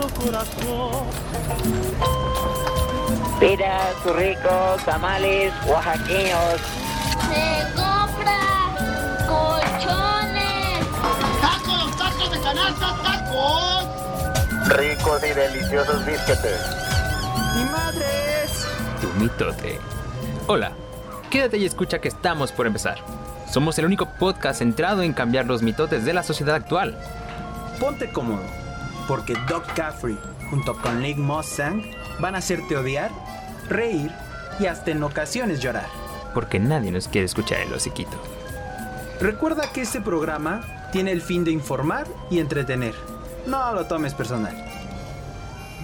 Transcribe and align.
su 0.00 0.14
corazón. 0.14 1.04
Piras, 3.38 4.04
ricos, 4.04 4.84
tamales, 4.84 5.52
oaxaqueños. 5.66 6.60
Se 7.28 7.74
compra 7.74 8.40
colchones. 9.26 10.86
¡Tacos, 11.40 11.96
tacos 11.96 12.30
de 12.30 12.40
canasta, 12.40 12.96
tacos! 13.02 13.84
Ricos 14.76 15.22
y 15.24 15.34
deliciosos 15.34 16.06
bisquetes. 16.06 16.60
¡Mi 17.56 17.64
madres! 17.64 18.66
Tu 19.00 19.08
mitote. 19.18 19.80
Hola, 20.46 20.72
quédate 21.30 21.58
y 21.58 21.64
escucha 21.64 22.00
que 22.00 22.08
estamos 22.08 22.52
por 22.52 22.66
empezar. 22.66 22.98
Somos 23.50 23.78
el 23.78 23.86
único 23.86 24.06
podcast 24.18 24.58
centrado 24.60 25.02
en 25.02 25.12
cambiar 25.12 25.46
los 25.46 25.62
mitotes 25.62 26.04
de 26.04 26.12
la 26.12 26.22
sociedad 26.22 26.54
actual. 26.54 26.96
Ponte 27.80 28.12
cómodo, 28.12 28.42
porque 29.10 29.34
Doc 29.48 29.66
Caffrey, 29.74 30.16
junto 30.50 30.80
con 30.80 31.02
Nick 31.02 31.16
Mustang, 31.16 31.82
van 32.20 32.36
a 32.36 32.38
hacerte 32.38 32.76
odiar, 32.76 33.10
reír 33.68 34.08
y 34.60 34.66
hasta 34.66 34.92
en 34.92 35.02
ocasiones 35.02 35.60
llorar. 35.60 35.88
Porque 36.32 36.60
nadie 36.60 36.92
nos 36.92 37.08
quiere 37.08 37.24
escuchar 37.24 37.58
el 37.58 37.72
hociquito. 37.72 38.22
Recuerda 39.20 39.72
que 39.72 39.80
este 39.80 40.00
programa 40.00 40.60
tiene 40.92 41.10
el 41.10 41.22
fin 41.22 41.42
de 41.42 41.50
informar 41.50 42.06
y 42.30 42.38
entretener. 42.38 42.94
No 43.48 43.74
lo 43.74 43.86
tomes 43.86 44.14
personal. 44.14 44.54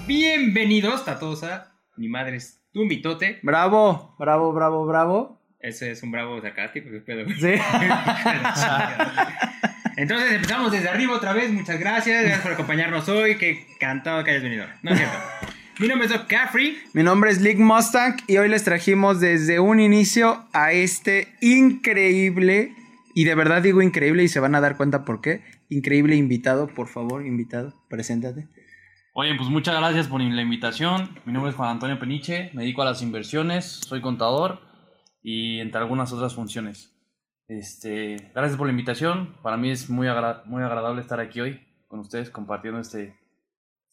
Bienvenidos 0.06 1.08
a 1.08 1.18
todos 1.18 1.42
a 1.42 1.72
Mi 1.96 2.06
Madre 2.06 2.36
es 2.36 2.62
tu 2.70 2.84
mitote. 2.84 3.40
Bravo, 3.42 4.14
bravo, 4.20 4.52
bravo, 4.52 4.86
bravo. 4.86 5.42
Ese 5.58 5.90
es 5.90 6.00
un 6.04 6.12
bravo 6.12 6.40
sarcástico, 6.40 6.90
¿qué 6.92 7.00
pedo? 7.00 7.28
Sí. 7.30 7.54
Entonces 9.96 10.32
empezamos 10.32 10.72
desde 10.72 10.88
arriba 10.88 11.14
otra 11.14 11.32
vez. 11.32 11.50
Muchas 11.50 11.80
gracias. 11.80 12.22
Gracias 12.22 12.42
por 12.42 12.52
acompañarnos 12.52 13.08
hoy. 13.08 13.36
Qué 13.36 13.66
cantado 13.80 14.22
que 14.24 14.30
hayas 14.30 14.42
venido. 14.42 14.66
No 14.82 14.92
es 14.92 14.98
cierto. 14.98 15.16
Mi 15.78 15.88
nombre 15.88 16.06
es 16.06 16.12
Doc 16.12 16.26
Caffrey. 16.26 16.78
Mi 16.94 17.02
nombre 17.02 17.30
es 17.30 17.42
Lick 17.42 17.58
Mustang 17.58 18.16
y 18.26 18.38
hoy 18.38 18.48
les 18.48 18.64
trajimos 18.64 19.20
desde 19.20 19.60
un 19.60 19.78
inicio 19.78 20.46
a 20.54 20.72
este 20.72 21.34
increíble, 21.42 22.72
y 23.14 23.24
de 23.24 23.34
verdad 23.34 23.60
digo 23.60 23.82
increíble 23.82 24.24
y 24.24 24.28
se 24.28 24.40
van 24.40 24.54
a 24.54 24.62
dar 24.62 24.78
cuenta 24.78 25.04
por 25.04 25.20
qué, 25.20 25.42
increíble 25.68 26.16
invitado, 26.16 26.66
por 26.66 26.88
favor, 26.88 27.26
invitado, 27.26 27.74
preséntate. 27.90 28.48
Oye, 29.12 29.34
pues 29.34 29.50
muchas 29.50 29.76
gracias 29.76 30.08
por 30.08 30.22
la 30.22 30.40
invitación. 30.40 31.18
Mi 31.26 31.34
nombre 31.34 31.50
es 31.50 31.56
Juan 31.56 31.72
Antonio 31.72 31.98
Peniche, 31.98 32.50
me 32.54 32.62
dedico 32.62 32.80
a 32.80 32.86
las 32.86 33.02
inversiones, 33.02 33.80
soy 33.86 34.00
contador 34.00 34.60
y 35.22 35.60
entre 35.60 35.78
algunas 35.78 36.10
otras 36.10 36.34
funciones. 36.34 36.95
Este, 37.48 38.30
gracias 38.34 38.56
por 38.58 38.66
la 38.66 38.72
invitación. 38.72 39.34
Para 39.42 39.56
mí 39.56 39.70
es 39.70 39.88
muy, 39.88 40.08
agra- 40.08 40.42
muy 40.46 40.62
agradable 40.62 41.00
estar 41.00 41.20
aquí 41.20 41.40
hoy 41.40 41.60
con 41.88 42.00
ustedes 42.00 42.30
compartiendo 42.30 42.80
este, 42.80 43.14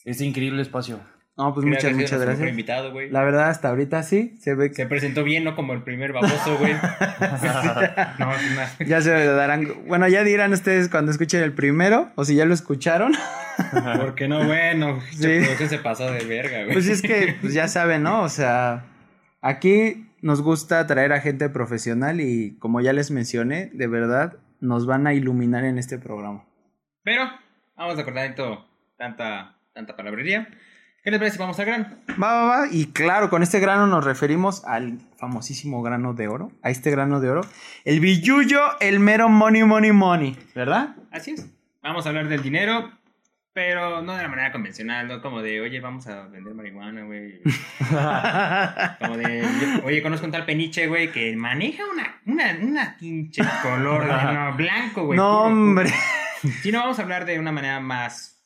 este 0.05 0.25
increíble 0.25 0.61
espacio. 0.61 0.99
No, 1.35 1.51
pues 1.53 1.63
Creo 1.63 1.75
muchas, 1.75 1.89
que 1.91 1.95
muchas 1.95 2.21
gracias. 2.21 2.47
invitado, 2.49 2.91
güey. 2.91 3.09
La 3.09 3.23
verdad, 3.23 3.49
hasta 3.49 3.69
ahorita 3.69 4.03
sí, 4.03 4.37
se 4.39 4.53
ve 4.53 4.69
que 4.69 4.75
Se 4.75 4.85
presentó 4.85 5.23
bien, 5.23 5.43
no 5.43 5.55
como 5.55 5.73
el 5.73 5.81
primer 5.81 6.13
baboso, 6.13 6.57
güey. 6.59 6.73
no, 8.19 8.35
es 8.35 8.51
una- 8.51 8.85
ya 8.87 9.01
se 9.01 9.11
darán, 9.25 9.67
bueno, 9.87 10.07
ya 10.07 10.23
dirán 10.23 10.53
ustedes 10.53 10.89
cuando 10.89 11.11
escuchen 11.11 11.41
el 11.41 11.53
primero, 11.53 12.11
o 12.15 12.23
si 12.25 12.35
ya 12.35 12.45
lo 12.45 12.53
escucharon. 12.53 13.13
¿Por 13.99 14.13
qué 14.15 14.27
no, 14.27 14.43
bueno? 14.45 14.99
Sí. 15.11 15.43
Se 15.67 15.79
pasó 15.79 16.11
de 16.11 16.23
verga, 16.25 16.61
güey. 16.63 16.73
Pues 16.73 16.87
es 16.87 17.01
que, 17.01 17.35
pues 17.41 17.53
ya 17.53 17.67
saben, 17.67 18.03
¿no? 18.03 18.21
O 18.21 18.29
sea, 18.29 18.85
aquí 19.41 20.07
nos 20.23 20.41
gusta 20.41 20.88
traer 20.88 21.11
a 21.11 21.19
gente 21.19 21.49
profesional 21.49 22.21
y 22.21 22.57
como 22.57 22.79
ya 22.79 22.93
les 22.93 23.11
mencioné, 23.11 23.69
de 23.73 23.88
verdad, 23.88 24.38
nos 24.61 24.85
van 24.85 25.05
a 25.05 25.13
iluminar 25.13 25.65
en 25.65 25.77
este 25.77 25.99
programa. 25.99 26.45
Pero, 27.03 27.30
vamos 27.75 27.99
a 27.99 28.05
cortar 28.05 28.27
esto 28.27 28.65
tanta, 28.97 29.57
tanta 29.73 29.97
palabrería. 29.97 30.47
¿Qué 31.03 31.11
les 31.11 31.19
parece 31.19 31.38
vamos 31.38 31.59
al 31.59 31.65
grano? 31.65 31.87
Va, 32.11 32.33
va, 32.33 32.45
va. 32.45 32.67
Y 32.71 32.86
claro, 32.93 33.30
con 33.30 33.43
este 33.43 33.59
grano 33.59 33.86
nos 33.86 34.05
referimos 34.05 34.64
al 34.64 34.99
famosísimo 35.17 35.81
grano 35.81 36.14
de 36.14 36.30
oro. 36.30 36.53
A 36.61 36.69
este 36.69 36.89
grano 36.89 37.19
de 37.19 37.30
oro. 37.30 37.42
El 37.83 37.99
billuyo, 37.99 38.61
el 38.80 39.02
mero 39.02 39.27
money, 39.27 39.64
money, 39.64 39.92
money. 39.92 40.37
¿Verdad? 40.55 40.95
Así 41.11 41.31
es. 41.31 41.45
Vamos 41.81 42.05
a 42.05 42.09
hablar 42.09 42.30
del 42.30 42.42
dinero, 42.42 42.89
pero 43.53 44.02
no 44.02 44.15
de 44.15 44.23
la 44.23 44.30
manera 44.30 44.52
convencional, 44.52 45.08
no 45.08 45.21
como 45.21 45.41
de, 45.41 45.61
oye, 45.61 45.80
vamos 45.80 46.08
a 46.08 46.27
vender 46.27 46.53
marihuana, 46.55 47.03
güey. 47.03 47.39
Como 48.99 49.17
de, 49.17 49.45
oye, 49.83 50.02
conozco 50.02 50.25
un 50.25 50.31
tal 50.31 50.45
peniche, 50.45 50.87
güey, 50.87 51.11
que 51.11 51.36
maneja 51.36 51.83
una, 51.92 52.21
una, 52.25 52.58
una 52.61 52.97
pinche 52.97 53.43
color 53.61 54.05
de, 54.05 54.33
no, 54.33 54.53
blanco, 54.58 55.05
güey. 55.05 55.17
no, 55.17 55.23
puro, 55.27 55.39
puro. 55.42 55.45
hombre. 55.45 55.89
Si 56.61 56.71
no, 56.71 56.80
vamos 56.80 56.99
a 56.99 57.03
hablar 57.03 57.25
de 57.25 57.39
una 57.39 57.52
manera 57.52 57.80
más 57.80 58.43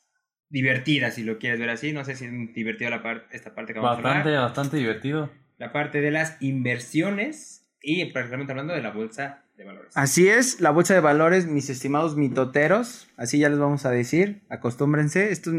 divertida, 0.50 1.10
si 1.10 1.24
lo 1.24 1.38
quieres 1.38 1.58
ver 1.60 1.70
así. 1.70 1.92
No 1.92 2.04
sé 2.04 2.14
si 2.14 2.26
es 2.26 2.54
divertido 2.54 2.90
la 2.90 3.02
par- 3.02 3.26
esta 3.32 3.54
parte 3.54 3.72
que 3.72 3.80
vamos 3.80 3.98
a 3.98 4.02
Bastante, 4.02 4.28
hablar. 4.30 4.42
bastante 4.44 4.76
divertido. 4.76 5.30
La 5.56 5.72
parte 5.72 6.00
de 6.00 6.10
las 6.10 6.36
inversiones 6.40 7.68
y 7.82 8.04
prácticamente 8.12 8.52
hablando 8.52 8.74
de 8.74 8.82
la 8.82 8.90
bolsa 8.90 9.44
de 9.58 9.64
valores. 9.64 9.92
Así 9.96 10.28
es, 10.28 10.60
la 10.60 10.70
bolsa 10.70 10.94
de 10.94 11.00
valores, 11.00 11.46
mis 11.46 11.68
estimados 11.68 12.16
mitoteros. 12.16 13.08
Así 13.18 13.38
ya 13.38 13.48
les 13.50 13.58
vamos 13.58 13.84
a 13.84 13.90
decir. 13.90 14.40
Acostúmbrense. 14.48 15.30
Esto, 15.32 15.50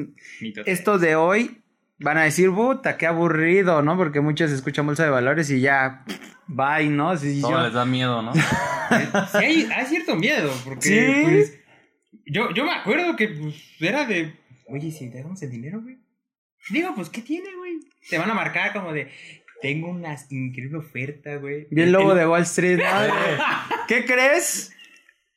Mito. 0.42 0.62
esto 0.66 0.98
de 0.98 1.16
hoy 1.16 1.62
van 2.00 2.18
a 2.18 2.24
decir, 2.24 2.50
puta, 2.52 2.98
qué 2.98 3.06
aburrido, 3.08 3.82
¿no? 3.84 3.98
Porque 3.98 4.22
muchos 4.22 4.50
escuchan 4.52 4.86
bolsa 4.88 5.04
de 5.04 5.10
valores 5.10 5.52
y 5.52 5.60
ya, 5.62 6.06
bye, 6.48 6.90
¿no? 6.90 7.10
Todo 7.16 7.52
yo- 7.52 7.62
les 7.64 7.74
da 7.74 7.86
miedo, 7.86 8.22
¿no? 8.24 8.32
Sí, 9.32 9.38
hay, 9.38 9.70
hay 9.72 9.86
cierto 9.86 10.16
miedo, 10.16 10.52
porque 10.66 10.82
Sí. 10.82 11.22
pues, 11.24 11.60
yo, 12.26 12.52
yo 12.56 12.64
me 12.66 12.72
acuerdo 12.74 13.16
que 13.16 13.28
pues, 13.28 13.54
era 13.80 14.06
de, 14.06 14.34
oye, 14.68 14.90
si 14.92 15.12
te 15.12 15.22
damos 15.22 15.40
el 15.44 15.52
dinero, 15.52 15.82
güey. 15.82 16.00
Digo, 16.72 16.96
pues, 16.96 17.10
¿qué 17.10 17.22
tiene, 17.22 17.50
güey? 17.58 17.74
Te 18.10 18.18
van 18.18 18.32
a 18.32 18.34
marcar 18.34 18.74
como 18.74 18.92
de, 18.94 19.12
tengo 19.62 19.90
una 19.90 20.16
increíble 20.30 20.78
oferta, 20.78 21.36
güey. 21.36 21.68
Bien 21.70 21.92
lobo 21.92 22.14
El- 22.14 22.18
de 22.20 22.28
Wall 22.28 22.42
Street. 22.44 22.80
¿no? 22.80 22.84
¿Qué 23.90 24.06
crees? 24.06 24.72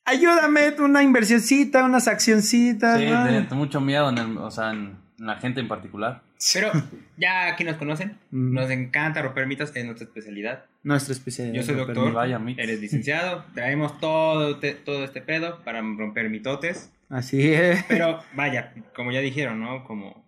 Ayúdame, 0.05 0.75
una 0.81 1.03
inversioncita, 1.03 1.85
unas 1.85 2.07
accioncitas. 2.07 2.99
Sí, 3.01 3.07
¿no? 3.07 3.25
de- 3.25 3.41
de 3.41 3.55
mucho 3.55 3.81
miedo 3.81 4.11
en, 4.11 4.19
el- 4.19 4.37
o 4.37 4.51
sea, 4.51 4.73
en, 4.73 4.99
en 5.19 5.27
la 5.27 5.37
gente 5.37 5.61
en 5.61 5.69
particular. 5.69 6.23
Pero 6.53 6.71
ya 7.17 7.47
aquí 7.47 7.65
nos 7.65 7.77
conocen, 7.77 8.19
Mm. 8.31 8.53
nos 8.53 8.71
encanta 8.71 9.23
romper 9.23 9.47
mitos, 9.47 9.75
es 9.75 9.85
nuestra 9.87 10.07
especialidad. 10.07 10.67
Nuestra 10.83 11.15
especialidad. 11.15 11.55
Yo 11.55 11.63
soy 11.63 11.77
doctor. 11.77 12.13
Vaya 12.13 12.39
eres 12.59 12.79
licenciado, 12.79 13.47
traemos 13.55 13.99
todo, 14.01 14.59
te- 14.59 14.75
todo 14.75 15.03
este 15.05 15.23
pedo 15.23 15.63
para 15.65 15.81
romper 15.81 16.29
mitotes. 16.29 16.93
Así 17.09 17.55
es. 17.55 17.83
Pero 17.89 18.23
vaya, 18.35 18.75
como 18.95 19.13
ya 19.13 19.21
dijeron, 19.21 19.61
¿no? 19.61 19.83
Como, 19.85 20.27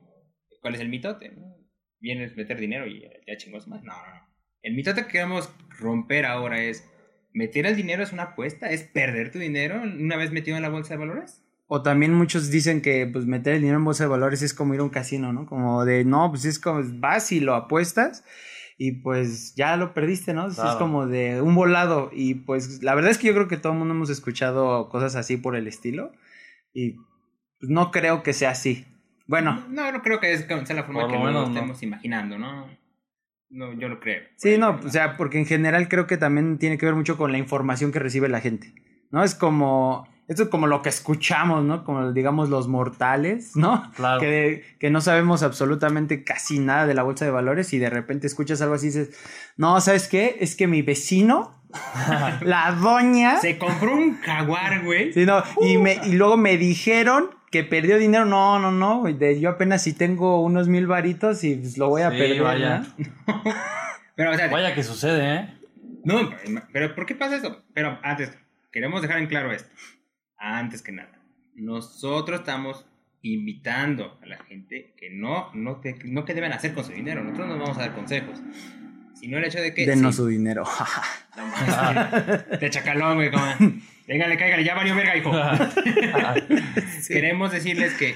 ¿cuál 0.62 0.76
es 0.76 0.80
el 0.80 0.88
mitote? 0.88 1.30
no? 1.30 1.56
Vienes 2.00 2.32
a 2.32 2.36
meter 2.36 2.58
dinero 2.58 2.86
y 2.86 3.02
ya, 3.02 3.08
ya 3.26 3.36
chingos 3.36 3.68
más. 3.68 3.82
No, 3.82 3.92
no, 3.92 4.14
no. 4.14 4.34
El 4.62 4.74
mitote 4.74 5.02
que 5.02 5.08
queremos 5.12 5.50
romper 5.78 6.24
ahora 6.26 6.62
es, 6.62 6.88
¿meter 7.34 7.66
el 7.66 7.76
dinero 7.76 8.02
es 8.02 8.12
una 8.12 8.22
apuesta? 8.22 8.70
¿Es 8.70 8.82
perder 8.84 9.30
tu 9.30 9.38
dinero 9.38 9.82
una 9.82 10.16
vez 10.16 10.32
metido 10.32 10.56
en 10.56 10.62
la 10.62 10.70
bolsa 10.70 10.94
de 10.94 10.98
valores? 11.00 11.42
O 11.66 11.82
también 11.82 12.14
muchos 12.14 12.50
dicen 12.50 12.80
que 12.80 13.06
pues 13.06 13.26
meter 13.26 13.54
el 13.54 13.60
dinero 13.60 13.78
en 13.78 13.84
bolsa 13.84 14.04
de 14.04 14.08
valores 14.10 14.40
es 14.42 14.54
como 14.54 14.74
ir 14.74 14.80
a 14.80 14.84
un 14.84 14.90
casino, 14.90 15.32
¿no? 15.32 15.44
Como 15.46 15.84
de, 15.84 16.04
no, 16.04 16.30
pues 16.30 16.44
es 16.46 16.58
como 16.58 16.80
vas 17.00 17.32
y 17.32 17.40
lo 17.40 17.54
apuestas 17.54 18.24
y 18.78 18.92
pues 19.02 19.54
ya 19.54 19.76
lo 19.76 19.94
perdiste, 19.94 20.34
¿no? 20.34 20.48
Es 20.48 20.54
Claro. 20.56 20.78
como 20.78 21.06
de 21.06 21.40
un 21.40 21.54
volado 21.54 22.10
y 22.12 22.34
pues 22.34 22.82
la 22.82 22.94
verdad 22.94 23.10
es 23.10 23.18
que 23.18 23.26
yo 23.28 23.34
creo 23.34 23.48
que 23.48 23.56
todo 23.56 23.72
el 23.72 23.78
mundo 23.78 23.94
hemos 23.94 24.10
escuchado 24.10 24.88
cosas 24.88 25.16
así 25.16 25.36
por 25.36 25.56
el 25.56 25.66
estilo 25.66 26.12
y 26.72 26.92
pues, 27.58 27.70
no 27.70 27.90
creo 27.90 28.22
que 28.22 28.32
sea 28.32 28.50
así. 28.50 28.84
Bueno, 29.26 29.64
No, 29.70 29.90
no 29.90 30.02
creo 30.02 30.20
que 30.20 30.32
es- 30.34 30.44
sea 30.46 30.76
la 30.76 30.84
forma 30.84 31.06
que 31.08 31.14
lo 31.14 31.20
menos 31.24 31.48
no. 31.48 31.54
estemos 31.54 31.82
imaginando, 31.82 32.38
¿no? 32.38 32.68
No, 33.54 33.72
yo 33.72 33.88
lo 33.88 34.00
creo. 34.00 34.20
sí, 34.36 34.58
no, 34.58 34.80
o 34.84 34.88
sea, 34.88 35.16
porque 35.16 35.38
en 35.38 35.46
general 35.46 35.88
creo 35.88 36.08
que 36.08 36.16
también 36.16 36.58
tiene 36.58 36.76
que 36.76 36.86
ver 36.86 36.96
mucho 36.96 37.16
con 37.16 37.30
la 37.30 37.38
información 37.38 37.92
que 37.92 38.00
recibe 38.00 38.28
la 38.28 38.40
gente, 38.40 38.74
¿no? 39.12 39.22
Es 39.22 39.36
como, 39.36 40.08
esto 40.26 40.42
es 40.42 40.48
como 40.48 40.66
lo 40.66 40.82
que 40.82 40.88
escuchamos, 40.88 41.64
¿no? 41.64 41.84
Como 41.84 42.12
digamos 42.12 42.48
los 42.48 42.66
mortales, 42.66 43.54
¿no? 43.54 43.92
Claro. 43.94 44.20
que, 44.20 44.64
que 44.80 44.90
no 44.90 45.00
sabemos 45.00 45.44
absolutamente 45.44 46.24
casi 46.24 46.58
nada 46.58 46.84
de 46.86 46.94
la 46.94 47.04
bolsa 47.04 47.26
de 47.26 47.30
valores 47.30 47.72
y 47.72 47.78
de 47.78 47.90
repente 47.90 48.26
escuchas 48.26 48.60
algo 48.60 48.74
así 48.74 48.86
y 48.86 48.90
dices, 48.90 49.16
no, 49.56 49.80
¿sabes 49.80 50.08
qué? 50.08 50.36
Es 50.40 50.56
que 50.56 50.66
mi 50.66 50.82
vecino, 50.82 51.52
la 52.40 52.72
doña, 52.72 53.40
Se 53.40 53.56
compró 53.56 53.94
un 53.94 54.18
jaguar, 54.20 54.82
güey. 54.82 55.12
Sí, 55.12 55.26
no, 55.26 55.44
y, 55.60 55.78
me, 55.78 56.00
y 56.06 56.14
luego 56.14 56.36
me 56.36 56.56
dijeron 56.56 57.30
que 57.54 57.62
perdió 57.62 57.98
dinero, 57.98 58.24
no, 58.24 58.58
no, 58.58 58.72
no, 58.72 58.98
güey, 58.98 59.14
de, 59.14 59.38
yo 59.38 59.48
apenas 59.50 59.80
si 59.80 59.92
tengo 59.92 60.42
unos 60.42 60.66
mil 60.66 60.88
varitos 60.88 61.44
y 61.44 61.54
pues, 61.54 61.78
lo 61.78 61.88
voy 61.88 62.02
a 62.02 62.10
Sí, 62.10 62.18
perder, 62.18 62.42
vaya. 62.42 62.84
¿no? 63.28 63.42
Pero, 64.16 64.32
o 64.32 64.34
sea, 64.34 64.48
Vaya 64.48 64.74
que 64.74 64.82
sucede, 64.82 65.34
¿eh? 65.36 65.54
No, 66.02 66.30
pero 66.72 66.92
¿por 66.96 67.06
qué 67.06 67.14
pasa 67.14 67.36
esto? 67.36 67.62
Pero 67.74 67.96
antes, 68.02 68.36
queremos 68.72 69.02
dejar 69.02 69.18
en 69.18 69.28
claro 69.28 69.52
esto. 69.52 69.70
Antes 70.36 70.82
que 70.82 70.90
nada, 70.90 71.12
nosotros 71.54 72.40
estamos 72.40 72.86
invitando 73.22 74.18
a 74.20 74.26
la 74.26 74.38
gente 74.44 74.92
que 74.96 75.10
no, 75.10 75.50
no, 75.54 75.76
te- 75.80 75.96
no 76.06 76.24
que 76.24 76.34
deben 76.34 76.52
hacer 76.52 76.74
con 76.74 76.82
su 76.84 76.90
dinero. 76.90 77.22
Nosotros 77.22 77.48
no 77.48 77.58
vamos 77.58 77.78
a 77.78 77.82
dar 77.82 77.94
consejos. 77.94 78.40
Sino 79.14 79.38
el 79.38 79.44
hecho 79.44 79.60
de 79.60 79.72
que... 79.72 79.86
Denos 79.86 80.16
sí, 80.16 80.22
su 80.22 80.26
dinero. 80.26 80.64
no 81.36 81.46
mames, 81.46 82.48
Te 82.60 82.68
chacalón, 82.70 83.14
güey. 83.16 83.30
Véngale, 84.06 84.36
cáigale, 84.36 84.64
ya 84.64 84.74
valió 84.74 84.94
verga, 84.94 85.16
hijo. 85.16 85.32
Queremos 87.08 87.52
decirles 87.52 87.94
que 87.94 88.14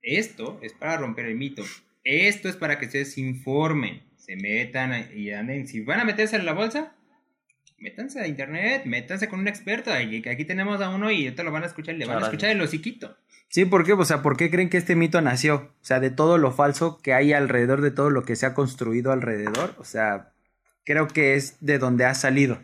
Esto 0.00 0.60
es 0.62 0.72
para 0.72 0.96
romper 0.96 1.26
el 1.26 1.36
mito. 1.36 1.64
Esto 2.04 2.48
es 2.48 2.56
para 2.56 2.78
que 2.78 2.86
ustedes 2.86 3.14
se 3.14 3.20
informen, 3.20 4.02
se 4.16 4.36
metan 4.36 5.08
y 5.14 5.30
anden. 5.30 5.66
Si 5.66 5.80
van 5.80 6.00
a 6.00 6.04
meterse 6.04 6.36
en 6.36 6.44
la 6.44 6.52
bolsa, 6.52 6.94
métanse 7.78 8.20
a 8.20 8.26
internet, 8.26 8.84
métanse 8.86 9.28
con 9.28 9.40
un 9.40 9.48
experto. 9.48 9.92
Aquí, 9.92 10.44
tenemos 10.44 10.80
a 10.80 10.90
uno 10.90 11.10
y 11.10 11.30
te 11.30 11.42
lo 11.44 11.52
van 11.52 11.64
a 11.64 11.66
escuchar, 11.66 11.96
le 11.96 12.06
van 12.06 12.22
a 12.22 12.26
escuchar 12.26 12.50
el 12.50 12.60
hociquito. 12.60 13.16
Sí, 13.48 13.66
¿por 13.66 13.84
qué? 13.84 13.92
O 13.92 14.04
sea, 14.04 14.22
¿por 14.22 14.36
qué 14.36 14.50
creen 14.50 14.70
que 14.70 14.78
este 14.78 14.96
mito 14.96 15.20
nació? 15.20 15.74
O 15.82 15.84
sea, 15.84 16.00
de 16.00 16.10
todo 16.10 16.38
lo 16.38 16.52
falso 16.52 16.98
que 17.02 17.12
hay 17.12 17.32
alrededor 17.32 17.82
de 17.82 17.90
todo 17.90 18.08
lo 18.08 18.24
que 18.24 18.34
se 18.34 18.46
ha 18.46 18.54
construido 18.54 19.12
alrededor. 19.12 19.74
O 19.78 19.84
sea, 19.84 20.32
creo 20.84 21.06
que 21.06 21.34
es 21.34 21.58
de 21.60 21.78
donde 21.78 22.06
ha 22.06 22.14
salido. 22.14 22.60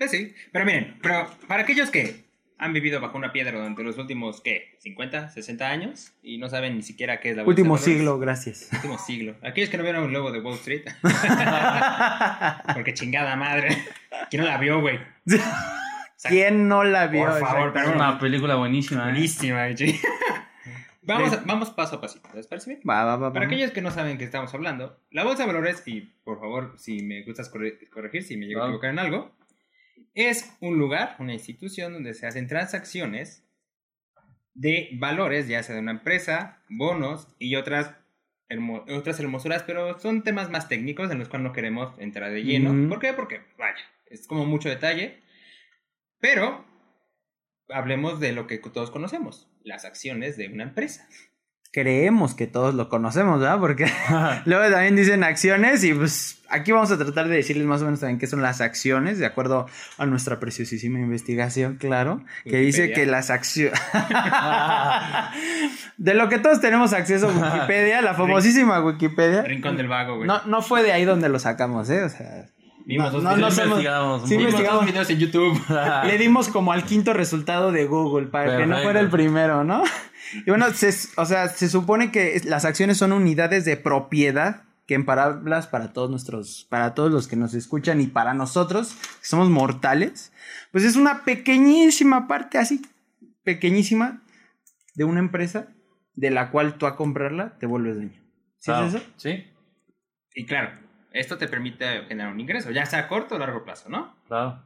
Pues 0.00 0.10
sí, 0.12 0.34
pero 0.50 0.64
miren, 0.64 0.96
pero 1.02 1.28
para 1.46 1.62
aquellos 1.64 1.90
que 1.90 2.24
han 2.56 2.72
vivido 2.72 3.00
bajo 3.02 3.18
una 3.18 3.32
piedra 3.32 3.52
durante 3.58 3.82
los 3.82 3.98
últimos, 3.98 4.40
¿qué? 4.40 4.78
¿50, 4.82 5.28
60 5.28 5.68
años? 5.68 6.12
Y 6.22 6.38
no 6.38 6.48
saben 6.48 6.74
ni 6.76 6.82
siquiera 6.82 7.20
qué 7.20 7.30
es 7.30 7.36
la 7.36 7.42
bolsa 7.42 7.50
Último 7.60 7.74
de 7.76 7.80
valores. 7.82 7.98
siglo, 7.98 8.18
gracias. 8.18 8.68
Último 8.72 8.96
siglo. 8.98 9.36
Aquellos 9.42 9.68
que 9.68 9.76
no 9.76 9.82
vieron 9.82 10.04
el 10.04 10.12
logo 10.12 10.32
de 10.32 10.40
Wall 10.40 10.54
Street. 10.54 10.84
Porque 12.74 12.94
chingada 12.94 13.36
madre. 13.36 13.76
¿Quién 14.30 14.42
no 14.42 14.48
la 14.48 14.56
vio, 14.56 14.80
güey? 14.80 14.98
¿Quién 16.28 16.66
no 16.66 16.82
la 16.84 17.06
vio? 17.06 17.26
Por 17.26 17.40
favor, 17.40 17.72
pero 17.74 17.90
Es 17.90 17.94
una 17.94 18.18
película 18.18 18.54
buenísima. 18.56 19.02
¿eh? 19.02 19.12
buenísima, 19.12 19.68
güey. 19.68 20.00
Vamos, 21.02 21.32
a- 21.32 21.42
vamos 21.44 21.70
paso 21.70 21.96
a 21.96 22.00
pasito, 22.00 22.28
¿les 22.34 22.46
parece 22.46 22.70
bien? 22.70 22.82
Va, 22.88 23.04
va, 23.04 23.16
va, 23.16 23.32
Para 23.32 23.46
aquellos 23.46 23.70
que 23.72 23.80
no 23.80 23.90
saben 23.90 24.16
qué 24.18 24.24
estamos 24.24 24.52
hablando, 24.54 25.00
la 25.10 25.24
bolsa 25.24 25.42
de 25.42 25.46
valores, 25.48 25.82
y 25.86 26.02
por 26.24 26.38
favor, 26.38 26.74
si 26.78 27.02
me 27.02 27.22
gustas 27.24 27.50
corre- 27.50 27.88
corregir, 27.90 28.22
si 28.22 28.36
me 28.36 28.46
llego 28.46 28.62
a 28.62 28.66
equivocar 28.66 28.90
en 28.90 28.98
algo, 29.00 29.32
es 30.14 30.56
un 30.60 30.78
lugar, 30.78 31.16
una 31.18 31.32
institución 31.34 31.92
donde 31.92 32.14
se 32.14 32.26
hacen 32.26 32.46
transacciones 32.48 33.44
de 34.54 34.90
valores, 34.98 35.48
ya 35.48 35.62
sea 35.62 35.74
de 35.76 35.80
una 35.80 35.92
empresa, 35.92 36.62
bonos 36.68 37.28
y 37.38 37.54
otras, 37.56 37.94
hermo- 38.48 38.84
otras 38.90 39.18
hermosuras, 39.20 39.62
pero 39.62 39.98
son 40.00 40.22
temas 40.22 40.50
más 40.50 40.68
técnicos 40.68 41.10
en 41.10 41.18
los 41.18 41.28
cuales 41.28 41.44
no 41.46 41.52
queremos 41.52 41.98
entrar 41.98 42.30
de 42.32 42.42
lleno. 42.42 42.72
Ujú. 42.72 42.88
¿Por 42.88 42.98
qué? 43.00 43.12
Porque, 43.12 43.40
vaya, 43.58 43.78
es 44.06 44.26
como 44.26 44.44
mucho 44.44 44.68
detalle, 44.68 45.22
pero 46.18 46.66
hablemos 47.68 48.18
de 48.20 48.32
lo 48.32 48.46
que 48.46 48.58
todos 48.58 48.90
conocemos, 48.90 49.48
las 49.62 49.84
acciones 49.84 50.36
de 50.36 50.48
una 50.48 50.64
empresa. 50.64 51.08
Creemos 51.72 52.34
que 52.34 52.48
todos 52.48 52.74
lo 52.74 52.88
conocemos, 52.88 53.38
¿verdad? 53.40 53.60
Porque 53.60 53.86
luego 54.44 54.70
también 54.72 54.96
dicen 54.96 55.22
acciones 55.22 55.84
y 55.84 55.94
pues 55.94 56.42
aquí 56.48 56.72
vamos 56.72 56.90
a 56.90 56.98
tratar 56.98 57.28
de 57.28 57.36
decirles 57.36 57.64
más 57.64 57.80
o 57.82 57.84
menos 57.84 58.00
también 58.00 58.18
qué 58.18 58.26
son 58.26 58.42
las 58.42 58.60
acciones, 58.60 59.20
de 59.20 59.26
acuerdo 59.26 59.66
a 59.96 60.04
nuestra 60.06 60.40
preciosísima 60.40 60.98
investigación, 60.98 61.76
claro, 61.76 62.24
que 62.44 62.56
dice 62.58 62.90
que 62.92 63.06
las 63.06 63.30
acciones... 63.30 63.80
de 65.96 66.14
lo 66.14 66.28
que 66.28 66.38
todos 66.38 66.60
tenemos 66.60 66.92
acceso 66.92 67.28
a 67.28 67.32
Wikipedia, 67.32 68.02
la 68.02 68.14
famosísima 68.14 68.80
Wikipedia. 68.80 69.42
Rincón 69.42 69.76
del 69.76 69.88
vago, 69.88 70.16
güey. 70.16 70.26
No, 70.26 70.42
no 70.46 70.62
fue 70.62 70.82
de 70.82 70.92
ahí 70.92 71.04
donde 71.04 71.28
lo 71.28 71.38
sacamos, 71.38 71.88
¿eh? 71.90 72.02
O 72.02 72.08
sea... 72.08 72.46
Vimos 72.86 73.12
no, 73.12 73.20
no 73.20 73.36
videos. 73.36 73.54
somos- 73.54 73.68
investigamos 73.68 74.28
sí 74.28 74.34
investigamos. 74.34 74.86
videos 74.86 75.10
en 75.10 75.18
YouTube. 75.18 75.60
Le 76.06 76.18
dimos 76.18 76.48
como 76.48 76.72
al 76.72 76.82
quinto 76.82 77.12
resultado 77.12 77.70
de 77.70 77.86
Google 77.86 78.26
para 78.26 78.56
que 78.56 78.66
no 78.66 78.78
fuera 78.78 78.98
el 78.98 79.10
primero, 79.10 79.62
¿no? 79.62 79.84
Y 80.46 80.50
bueno, 80.50 80.70
se, 80.72 80.92
o 81.16 81.24
sea, 81.24 81.48
se 81.48 81.68
supone 81.68 82.10
que 82.10 82.40
las 82.44 82.64
acciones 82.64 82.96
son 82.98 83.12
unidades 83.12 83.64
de 83.64 83.76
propiedad 83.76 84.62
que 84.86 84.94
en 84.94 85.04
palabras 85.04 85.66
para 85.68 85.92
todos 85.92 86.10
nuestros, 86.10 86.66
para 86.68 86.94
todos 86.94 87.12
los 87.12 87.28
que 87.28 87.36
nos 87.36 87.54
escuchan 87.54 88.00
y 88.00 88.06
para 88.08 88.34
nosotros, 88.34 88.94
que 89.20 89.26
somos 89.26 89.48
mortales, 89.48 90.32
pues 90.72 90.84
es 90.84 90.96
una 90.96 91.24
pequeñísima 91.24 92.26
parte 92.26 92.58
así, 92.58 92.82
pequeñísima 93.44 94.22
de 94.94 95.04
una 95.04 95.20
empresa 95.20 95.68
de 96.14 96.30
la 96.30 96.50
cual 96.50 96.74
tú 96.74 96.86
a 96.86 96.96
comprarla 96.96 97.56
te 97.58 97.66
vuelves 97.66 97.96
dueño. 97.96 98.20
¿Sí 98.58 98.66
Claro. 98.66 98.86
es 98.86 98.94
eso? 98.94 99.04
Sí, 99.16 99.46
Y 100.34 100.44
claro, 100.46 100.70
esto 101.12 101.38
te 101.38 101.46
permite 101.48 102.04
generar 102.08 102.32
un 102.32 102.40
ingreso, 102.40 102.70
ya 102.72 102.84
sea 102.86 103.00
a 103.00 103.08
corto 103.08 103.36
o 103.36 103.38
largo 103.38 103.64
plazo, 103.64 103.88
¿no? 103.88 104.14
claro. 104.26 104.62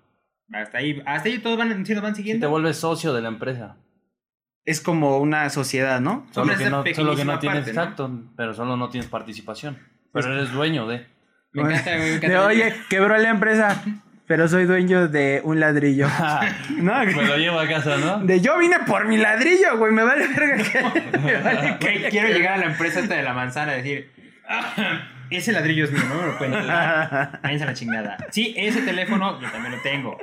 Hasta 0.53 0.79
ahí, 0.79 1.03
hasta 1.07 1.29
ahí 1.29 1.39
todos 1.39 1.57
van, 1.57 1.69
nos 1.71 2.03
van 2.03 2.11
Y 2.13 2.13
te 2.13 2.17
siguiendo. 2.17 2.51
vuelves 2.51 2.77
socio 2.77 3.15
de 3.15 3.23
la 3.23 3.29
empresa. 3.29 3.77
Es 4.65 4.81
como 4.81 5.19
una 5.19 5.51
sociedad, 5.51 6.01
¿no? 6.01 6.27
Solo 6.31 6.57
que, 6.57 6.65
no, 6.65 6.71
solo 6.71 6.85
que 6.85 6.91
pequeñísima 6.91 7.33
no 7.35 7.39
tienes, 7.39 7.59
parte, 7.61 7.73
¿no? 7.75 7.81
exacto, 7.83 8.11
pero 8.37 8.55
solo 8.55 8.77
no 8.77 8.89
tienes 8.89 9.11
participación. 9.11 9.79
Pero 10.13 10.33
eres 10.33 10.53
dueño 10.53 10.87
de. 10.87 11.07
Me 11.53 11.63
encanta, 11.63 11.91
me 11.97 12.09
encanta. 12.15 12.29
De, 12.29 12.39
oye, 12.39 12.75
quebró 12.89 13.17
la 13.19 13.29
empresa, 13.29 13.83
pero 14.27 14.49
soy 14.49 14.65
dueño 14.65 15.09
de 15.09 15.41
un 15.45 15.61
ladrillo. 15.61 16.09
¿No? 16.79 17.05
Me 17.05 17.13
lo 17.13 17.37
llevo 17.37 17.59
a 17.61 17.69
casa, 17.69 17.97
¿no? 17.99 18.21
De 18.21 18.41
yo 18.41 18.59
vine 18.59 18.77
por 18.87 19.07
mi 19.07 19.19
ladrillo, 19.19 19.77
güey, 19.77 19.93
me 19.93 20.03
vale 20.03 20.29
verga 20.29 20.57
que... 20.65 21.19
me 21.19 21.37
vale 21.43 21.77
que- 21.81 21.99
Güey, 21.99 22.11
quiero 22.11 22.29
llegar 22.29 22.55
a 22.55 22.59
la 22.59 22.67
empresa 22.67 23.01
esta 23.01 23.17
de 23.17 23.23
la 23.23 23.35
manzana 23.35 23.75
y 23.75 23.77
decir, 23.83 24.11
"Ah, 24.49 25.03
ese 25.31 25.53
ladrillo 25.53 25.85
es 25.85 25.93
mío, 25.93 26.03
no 26.09 26.15
me 26.23 26.27
lo 26.29 26.39
pueden 26.39 26.59
quitar. 26.61 27.41
Váyanse 27.43 27.65
a 27.65 27.67
la 27.67 27.75
chingada. 27.75 28.17
Sí, 28.31 28.55
ese 28.57 28.81
teléfono 28.83 29.41
yo 29.41 29.51
también 29.51 29.75
lo 29.77 29.83
tengo. 29.83 30.19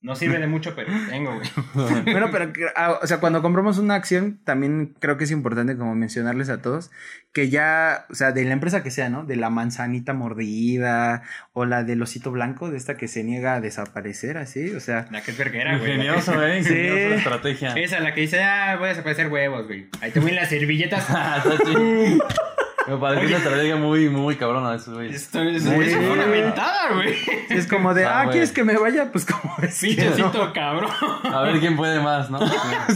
No 0.00 0.14
sirve 0.14 0.38
de 0.38 0.46
mucho, 0.46 0.76
pero 0.76 0.92
tengo, 1.10 1.34
güey. 1.34 1.48
Bueno, 2.04 2.28
pero, 2.30 2.52
ah, 2.76 3.00
o 3.02 3.06
sea, 3.06 3.18
cuando 3.18 3.42
compramos 3.42 3.78
una 3.78 3.96
acción, 3.96 4.38
también 4.44 4.94
creo 5.00 5.16
que 5.16 5.24
es 5.24 5.30
importante 5.32 5.76
como 5.76 5.94
mencionarles 5.96 6.50
a 6.50 6.62
todos 6.62 6.90
que 7.32 7.50
ya, 7.50 8.06
o 8.10 8.14
sea, 8.14 8.32
de 8.32 8.44
la 8.44 8.52
empresa 8.52 8.82
que 8.82 8.90
sea, 8.90 9.08
¿no? 9.10 9.24
De 9.24 9.36
la 9.36 9.50
manzanita 9.50 10.14
mordida 10.14 11.22
o 11.52 11.66
la 11.66 11.84
del 11.84 12.02
osito 12.02 12.30
blanco, 12.30 12.70
de 12.70 12.76
esta 12.76 12.96
que 12.96 13.06
se 13.06 13.22
niega 13.22 13.54
a 13.54 13.60
desaparecer, 13.60 14.38
así, 14.38 14.70
o 14.70 14.80
sea... 14.80 15.06
La 15.10 15.22
que 15.22 15.32
es 15.32 15.38
verguera, 15.38 15.78
güey. 15.78 15.92
Ingenioso, 15.92 16.44
¿eh? 16.44 16.62
Sí. 16.62 16.74
Ingeniosa 16.74 17.14
estrategia. 17.14 17.72
Esa, 17.74 18.00
la 18.00 18.14
que 18.14 18.22
dice, 18.22 18.42
ah, 18.42 18.76
voy 18.76 18.86
a 18.86 18.88
desaparecer 18.90 19.28
huevos, 19.28 19.66
güey. 19.66 19.88
Ahí 20.00 20.10
te 20.10 20.20
voy 20.20 20.30
en 20.30 20.36
las 20.36 20.48
servilletas. 20.48 21.06
Me 22.88 22.96
parece 22.96 23.26
una 23.26 23.36
estrategia 23.36 23.76
muy, 23.76 24.08
muy 24.08 24.36
cabrona 24.36 24.70
de 24.72 24.76
esos 24.78 24.94
güeyes. 24.94 25.14
Esto 25.16 25.42
es, 25.42 25.64
Muy 25.64 25.92
una 25.92 26.26
mentada, 26.26 26.94
güey. 26.94 27.14
Es 27.50 27.66
como 27.66 27.92
de, 27.94 28.04
Ah, 28.04 28.22
ah. 28.22 28.30
¿quieres 28.30 28.52
que 28.52 28.64
me 28.64 28.76
vaya? 28.76 29.10
Pues 29.12 29.26
como 29.26 29.54
es 29.62 29.80
que 29.80 29.86
Pinche 29.88 30.10
no. 30.18 30.26
osito, 30.28 30.52
cabrón. 30.52 30.90
A 31.24 31.42
ver 31.42 31.60
quién 31.60 31.76
puede 31.76 32.00
más, 32.00 32.30
¿no? 32.30 32.40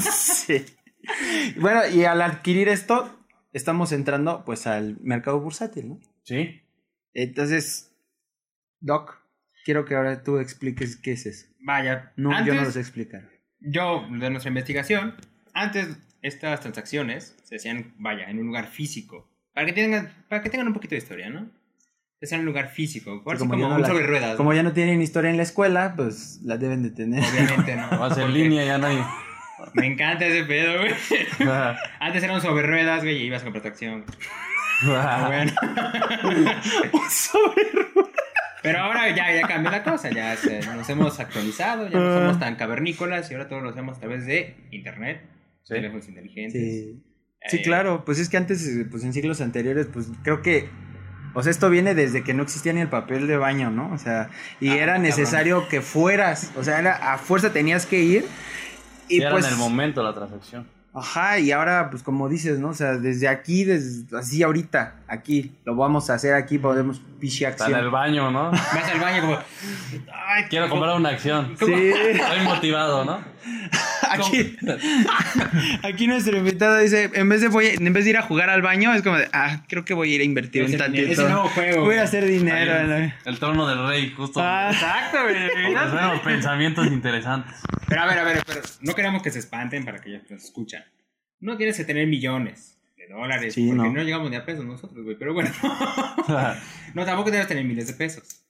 Sí. 0.00 0.64
Bueno, 1.58 1.80
y 1.88 2.04
al 2.04 2.22
adquirir 2.22 2.68
esto, 2.68 3.18
estamos 3.52 3.92
entrando 3.92 4.44
pues 4.44 4.66
al 4.66 4.98
mercado 5.00 5.40
bursátil, 5.40 5.88
¿no? 5.90 6.00
Sí. 6.22 6.62
Entonces, 7.12 7.92
Doc, 8.80 9.18
quiero 9.64 9.84
que 9.84 9.94
ahora 9.96 10.22
tú 10.22 10.38
expliques 10.38 10.96
qué 10.96 11.12
es 11.12 11.26
eso. 11.26 11.46
Vaya, 11.60 12.12
No, 12.16 12.30
antes, 12.30 12.46
yo 12.46 12.54
no 12.54 12.62
lo 12.62 12.70
sé 12.70 12.80
explicar. 12.80 13.28
yo, 13.60 14.06
de 14.10 14.30
nuestra 14.30 14.48
investigación, 14.48 15.14
antes 15.54 15.88
estas 16.22 16.60
transacciones 16.60 17.36
se 17.44 17.56
hacían, 17.56 17.94
vaya, 17.98 18.30
en 18.30 18.38
un 18.38 18.46
lugar 18.46 18.68
físico. 18.68 19.28
Para 19.54 19.66
que 19.66 19.72
tengan, 19.72 20.12
para 20.28 20.42
que 20.42 20.50
tengan 20.50 20.66
un 20.68 20.74
poquito 20.74 20.94
de 20.94 20.98
historia, 20.98 21.28
¿no? 21.30 21.50
Hacían 22.22 22.40
en 22.40 22.46
un 22.46 22.52
lugar 22.52 22.70
físico, 22.70 23.22
por 23.24 23.34
así 23.34 23.40
como, 23.46 23.54
ya 23.58 23.68
no 23.68 23.74
un 23.76 23.82
la- 23.82 23.88
sobre 23.88 24.06
ruedas. 24.06 24.36
como 24.36 24.52
ya 24.54 24.62
no 24.62 24.72
tienen 24.72 25.02
historia 25.02 25.30
en 25.30 25.36
la 25.36 25.42
escuela, 25.42 25.94
pues 25.96 26.40
la 26.44 26.56
deben 26.56 26.82
de 26.84 26.90
tener. 26.90 27.22
Obviamente, 27.24 27.74
¿no? 27.76 27.88
Vas 27.98 28.16
en 28.16 28.32
línea, 28.32 28.64
ya 28.64 28.78
no 28.78 28.86
hay. 28.86 28.98
Me 29.74 29.86
encanta 29.86 30.26
ese 30.26 30.44
pedo, 30.44 30.78
güey. 30.80 30.92
Antes 32.00 32.22
eran 32.22 32.40
sobre 32.40 32.64
ruedas, 32.66 33.02
güey, 33.02 33.16
y 33.18 33.26
ibas 33.26 33.42
con 33.42 33.52
protección. 33.52 34.04
Bueno. 34.84 35.52
Sobre 37.08 37.62
Pero 38.62 38.78
ahora 38.80 39.14
ya, 39.14 39.32
ya 39.32 39.46
cambió 39.46 39.70
la 39.70 39.82
cosa, 39.84 40.10
ya 40.10 40.36
se- 40.36 40.60
nos 40.74 40.88
hemos 40.88 41.18
actualizado, 41.20 41.88
ya 41.88 41.98
no 41.98 42.14
somos 42.18 42.38
tan 42.40 42.56
cavernícolas 42.56 43.30
y 43.30 43.34
ahora 43.34 43.48
todo 43.48 43.60
lo 43.60 43.70
hacemos 43.70 43.96
a 43.98 44.00
través 44.00 44.26
de 44.26 44.56
internet, 44.72 45.22
Sí. 45.64 45.74
teléfonos 45.74 46.08
inteligentes. 46.08 46.60
Sí. 46.62 47.02
Sí, 47.48 47.56
Eh, 47.58 47.62
claro, 47.62 48.04
pues 48.04 48.18
es 48.18 48.28
que 48.28 48.36
antes, 48.36 48.66
eh, 48.66 48.86
pues 48.90 49.02
en 49.04 49.12
siglos 49.12 49.40
anteriores, 49.40 49.86
pues 49.92 50.06
creo 50.22 50.42
que, 50.42 50.68
o 51.34 51.42
sea, 51.42 51.50
esto 51.50 51.70
viene 51.70 51.94
desde 51.94 52.22
que 52.22 52.34
no 52.34 52.42
existía 52.42 52.72
ni 52.72 52.80
el 52.80 52.88
papel 52.88 53.26
de 53.26 53.36
baño, 53.36 53.70
¿no? 53.70 53.90
O 53.92 53.98
sea, 53.98 54.28
y 54.60 54.68
Ah, 54.70 54.74
era 54.76 54.86
cabrón. 54.86 55.02
necesario 55.02 55.68
que 55.68 55.80
fueras, 55.80 56.52
o 56.56 56.62
sea, 56.64 56.78
era, 56.78 57.12
a 57.12 57.18
fuerza 57.18 57.52
tenías 57.52 57.86
que 57.86 58.00
ir. 58.00 58.24
Y 59.08 59.16
Y 59.16 59.20
era 59.22 59.30
pues, 59.32 59.44
en 59.46 59.52
el 59.52 59.58
momento 59.58 60.02
la 60.02 60.14
transacción. 60.14 60.66
ajá, 60.94 61.38
y 61.38 61.50
ahora, 61.52 61.88
pues 61.90 62.02
como 62.02 62.28
dices, 62.28 62.58
¿no? 62.58 62.68
O 62.68 62.74
sea, 62.74 62.92
desde 62.98 63.26
aquí, 63.28 63.64
desde, 63.64 64.16
así 64.16 64.42
ahorita, 64.42 64.96
aquí, 65.08 65.52
lo 65.64 65.74
vamos 65.74 66.10
a 66.10 66.14
hacer 66.14 66.34
aquí, 66.34 66.58
podemos 66.58 67.00
pichi 67.18 67.44
Está 67.44 67.64
en 67.64 67.70
el 67.70 67.76
acción. 67.76 67.92
baño, 67.92 68.30
¿no? 68.30 68.50
Vas 68.52 68.90
al 68.92 69.00
baño 69.00 69.20
como... 69.22 69.38
Ay, 70.28 70.44
Quiero 70.50 70.68
comprar 70.68 70.94
una 70.96 71.08
acción. 71.08 71.56
Sí, 71.58 71.72
Estoy 71.72 72.40
motivado, 72.44 73.04
¿no? 73.04 73.20
aquí, 74.20 74.56
aquí 75.82 76.06
nuestro 76.06 76.36
invitado 76.36 76.78
dice, 76.78 77.10
en 77.14 77.28
vez 77.28 77.40
de 77.40 77.48
voy, 77.48 77.66
en 77.66 77.92
vez 77.92 78.04
de 78.04 78.10
ir 78.10 78.16
a 78.16 78.22
jugar 78.22 78.50
al 78.50 78.62
baño, 78.62 78.92
es 78.94 79.02
como 79.02 79.16
de, 79.16 79.28
ah, 79.32 79.64
creo 79.68 79.84
que 79.84 79.94
voy 79.94 80.12
a 80.12 80.14
ir 80.16 80.20
a 80.20 80.24
invertir 80.24 80.64
un 80.64 80.76
tantito. 80.76 81.10
ese 81.10 81.22
nuevo 81.22 81.48
juego, 81.48 81.84
Voy 81.84 81.96
a 81.96 82.02
hacer 82.04 82.24
dinero. 82.24 82.72
Ahí, 82.72 82.86
¿no? 83.24 83.30
El 83.30 83.38
trono 83.38 83.66
del 83.66 83.86
rey, 83.88 84.12
justo. 84.16 84.40
Ah, 84.42 84.70
Exacto, 84.72 85.18
güey. 85.22 86.20
Pensamientos 86.24 86.86
interesantes. 86.86 87.54
Pero 87.88 88.02
a 88.02 88.06
ver, 88.06 88.18
a 88.18 88.24
ver, 88.24 88.42
pero 88.46 88.60
no 88.80 88.94
queremos 88.94 89.22
que 89.22 89.30
se 89.30 89.38
espanten 89.38 89.84
para 89.84 89.98
que 90.00 90.12
ya 90.12 90.22
nos 90.30 90.44
escuchan. 90.44 90.82
No 91.40 91.56
tienes 91.56 91.76
que 91.76 91.84
tener 91.84 92.06
millones 92.06 92.78
de 92.96 93.08
dólares, 93.08 93.54
Sí, 93.54 93.66
porque 93.66 93.88
no. 93.88 93.92
no. 93.92 94.02
llegamos 94.02 94.30
ni 94.30 94.36
a 94.36 94.44
pesos 94.44 94.64
nosotros, 94.64 95.04
güey, 95.04 95.16
pero 95.18 95.34
bueno. 95.34 95.50
no, 96.94 97.04
tampoco 97.04 97.30
debes 97.30 97.48
tener 97.48 97.64
miles 97.64 97.88
de 97.88 97.94
pesos. 97.94 98.44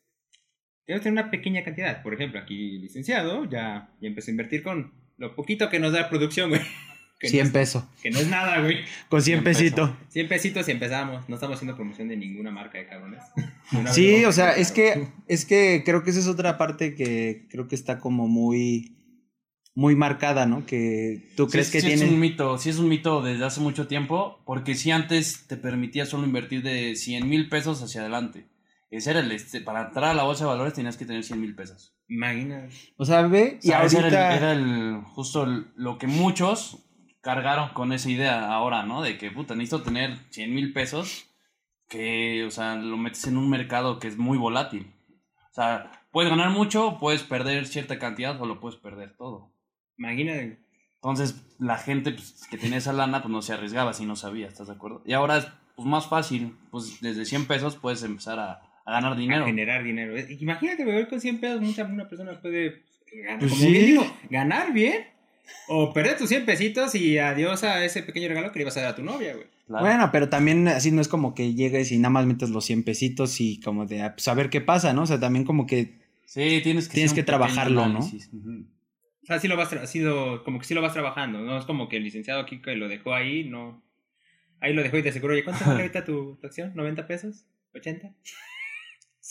Debes 0.87 1.03
tener 1.03 1.21
una 1.21 1.31
pequeña 1.31 1.65
cantidad. 1.65 2.03
Por 2.03 2.13
ejemplo, 2.15 2.41
aquí 2.41 2.79
licenciado 2.79 3.45
ya, 3.47 3.89
ya 4.01 4.09
empezó 4.09 4.31
a 4.31 4.33
invertir 4.33 4.63
con 4.63 4.93
lo 5.23 5.35
poquito 5.35 5.71
que 5.71 5.79
nos 5.79 5.93
da 5.93 6.09
producción, 6.11 6.51
güey. 6.51 6.61
Que 7.19 7.29
100 7.29 7.41
no 7.45 7.47
es- 7.47 7.53
pesos. 7.53 7.85
Que 8.03 8.11
no 8.11 8.19
es 8.19 8.27
nada, 8.27 8.61
güey. 8.61 8.79
Con 9.09 9.23
100 9.23 9.43
100 9.43 9.45
pesos. 9.45 9.63
pesitos. 9.63 9.91
100 10.09 10.29
pesitos 10.29 10.69
y 10.69 10.73
empezamos. 10.73 11.29
No 11.29 11.37
estamos 11.37 11.55
haciendo 11.55 11.77
promoción 11.77 12.09
de 12.09 12.17
ninguna 12.17 12.51
marca 12.51 12.79
de 12.79 12.87
cabrones. 12.89 13.23
Sí, 13.93 14.25
o 14.25 14.33
sea, 14.33 14.51
es 14.57 14.73
que, 14.73 15.07
es 15.29 15.45
que 15.47 15.83
creo 15.87 16.03
que 16.03 16.11
esa 16.11 16.19
es 16.19 16.27
otra 16.27 16.59
parte 16.59 16.95
que 16.97 17.47
creo 17.49 17.69
que 17.69 17.77
está 17.77 18.01
como 18.01 18.27
muy, 18.27 18.97
muy 19.77 19.95
marcada, 19.95 20.45
¿no? 20.47 20.67
Que 20.67 21.29
tú 21.37 21.47
crees 21.47 21.69
sí, 21.69 21.73
que 21.75 21.81
sí 21.81 21.87
tiene... 21.87 22.05
es 22.05 22.11
un 22.11 22.19
mito, 22.19 22.59
sí 22.59 22.69
es 22.71 22.79
un 22.79 22.89
mito 22.89 23.23
desde 23.23 23.45
hace 23.45 23.61
mucho 23.61 23.87
tiempo, 23.87 24.43
porque 24.45 24.75
si 24.75 24.91
antes 24.91 25.47
te 25.47 25.57
permitía 25.57 26.05
solo 26.07 26.27
invertir 26.27 26.63
de 26.65 26.97
100 26.97 27.29
mil 27.29 27.49
pesos 27.49 27.81
hacia 27.83 28.01
adelante. 28.03 28.47
Ese 28.93 29.11
era 29.11 29.21
el, 29.21 29.33
este, 29.33 29.61
para 29.63 29.87
entrar 29.87 30.11
a 30.11 30.15
la 30.15 30.23
bolsa 30.23 30.45
de 30.45 30.51
valores 30.51 30.75
tenías 30.75 30.97
que 30.97 31.07
tener 31.07 31.25
100 31.25 31.41
mil 31.41 31.55
pesos. 31.55 31.95
Imagina. 32.09 32.69
O 32.97 33.05
sea, 33.05 33.23
ve, 33.23 33.55
O 33.55 33.59
y 33.59 33.69
sea, 33.69 33.83
ese 33.85 33.97
ahorita... 33.99 34.37
era, 34.37 34.53
el, 34.53 34.61
era 34.61 34.71
el- 34.99 35.03
justo 35.15 35.45
el- 35.45 35.67
lo 35.77 35.97
que 35.99 36.07
muchos 36.07 36.79
cargaron 37.23 37.71
con 37.71 37.93
esa 37.93 38.11
idea 38.11 38.53
ahora, 38.53 38.83
¿no? 38.85 39.01
De 39.03 39.17
que, 39.17 39.31
puta, 39.31 39.55
necesito 39.55 39.83
tener 39.83 40.19
100 40.31 40.55
mil 40.55 40.73
pesos 40.73 41.27
que, 41.89 42.45
o 42.47 42.51
sea, 42.51 42.75
lo 42.77 42.97
metes 42.97 43.27
en 43.27 43.37
un 43.37 43.49
mercado 43.49 43.99
que 43.99 44.09
es 44.09 44.19
muy 44.19 44.37
volátil. 44.39 44.93
O 45.51 45.55
sea, 45.55 45.91
puedes 46.11 46.31
ganar 46.31 46.51
mucho, 46.51 46.99
puedes 46.99 47.23
perder 47.23 47.67
cierta 47.67 47.99
cantidad 47.99 48.41
o 48.41 48.47
lo 48.47 48.61
puedes 48.61 48.79
perder 48.79 49.17
todo. 49.17 49.53
Imagina. 49.99 50.35
Entonces, 50.97 51.43
la 51.59 51.79
gente 51.79 52.13
pues, 52.13 52.47
que 52.51 52.59
tenía 52.59 52.79
esa 52.79 52.93
lana, 52.93 53.23
pues 53.23 53.33
no 53.33 53.43
se 53.43 53.53
arriesgaba 53.55 53.93
si 53.95 54.05
no 54.07 54.17
sabía, 54.17 54.49
¿estás 54.49 54.67
de 54.69 54.75
acuerdo? 54.75 55.03
Y 55.07 55.13
ahora 55.15 55.39
es 55.39 55.47
pues, 55.77 55.87
más 55.89 56.07
fácil, 56.09 56.57
pues 56.71 57.01
desde 57.01 57.25
100 57.25 57.47
pesos 57.47 57.77
puedes 57.77 58.03
empezar 58.03 58.39
a, 58.39 58.63
a 58.85 58.93
ganar 58.93 59.17
dinero. 59.17 59.45
A 59.45 59.47
generar 59.47 59.85
dinero. 59.85 60.17
Eh, 60.17 60.37
Imagínate, 60.41 60.85
güey, 60.85 61.09
con 61.09 61.21
100 61.21 61.41
pesos 61.41 61.61
mucha, 61.61 61.85
una 61.85 62.09
persona 62.09 62.41
puede 62.41 62.83
ganar, 63.13 63.39
Pues 63.41 63.53
como 63.53 63.65
sí. 63.65 63.71
bien 63.73 63.87
digo, 63.87 64.17
ganar 64.31 64.73
bien 64.73 65.05
o 65.69 65.93
perder 65.93 66.17
tus 66.17 66.29
100 66.29 66.45
pesitos 66.47 66.95
y 66.95 67.19
adiós 67.19 67.63
a 67.65 67.85
ese 67.85 68.03
pequeño 68.03 68.29
regalo 68.29 68.53
que 68.53 68.59
le 68.59 68.63
ibas 68.63 68.77
a 68.77 68.83
dar 68.83 68.91
a 68.93 68.97
tu 68.97 69.03
novia, 69.03 69.35
güey. 69.35 69.47
Claro. 69.67 69.85
Bueno, 69.85 70.11
pero 70.13 70.29
también 70.29 70.69
así 70.69 70.91
no 70.91 71.01
es 71.01 71.09
como 71.09 71.35
que 71.35 71.55
llegues 71.55 71.93
y 71.93 71.99
nada 71.99 72.11
más 72.11 72.27
metes 72.27 72.51
los 72.51 72.65
100 72.65 72.83
pesitos 72.85 73.41
y 73.41 73.61
como 73.61 73.87
de 73.87 74.03
ah, 74.03 74.15
pues, 74.15 74.29
a 74.29 74.35
ver 74.35 74.51
qué 74.51 74.61
pasa, 74.61 74.93
¿no? 74.93 75.03
O 75.03 75.07
sea, 75.07 75.21
también 75.21 75.45
como 75.45 75.67
que 75.67 75.99
sí, 76.25 76.61
tienes 76.63 76.89
que, 76.89 76.95
tienes 76.95 77.13
que 77.13 77.23
trabajarlo, 77.23 77.87
¿no? 77.89 78.01
Ujú. 78.01 78.67
O 79.23 79.27
sea, 79.27 79.39
sí 79.39 79.47
lo 79.47 79.57
vas, 79.57 79.73
ha 79.73 79.87
sido 79.87 80.43
como 80.43 80.59
que 80.59 80.65
sí 80.65 80.75
lo 80.75 80.83
vas 80.83 80.93
trabajando, 80.93 81.41
no 81.41 81.57
es 81.59 81.65
como 81.65 81.89
que 81.89 81.97
el 81.97 82.03
licenciado 82.05 82.41
aquí 82.41 82.61
que 82.61 82.75
lo 82.75 82.89
dejó 82.89 83.15
ahí, 83.15 83.45
no. 83.45 83.83
Ahí 84.61 84.75
lo 84.75 84.83
dejó 84.83 84.99
y 84.99 85.03
te 85.03 85.09
aseguro, 85.11 85.33
oye, 85.35 85.45
¿cuánto 85.45 85.65
vale 85.65 85.81
ahorita 85.83 86.05
tu, 86.05 86.37
tu 86.41 86.47
acción? 86.47 86.75
¿90 86.75 87.07
pesos? 87.07 87.45
¿80? 87.75 88.13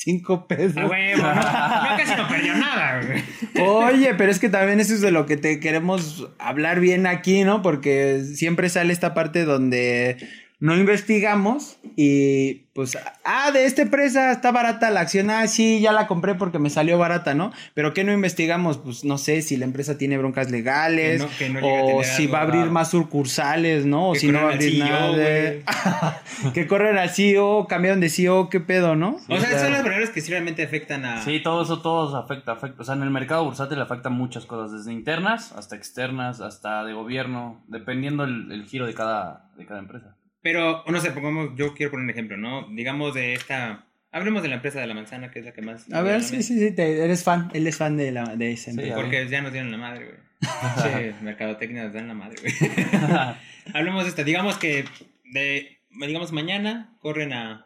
5 0.03 0.48
pesos. 0.48 0.77
Ah, 0.77 0.88
huevo, 0.88 1.22
no, 1.22 1.34
no, 1.34 1.98
casi 1.98 2.15
no 2.15 2.27
perdió 2.27 2.55
nada, 2.55 3.01
güey. 3.05 3.24
Oye, 3.67 4.15
pero 4.15 4.31
es 4.31 4.39
que 4.39 4.50
también 4.50 4.79
eso 4.79 4.96
es 4.96 5.01
de 5.01 5.12
lo 5.12 5.27
que 5.27 5.38
te 5.38 5.60
queremos 5.60 6.27
hablar 6.39 6.79
bien 6.79 7.05
aquí, 7.05 7.43
¿no? 7.43 7.62
Porque 7.62 8.24
siempre 8.24 8.70
sale 8.70 8.93
esta 8.93 9.13
parte 9.13 9.46
donde 9.46 10.17
no 10.62 10.77
investigamos 10.77 11.77
y 11.98 12.68
pues, 12.74 12.96
ah, 13.25 13.51
de 13.51 13.65
esta 13.65 13.82
empresa 13.82 14.32
está 14.32 14.51
barata 14.51 14.91
la 14.91 15.01
acción, 15.01 15.32
ah, 15.32 15.48
sí, 15.48 15.82
ya 15.82 15.91
la 15.91 16.06
compré 16.06 16.36
porque 16.36 16.60
me 16.60 16.70
salió 16.70 17.00
barata, 17.00 17.34
¿no? 17.34 17.51
Pero 17.74 17.94
¿qué 17.96 18.03
no 18.03 18.13
investigamos? 18.13 18.77
Pues 18.77 19.03
no 19.03 19.18
sé 19.18 19.41
si 19.41 19.58
la 19.58 19.65
empresa 19.65 19.98
tiene 19.98 20.20
broncas 20.20 20.51
legales 20.51 21.25
Que 21.39 21.50
no- 21.50 21.60
que 21.60 21.94
o 21.96 22.03
si 22.03 22.27
va 22.27 22.39
a 22.39 22.41
abrir 22.44 22.68
más 22.68 22.91
sucursales, 22.91 23.86
¿no? 23.88 24.10
O 24.10 24.13
Que 24.13 24.20
si 24.20 24.27
no 24.27 24.44
va 24.44 24.51
a 24.51 24.53
abrir 24.53 24.72
CEO, 24.84 25.18
nada. 25.18 26.22
que 26.53 26.68
corren 26.68 26.98
al 26.98 27.10
CEO, 27.10 27.65
cambiaron 27.68 28.00
de 28.00 28.10
CEO, 28.10 28.50
¿qué 28.50 28.60
pedo, 28.60 28.96
no? 28.96 29.18
O 29.27 29.39
sea, 29.39 29.60
son 29.60 29.72
las 29.72 29.82
variables 29.84 30.12
que 30.12 30.22
sí 30.22 30.30
realmente 30.30 30.63
afectan 30.63 31.06
a... 31.06 31.24
Sí, 31.24 31.41
todo 31.44 31.63
eso, 31.63 31.82
todo 31.82 32.15
afecta, 32.15 32.51
afecta. 32.51 32.84
O 32.84 32.86
sea, 32.86 32.94
en 32.96 33.01
el 33.01 33.10
mercado 33.10 33.44
bursátil 33.44 33.82
afecta 33.82 34.10
muchas 34.10 34.46
cosas, 34.46 34.72
desde 34.72 34.94
internas 34.94 35.51
hasta 35.53 35.75
externas, 35.75 36.39
hasta 36.39 36.84
de 36.86 36.94
gobierno, 36.94 37.62
dependiendo 37.68 38.24
el, 38.25 38.51
el 38.51 38.65
giro 38.68 38.86
de 38.86 38.94
cada, 38.94 39.50
de 39.58 39.65
cada 39.65 39.80
empresa. 39.80 40.15
Pero, 40.41 40.83
no 40.88 41.00
sé, 41.00 41.12
pongamos, 41.12 41.51
yo 41.55 41.74
quiero 41.74 41.91
poner 41.91 42.05
un 42.05 42.10
ejemplo, 42.10 42.38
¿no? 42.38 42.67
Digamos 42.69 43.13
de 43.13 43.33
esta... 43.33 43.88
Hablemos 44.12 44.41
de 44.43 44.50
la 44.50 44.55
empresa 44.55 44.81
de 44.81 44.88
la 44.88 44.93
manzana, 44.93 45.31
que 45.31 45.39
es 45.39 45.45
la 45.45 45.53
que 45.53 45.62
más... 45.62 45.91
A 45.93 46.01
ver, 46.01 46.21
sí, 46.24 46.43
sí, 46.43 46.60
sí, 46.60 46.71
te- 46.75 47.03
eres 47.03 47.24
fan, 47.24 47.50
él 47.53 47.65
es 47.67 47.77
fan 47.77 47.95
de, 47.95 48.12
la, 48.12 48.36
de 48.36 48.51
esa 48.51 48.71
empresa. 48.71 48.95
Porque 48.95 49.25
ya 49.29 49.41
nos 49.41 49.53
dieron 49.53 49.71
la 49.71 49.77
madre, 49.77 50.05
güey. 50.05 50.17
Sí, 50.81 51.24
mercadotecnia 51.24 51.83
nos 51.86 51.93
dan 51.93 52.07
la 52.07 52.13
madre, 52.15 52.36
güey. 52.41 52.53
Hablemos 53.74 54.03
de 54.03 54.10
esta. 54.10 54.24
Digamos 54.24 54.57
que 54.57 54.83
de, 55.25 55.77
digamos 56.07 56.31
mañana 56.33 56.98
corren 57.00 57.31
a 57.31 57.65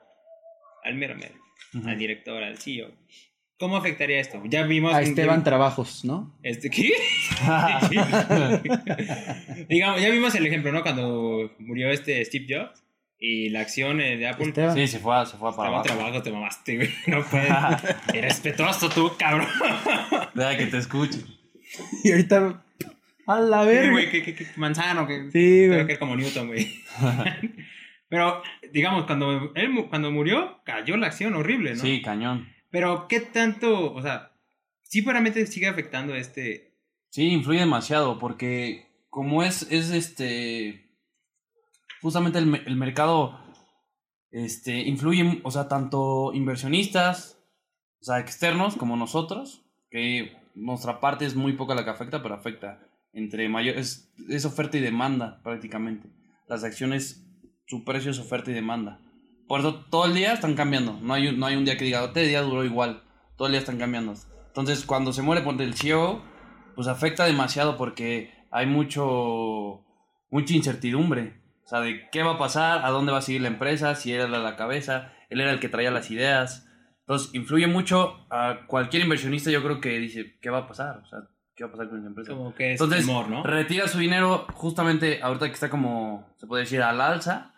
al 0.84 0.96
mero 0.96 1.16
mero, 1.16 1.34
Ujú. 1.74 1.88
al 1.88 1.98
director, 1.98 2.44
al 2.44 2.58
CEO. 2.60 2.92
¿Cómo 3.58 3.78
afectaría 3.78 4.20
esto? 4.20 4.42
Ya 4.46 4.64
vimos 4.64 4.94
A 4.94 5.02
Esteban 5.02 5.44
Trabajos, 5.44 6.04
¿no? 6.04 6.36
Este, 6.44 6.70
¿qué? 6.70 6.92
digamos, 9.70 10.02
ya 10.02 10.10
vimos 10.10 10.36
el 10.36 10.46
ejemplo, 10.46 10.72
¿no? 10.72 10.82
Cuando 10.82 11.52
murió 11.60 11.90
este 11.90 12.24
Steve 12.26 12.46
Jobs 12.50 12.84
y 13.18 13.50
la 13.50 13.62
acción 13.62 14.02
eh, 14.02 14.18
de 14.18 14.28
Apple. 14.28 14.48
Esteban. 14.48 14.76
Sí, 14.76 14.88
se 14.88 15.00
fue, 15.00 15.16
a- 15.16 15.26
se 15.26 15.38
fue 15.38 15.50
a 15.50 15.56
para 15.56 15.70
Estaba 15.70 15.82
abajo. 15.82 15.96
trabajo, 15.96 16.22
te 16.24 16.32
mamaste, 16.32 16.76
güey. 16.76 16.90
No 17.08 17.24
puedes. 17.24 17.50
Irrespetuoso 18.14 18.90
tú, 18.90 19.12
cabrón. 19.18 19.48
Deja 20.34 20.58
que 20.58 20.66
te 20.68 20.78
escuche. 20.78 21.20
Y 22.04 22.12
ahorita. 22.12 22.62
A 23.28 23.40
la 23.40 23.62
Sí, 23.64 23.68
verga. 23.70 23.92
güey, 23.92 24.10
que, 24.12 24.22
que- 24.22 24.36
que 24.36 24.46
manzano, 24.58 25.08
que 25.08 25.32
Sí, 25.32 25.64
creo 25.66 25.74
güey. 25.74 25.88
que 25.88 25.94
es 25.94 26.00
como 26.00 26.16
Newton, 26.16 26.48
güey. 26.48 26.68
Pero, 28.10 28.44
digamos, 28.72 29.06
cuando 29.06 29.52
él 29.56 29.86
cuando 29.90 30.12
murió, 30.12 30.62
cayó 30.64 30.96
la 30.98 31.08
acción 31.08 31.34
horrible, 31.36 31.74
¿no? 31.74 31.82
Sí, 31.82 32.02
cañón. 32.04 32.48
Pero, 32.76 33.08
¿qué 33.08 33.22
tanto, 33.22 33.94
o 33.94 34.02
sea, 34.02 34.34
sí 34.84 35.00
realmente 35.00 35.48
sigue 35.48 35.70
afectando 35.70 36.14
este... 36.14 36.76
Sí, 37.10 37.30
influye 37.30 37.62
demasiado 37.62 38.20
porque 38.20 39.06
como 39.10 39.44
es, 39.44 39.66
es 39.72 39.92
este, 39.92 40.86
justamente 42.02 42.38
el, 42.38 42.54
el 42.68 42.76
mercado, 42.76 43.40
este, 44.30 44.80
influye, 44.80 45.40
o 45.46 45.52
sea, 45.52 45.70
tanto 45.70 46.34
inversionistas, 46.34 47.40
o 48.02 48.04
sea, 48.04 48.20
externos 48.20 48.76
como 48.76 48.98
nosotros, 48.98 49.64
que 49.90 50.36
nuestra 50.54 51.00
parte 51.00 51.24
es 51.24 51.34
muy 51.34 51.54
poca 51.54 51.76
la 51.76 51.86
que 51.86 51.92
afecta, 51.92 52.22
pero 52.22 52.36
afecta 52.36 52.86
entre 53.14 53.48
mayor, 53.48 53.78
es 53.78 54.44
oferta 54.44 54.76
y 54.76 54.82
demanda 54.82 55.42
prácticamente. 55.44 56.10
Las 56.50 56.66
acciones, 56.66 57.26
su 57.68 57.86
precio 57.86 58.12
es 58.12 58.20
oferta 58.20 58.52
y 58.52 58.54
demanda. 58.54 59.00
Por 59.48 59.60
eso 59.60 59.76
todo 59.90 60.06
el 60.06 60.14
día 60.16 60.34
están 60.34 60.56
cambiando. 60.56 60.98
No 61.02 61.14
hay, 61.14 61.28
un- 61.28 61.40
no 61.40 61.46
hay 61.46 61.56
un 61.56 61.66
día 61.66 61.78
que 61.78 61.86
diga, 61.86 62.04
este 62.04 62.22
día 62.22 62.42
duró 62.42 62.64
igual. 62.64 63.04
Todo 63.38 63.48
el 63.48 63.52
día 63.54 63.60
están 63.60 63.78
cambiando. 63.78 64.14
Entonces, 64.48 64.86
cuando 64.86 65.14
se 65.14 65.22
muere 65.22 65.42
ponte 65.42 65.64
el 65.64 65.74
CEO, 65.76 66.22
pues 66.76 66.88
afecta 66.88 67.26
demasiado 67.26 67.78
porque 67.78 68.34
hay 68.52 68.66
mucho, 68.66 69.84
mucha 70.30 70.54
incertidumbre. 70.54 71.42
O 71.66 71.68
sea, 71.68 71.80
de 71.82 72.10
qué 72.12 72.24
va 72.24 72.34
a 72.34 72.38
pasar, 72.38 72.86
a 72.86 72.90
dónde 72.92 73.12
va 73.12 73.20
a 73.20 73.22
seguir 73.22 73.42
la 73.42 73.48
empresa, 73.48 73.96
si 73.96 74.12
él 74.14 74.22
era 74.22 74.40
la 74.40 74.56
cabeza, 74.56 75.12
él 75.30 75.42
era 75.42 75.52
el 75.52 75.60
que 75.60 75.70
traía 75.70 75.92
las 75.92 76.12
ideas. 76.12 76.68
Entonces, 77.02 77.34
influye 77.34 77.68
mucho 77.68 78.26
a 78.30 78.66
cualquier 78.68 79.04
inversionista, 79.04 79.52
yo 79.52 79.64
creo 79.64 79.80
que 79.82 79.98
dice, 80.00 80.38
¿qué 80.42 80.50
va 80.50 80.60
a 80.60 80.68
pasar? 80.68 80.98
O 81.04 81.08
sea, 81.08 81.20
¿qué 81.56 81.64
va 81.64 81.70
a 81.70 81.72
pasar 81.74 81.90
con 81.90 82.00
esa 82.00 82.08
empresa? 82.08 82.32
Como 82.34 82.54
que 82.54 82.74
es 82.74 82.82
Entonces, 82.82 83.06
temor, 83.06 83.30
¿no? 83.30 83.44
retira 83.44 83.88
su 83.88 83.98
dinero 84.00 84.46
justamente 84.54 85.22
ahorita 85.22 85.48
que 85.48 85.54
está 85.54 85.70
como, 85.70 86.28
se 86.38 86.48
puede 86.48 86.64
decir, 86.64 86.82
al 86.82 87.02
alza 87.02 87.54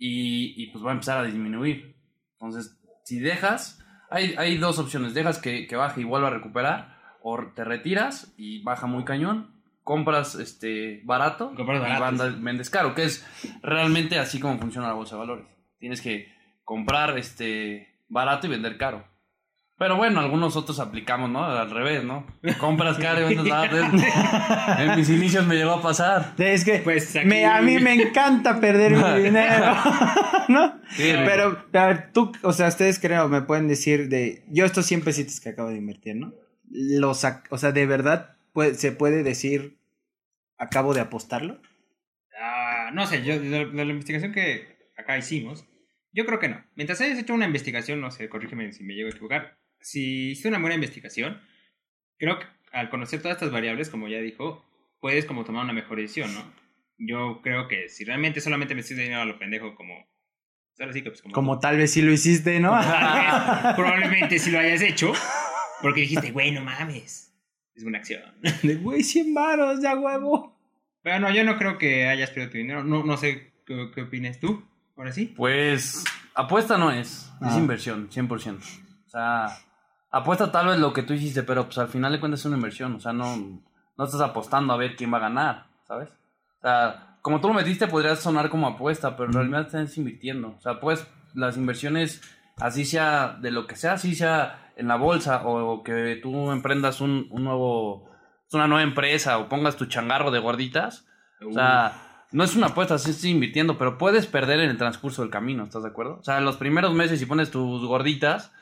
y, 0.00 0.54
y, 0.60 0.66
pues 0.72 0.84
va 0.84 0.88
a 0.90 0.94
empezar 0.94 1.18
a 1.18 1.22
disminuir. 1.24 1.94
Entonces, 2.32 2.76
si 3.04 3.20
dejas, 3.20 3.84
hay, 4.10 4.34
hay 4.38 4.56
dos 4.56 4.78
opciones. 4.80 5.14
Dejas 5.14 5.38
que, 5.38 5.66
que 5.68 5.76
baje 5.76 6.00
y 6.00 6.04
vuelva 6.04 6.28
a 6.28 6.30
recuperar 6.32 6.98
o 7.22 7.38
te 7.54 7.62
retiras 7.64 8.32
y 8.36 8.62
baja 8.62 8.86
muy 8.86 9.04
cañón. 9.04 9.54
Compras 9.84 10.34
este 10.36 11.02
barato 11.04 11.54
Compras 11.54 11.82
y 11.96 12.00
banda- 12.00 12.34
vendes 12.38 12.70
caro, 12.70 12.94
que 12.94 13.04
es 13.04 13.26
realmente 13.62 14.18
así 14.18 14.40
como 14.40 14.58
funciona 14.58 14.88
la 14.88 14.94
bolsa 14.94 15.16
de 15.16 15.20
valores. 15.20 15.46
Tienes 15.78 16.00
que 16.00 16.32
comprar 16.64 17.18
este 17.18 17.88
barato 18.08 18.46
y 18.46 18.50
vender 18.50 18.76
caro. 18.78 19.04
Pero 19.80 19.96
bueno, 19.96 20.20
algunos 20.20 20.56
otros 20.56 20.78
aplicamos, 20.78 21.30
¿no? 21.30 21.42
Al 21.42 21.70
revés, 21.70 22.04
¿no? 22.04 22.26
Compras 22.58 22.98
caro 22.98 23.22
y 23.30 23.34
vendes 23.34 23.50
barato. 23.50 23.96
En 24.78 24.94
mis 24.94 25.08
inicios 25.08 25.46
me 25.46 25.54
llegó 25.56 25.70
a 25.70 25.80
pasar. 25.82 26.34
Es 26.36 26.66
que 26.66 26.80
Pues 26.80 27.16
aquí- 27.16 27.26
me, 27.26 27.46
a 27.46 27.62
mí 27.62 27.78
me 27.78 27.94
encanta 27.94 28.60
perder 28.60 28.92
mi 28.92 29.22
dinero, 29.22 29.74
¿no? 30.48 30.78
Sí, 30.90 31.12
Pero, 31.24 31.64
a 31.72 31.86
ver, 31.86 32.12
tú, 32.12 32.30
o 32.42 32.52
sea, 32.52 32.68
ustedes 32.68 32.98
creo, 32.98 33.28
me 33.30 33.40
pueden 33.40 33.68
decir 33.68 34.10
de, 34.10 34.44
yo 34.48 34.66
estos 34.66 34.84
100 34.84 35.00
pesitos 35.02 35.40
que 35.40 35.48
acabo 35.48 35.70
de 35.70 35.78
invertir, 35.78 36.14
¿no? 36.16 36.34
Los, 36.70 37.24
o 37.48 37.56
sea, 37.56 37.72
de 37.72 37.86
verdad, 37.86 38.36
puede- 38.52 38.74
se 38.74 38.92
puede 38.92 39.22
decir, 39.22 39.78
acabo 40.58 40.92
de 40.92 41.00
apostarlo. 41.00 41.58
Ah, 42.38 42.90
no 42.92 43.06
sé, 43.06 43.24
yo 43.24 43.40
de, 43.40 43.64
de 43.64 43.84
la 43.86 43.90
investigación 43.90 44.32
que 44.32 44.90
acá 44.98 45.16
hicimos, 45.16 45.64
yo 46.12 46.26
creo 46.26 46.38
que 46.38 46.48
no. 46.50 46.62
Mientras 46.74 47.00
hayas 47.00 47.18
hecho 47.18 47.32
una 47.32 47.46
investigación, 47.46 48.02
no 48.02 48.10
sé, 48.10 48.28
corrígeme 48.28 48.72
si 48.74 48.84
me 48.84 48.92
llego 48.94 49.08
a 49.08 49.12
equivocar, 49.12 49.56
si 49.80 50.30
hiciste 50.30 50.48
una 50.48 50.58
buena 50.58 50.74
investigación, 50.74 51.40
creo 52.18 52.38
que 52.38 52.46
al 52.72 52.90
conocer 52.90 53.20
todas 53.20 53.36
estas 53.36 53.50
variables, 53.50 53.88
como 53.88 54.08
ya 54.08 54.18
dijo, 54.18 54.64
puedes 55.00 55.24
como 55.24 55.44
tomar 55.44 55.64
una 55.64 55.72
mejor 55.72 55.98
decisión, 55.98 56.32
¿no? 56.34 56.52
Yo 56.98 57.40
creo 57.42 57.66
que 57.66 57.88
si 57.88 58.04
realmente 58.04 58.40
solamente 58.40 58.74
me 58.74 58.82
de 58.82 58.94
dinero 58.94 59.22
a 59.22 59.24
lo 59.24 59.38
pendejo 59.38 59.74
como... 59.74 59.94
sí 60.92 61.02
que 61.02 61.10
pues 61.10 61.22
como... 61.22 61.34
Como 61.34 61.58
tal 61.58 61.78
vez 61.78 61.92
sí 61.92 62.02
lo 62.02 62.12
hiciste, 62.12 62.60
¿no? 62.60 62.72
Tal 62.72 63.62
vez, 63.64 63.74
probablemente 63.76 64.38
si 64.38 64.50
lo 64.50 64.58
hayas 64.58 64.82
hecho, 64.82 65.12
porque 65.82 66.02
dijiste, 66.02 66.30
güey, 66.30 66.52
no 66.52 66.62
mames, 66.62 67.34
es 67.74 67.84
una 67.84 67.98
acción. 67.98 68.22
De 68.62 68.76
güey, 68.76 69.02
100 69.02 69.34
varos, 69.34 69.82
ya 69.82 69.94
huevo. 69.96 70.58
Pero 71.02 71.18
no, 71.20 71.32
yo 71.32 71.42
no 71.44 71.56
creo 71.56 71.78
que 71.78 72.06
hayas 72.06 72.30
perdido 72.30 72.50
tu 72.52 72.58
dinero. 72.58 72.84
No, 72.84 73.02
no 73.02 73.16
sé 73.16 73.52
qué, 73.66 73.90
qué 73.94 74.02
opinas 74.02 74.38
tú. 74.38 74.62
Ahora 74.96 75.12
sí. 75.12 75.32
Pues 75.34 76.04
apuesta 76.34 76.76
no 76.76 76.90
es, 76.92 77.08
es 77.40 77.52
Ah. 77.54 77.58
inversión, 77.58 78.10
100%. 78.10 78.58
O 79.06 79.08
sea, 79.08 79.46
apuesta 80.10 80.50
tal 80.50 80.68
vez 80.68 80.78
lo 80.78 80.92
que 80.92 81.02
tú 81.02 81.12
hiciste, 81.14 81.42
pero 81.42 81.64
pues 81.64 81.78
al 81.78 81.88
final 81.88 82.12
de 82.12 82.20
cuentas 82.20 82.40
es 82.40 82.46
una 82.46 82.56
inversión. 82.56 82.94
O 82.94 83.00
sea, 83.00 83.12
no, 83.12 83.36
no 83.36 84.04
estás 84.04 84.20
apostando 84.20 84.72
a 84.72 84.76
ver 84.76 84.96
quién 84.96 85.12
va 85.12 85.18
a 85.18 85.22
ganar, 85.22 85.66
¿sabes? 85.86 86.10
O 86.58 86.62
sea, 86.62 87.16
como 87.22 87.40
tú 87.40 87.48
lo 87.48 87.54
metiste 87.54 87.86
podría 87.86 88.16
sonar 88.16 88.50
como 88.50 88.66
apuesta, 88.66 89.16
pero 89.16 89.28
en 89.28 89.34
realidad 89.34 89.62
estás 89.62 89.96
invirtiendo. 89.98 90.54
O 90.58 90.60
sea, 90.60 90.80
pues 90.80 91.06
las 91.34 91.56
inversiones, 91.56 92.22
así 92.56 92.84
sea 92.84 93.38
de 93.40 93.50
lo 93.50 93.66
que 93.66 93.76
sea, 93.76 93.92
así 93.94 94.14
sea 94.14 94.72
en 94.76 94.88
la 94.88 94.96
bolsa 94.96 95.42
o 95.44 95.82
que 95.82 96.18
tú 96.22 96.50
emprendas 96.50 97.00
un, 97.00 97.28
un 97.30 97.44
nuevo, 97.44 98.10
una 98.52 98.66
nueva 98.66 98.82
empresa 98.82 99.38
o 99.38 99.48
pongas 99.48 99.76
tu 99.76 99.86
changarro 99.86 100.30
de 100.30 100.38
gorditas. 100.38 101.06
O 101.46 101.52
sea, 101.52 102.26
no 102.32 102.44
es 102.44 102.54
una 102.54 102.68
apuesta, 102.68 102.98
sí 102.98 103.10
estoy 103.10 103.30
invirtiendo, 103.30 103.76
pero 103.76 103.98
puedes 103.98 104.26
perder 104.26 104.60
en 104.60 104.70
el 104.70 104.78
transcurso 104.78 105.22
del 105.22 105.30
camino, 105.30 105.64
¿estás 105.64 105.82
de 105.82 105.88
acuerdo? 105.88 106.18
O 106.20 106.22
sea, 106.22 106.38
en 106.38 106.44
los 106.44 106.56
primeros 106.56 106.94
meses 106.94 107.18
si 107.18 107.26
pones 107.26 107.50
tus 107.50 107.84
gorditas, 107.84 108.52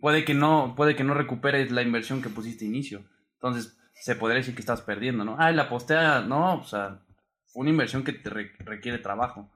puede 0.00 0.24
que 0.24 0.34
no, 0.34 0.74
puede 0.76 0.96
que 0.96 1.04
no 1.04 1.14
recuperes 1.14 1.70
la 1.70 1.82
inversión 1.82 2.22
que 2.22 2.28
pusiste 2.28 2.64
inicio. 2.64 3.04
Entonces, 3.34 3.78
se 3.94 4.14
podría 4.16 4.38
decir 4.38 4.54
que 4.54 4.60
estás 4.60 4.82
perdiendo, 4.82 5.24
¿no? 5.24 5.36
Ay, 5.38 5.54
la 5.54 5.62
aposté 5.64 5.94
a... 5.96 6.20
No, 6.20 6.56
o 6.60 6.64
sea, 6.64 7.00
fue 7.46 7.62
una 7.62 7.70
inversión 7.70 8.04
que 8.04 8.12
te 8.12 8.30
re- 8.30 8.52
requiere 8.60 8.98
trabajo. 8.98 9.50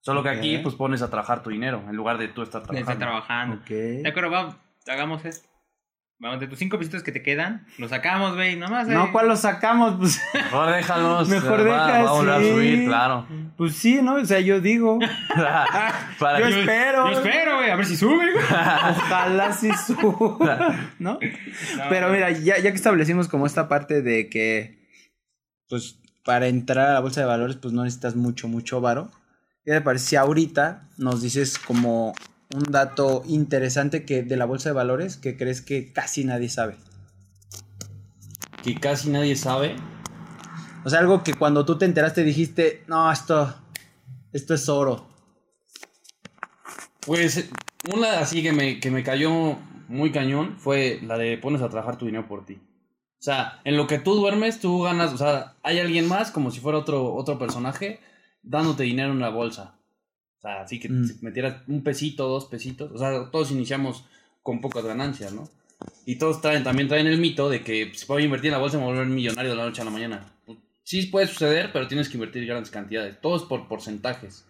Solo 0.00 0.22
que 0.22 0.28
aquí, 0.28 0.58
pues 0.58 0.74
pones 0.76 1.02
a 1.02 1.10
trabajar 1.10 1.42
tu 1.42 1.50
dinero 1.50 1.82
en 1.88 1.96
lugar 1.96 2.16
de 2.18 2.28
tú 2.28 2.42
estar 2.42 2.62
Está 2.62 2.72
trabajando. 2.72 2.98
trabajando. 3.00 3.56
Ok. 3.56 3.68
De 3.68 4.08
acuerdo, 4.08 4.30
va, 4.30 4.56
hagamos 4.86 5.24
esto. 5.24 5.48
Vamos, 6.18 6.40
de 6.40 6.46
tus 6.46 6.58
cinco 6.58 6.78
pesitos 6.78 7.02
que 7.02 7.12
te 7.12 7.22
quedan, 7.22 7.66
los 7.76 7.90
sacamos, 7.90 8.34
güey, 8.36 8.56
nomás. 8.56 8.88
No, 8.88 9.04
eh. 9.04 9.08
¿cuál 9.12 9.28
lo 9.28 9.36
sacamos? 9.36 9.96
Pues, 9.98 10.18
Mejor 10.32 10.72
déjalos. 10.74 11.28
Mejor 11.28 11.60
va, 11.60 11.86
deja 11.86 12.02
va 12.04 12.08
a 12.08 12.12
volver 12.12 12.34
así. 12.34 12.48
a 12.48 12.52
subir, 12.54 12.84
claro. 12.86 13.26
pues 13.58 13.74
sí, 13.74 14.00
¿no? 14.02 14.14
O 14.14 14.24
sea, 14.24 14.40
yo 14.40 14.60
digo. 14.62 14.98
Para 16.18 16.40
yo 16.40 16.46
que- 16.46 16.60
espero. 16.60 17.10
Yo 17.10 17.18
espero, 17.18 17.56
güey, 17.58 17.70
a 17.70 17.76
ver 17.76 17.84
si 17.84 17.96
sube, 17.98 18.32
güey. 18.32 18.44
Ojalá 18.44 19.52
sí 19.52 19.70
suba. 19.86 20.74
¿No? 20.98 21.18
Pero 21.90 22.08
mira, 22.08 22.30
ya, 22.30 22.56
ya 22.58 22.70
que 22.70 22.76
establecimos 22.76 23.28
como 23.28 23.44
esta 23.44 23.68
parte 23.68 24.00
de 24.00 24.30
que, 24.30 24.88
pues, 25.68 25.98
para 26.24 26.46
entrar 26.46 26.88
a 26.88 26.94
la 26.94 27.00
bolsa 27.00 27.20
de 27.20 27.26
valores, 27.26 27.56
pues 27.56 27.74
no 27.74 27.84
necesitas 27.84 28.16
mucho, 28.16 28.48
mucho 28.48 28.80
varo. 28.80 29.10
¿Qué 29.66 29.72
te 29.72 29.80
parece 29.82 30.06
si 30.06 30.16
ahorita 30.16 30.88
nos 30.96 31.20
dices 31.20 31.58
como 31.58 32.14
un 32.54 32.64
dato 32.70 33.22
interesante 33.26 34.04
que 34.04 34.22
de 34.22 34.36
la 34.36 34.44
bolsa 34.44 34.68
de 34.68 34.74
valores 34.74 35.16
que 35.16 35.36
crees 35.36 35.62
que 35.62 35.92
casi 35.92 36.24
nadie 36.24 36.48
sabe? 36.48 36.76
que 38.66 38.80
casi 38.80 39.10
nadie 39.10 39.36
sabe. 39.36 39.76
O 40.84 40.90
sea, 40.90 40.98
algo 40.98 41.22
que 41.22 41.34
cuando 41.34 41.64
tú 41.64 41.78
te 41.78 41.84
enteraste 41.84 42.24
dijiste, 42.24 42.82
no, 42.88 43.10
esto, 43.12 43.54
esto 44.32 44.54
es 44.54 44.68
oro. 44.68 45.06
Pues 47.06 47.48
una 47.94 48.18
así 48.18 48.42
que 48.42 48.52
me, 48.52 48.80
que 48.80 48.90
me 48.90 49.04
cayó 49.04 49.56
muy 49.86 50.10
cañón 50.10 50.56
fue 50.58 50.98
la 51.02 51.16
de 51.16 51.38
pones 51.38 51.62
a 51.62 51.68
trabajar 51.68 51.96
tu 51.96 52.06
dinero 52.06 52.26
por 52.26 52.44
ti. 52.44 52.54
O 52.54 53.22
sea, 53.22 53.60
en 53.64 53.76
lo 53.76 53.86
que 53.86 54.00
tú 54.00 54.14
duermes, 54.14 54.58
tú 54.58 54.82
ganas, 54.82 55.12
o 55.12 55.16
sea, 55.16 55.54
hay 55.62 55.78
alguien 55.78 56.08
más, 56.08 56.32
como 56.32 56.50
si 56.50 56.58
fuera 56.58 56.78
otro, 56.78 57.14
otro 57.14 57.38
personaje, 57.38 58.00
dándote 58.42 58.82
dinero 58.82 59.12
en 59.12 59.20
la 59.20 59.30
bolsa. 59.30 59.75
Sea, 60.46 60.60
así 60.62 60.78
que 60.78 60.88
Mm. 60.88 61.04
si 61.06 61.14
metieras 61.24 61.62
un 61.66 61.82
pesito, 61.82 62.28
dos 62.28 62.44
pesitos. 62.46 62.92
O 62.92 62.98
sea, 62.98 63.30
todos 63.30 63.50
iniciamos 63.50 64.04
con 64.42 64.60
pocas 64.60 64.84
ganancias, 64.84 65.32
¿no? 65.32 65.48
Y 66.06 66.16
todos 66.16 66.40
traen, 66.40 66.62
también 66.62 66.88
traen 66.88 67.06
el 67.08 67.18
mito 67.18 67.50
de 67.50 67.62
que 67.62 67.92
si 67.94 68.06
voy 68.06 68.22
a 68.22 68.24
invertir 68.26 68.48
en 68.48 68.52
la 68.52 68.58
bolsa 68.58 68.76
a 68.80 68.84
volver 68.84 69.06
millonario 69.06 69.50
de 69.50 69.56
la 69.56 69.64
noche 69.64 69.82
a 69.82 69.84
la 69.84 69.90
mañana. 69.90 70.24
Pues, 70.46 70.58
sí 70.84 71.06
puede 71.06 71.26
suceder, 71.26 71.70
pero 71.72 71.88
tienes 71.88 72.08
que 72.08 72.14
invertir 72.16 72.46
grandes 72.46 72.70
cantidades. 72.70 73.20
Todo 73.20 73.36
es 73.36 73.42
por 73.42 73.66
porcentajes. 73.68 74.44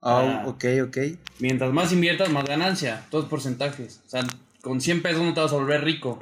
Ah, 0.00 0.42
Ah. 0.44 0.48
ok, 0.48 0.64
ok. 0.86 0.96
Mientras 1.40 1.72
más 1.72 1.92
inviertas, 1.92 2.30
más 2.30 2.44
ganancia. 2.46 3.06
Todos 3.10 3.26
porcentajes. 3.26 4.02
O 4.06 4.08
sea, 4.08 4.24
con 4.62 4.80
100 4.80 5.02
pesos 5.02 5.22
no 5.22 5.34
te 5.34 5.40
vas 5.40 5.52
a 5.52 5.56
volver 5.56 5.84
rico. 5.84 6.18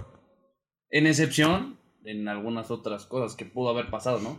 En 0.91 1.07
excepción, 1.07 1.79
en 2.05 2.27
algunas 2.29 2.71
otras 2.71 3.07
cosas 3.07 3.37
que 3.37 3.45
pudo 3.45 3.69
haber 3.71 3.89
pasado, 3.91 4.19
¿no? 4.21 4.37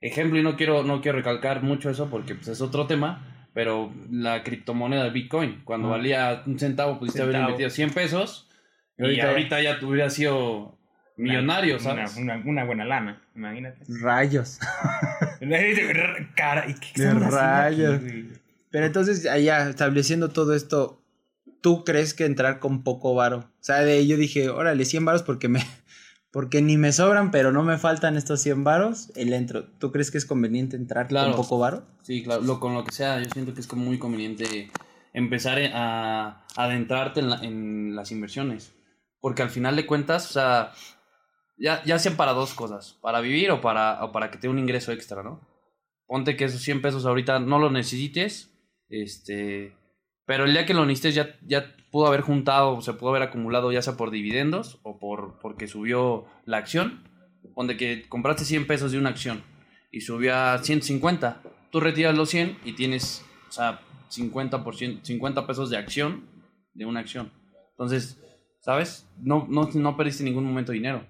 Ejemplo, 0.00 0.38
y 0.38 0.42
no 0.42 0.56
quiero, 0.56 0.84
no 0.84 1.00
quiero 1.00 1.18
recalcar 1.18 1.62
mucho 1.62 1.90
eso 1.90 2.08
porque 2.08 2.34
pues, 2.36 2.48
es 2.48 2.60
otro 2.60 2.86
tema, 2.86 3.35
pero 3.56 3.90
la 4.10 4.42
criptomoneda 4.42 5.04
de 5.04 5.10
Bitcoin, 5.10 5.62
cuando 5.64 5.88
valía 5.88 6.42
un 6.44 6.58
centavo, 6.58 6.98
pudiste 6.98 7.22
haber 7.22 7.36
Centavo. 7.36 7.48
invertido 7.52 7.70
100 7.70 7.90
pesos 7.94 8.50
Y 8.98 9.06
y 9.12 9.20
ahorita- 9.20 9.62
ya 9.62 9.80
tú 9.80 9.88
hubieras 9.88 10.12
sido 10.12 10.76
millonario, 11.16 11.76
Una- 11.76 11.82
¿sabes? 12.06 12.16
Una, 12.18 12.64
buena 12.64 12.84
lana, 12.84 13.22
imagínate. 13.34 13.80
Rayos. 13.88 14.58
Cara, 16.34 16.66
¿y 16.68 16.74
qué 16.74 17.02
De 17.02 17.08
aquí, 17.08 17.18
rayos. 17.30 18.00
Pero 18.70 18.84
entonces, 18.86 19.26
allá, 19.26 19.68
estableciendo 19.70 20.28
todo 20.28 20.54
esto, 20.54 21.02
¿tú 21.62 21.82
crees 21.84 22.12
que 22.14 22.26
entrar 22.26 22.58
con 22.58 22.82
poco 22.84 23.14
varo? 23.14 23.38
O 23.38 23.64
sea, 23.64 23.80
de 23.80 24.06
yo 24.06 24.18
dije, 24.18 24.50
órale, 24.50 24.84
100 24.84 25.04
varos 25.04 25.22
porque 25.22 25.48
me... 25.48 25.60
Porque 26.36 26.60
ni 26.60 26.76
me 26.76 26.92
sobran, 26.92 27.30
pero 27.30 27.50
no 27.50 27.62
me 27.62 27.78
faltan 27.78 28.18
estos 28.18 28.42
100 28.42 28.62
varos, 28.62 29.10
el 29.16 29.32
entro. 29.32 29.64
¿Tú 29.78 29.90
crees 29.90 30.10
que 30.10 30.18
es 30.18 30.26
conveniente 30.26 30.76
entrar 30.76 31.08
Claro. 31.08 31.28
con 31.32 31.42
poco 31.42 31.58
varo? 31.58 31.86
Sí, 32.02 32.22
claro, 32.22 32.42
lo, 32.42 32.60
con 32.60 32.74
lo 32.74 32.84
que 32.84 32.92
sea, 32.92 33.18
yo 33.22 33.30
siento 33.30 33.54
que 33.54 33.60
es 33.60 33.66
como 33.66 33.86
muy 33.86 33.98
conveniente 33.98 34.70
empezar 35.14 35.58
a, 35.72 36.44
a 36.54 36.64
adentrarte 36.64 37.20
en, 37.20 37.30
la- 37.30 37.42
en 37.42 37.96
las 37.96 38.12
inversiones. 38.12 38.74
Porque 39.18 39.40
al 39.40 39.48
final 39.48 39.76
de 39.76 39.86
cuentas, 39.86 40.28
o 40.28 40.32
sea, 40.34 40.72
ya, 41.56 41.82
ya 41.84 41.98
sea 41.98 42.14
para 42.18 42.34
dos 42.34 42.52
cosas, 42.52 42.98
para 43.00 43.22
vivir 43.22 43.50
o 43.50 43.62
para, 43.62 44.04
o 44.04 44.12
para 44.12 44.30
que 44.30 44.36
te 44.36 44.42
dé 44.46 44.50
un 44.50 44.58
ingreso 44.58 44.92
extra, 44.92 45.22
¿no? 45.22 45.40
Ponte 46.06 46.36
que 46.36 46.44
esos 46.44 46.60
100 46.60 46.82
pesos 46.82 47.06
ahorita 47.06 47.38
no 47.38 47.58
los 47.58 47.72
necesites, 47.72 48.50
este, 48.90 49.74
pero 50.26 50.44
el 50.44 50.52
día 50.52 50.66
que 50.66 50.74
lo 50.74 50.84
necesites 50.84 51.14
ya, 51.14 51.36
ya 51.46 51.74
pudo 51.90 52.06
haber 52.08 52.20
juntado, 52.20 52.80
se 52.82 52.92
pudo 52.92 53.10
haber 53.10 53.22
acumulado 53.22 53.72
ya 53.72 53.80
sea 53.80 53.96
por 53.96 54.10
dividendos 54.10 54.80
o 54.82 54.98
por 54.98 55.38
porque 55.38 55.68
subió 55.68 56.26
la 56.44 56.58
acción. 56.58 57.04
Ponte 57.54 57.76
que 57.76 58.06
compraste 58.08 58.44
100 58.44 58.66
pesos 58.66 58.92
de 58.92 58.98
una 58.98 59.10
acción 59.10 59.42
y 59.90 60.00
subió 60.00 60.34
a 60.36 60.58
150. 60.58 61.42
Tú 61.70 61.80
retiras 61.80 62.14
los 62.14 62.28
100 62.28 62.58
y 62.64 62.72
tienes, 62.72 63.24
o 63.48 63.52
sea, 63.52 63.80
50%, 64.10 65.00
50 65.02 65.46
pesos 65.46 65.70
de 65.70 65.78
acción 65.78 66.26
de 66.74 66.84
una 66.84 67.00
acción. 67.00 67.32
Entonces, 67.70 68.20
¿sabes? 68.60 69.08
No, 69.18 69.46
no, 69.48 69.70
no 69.72 69.96
perdiste 69.96 70.24
ningún 70.24 70.44
momento 70.44 70.72
dinero. 70.72 71.06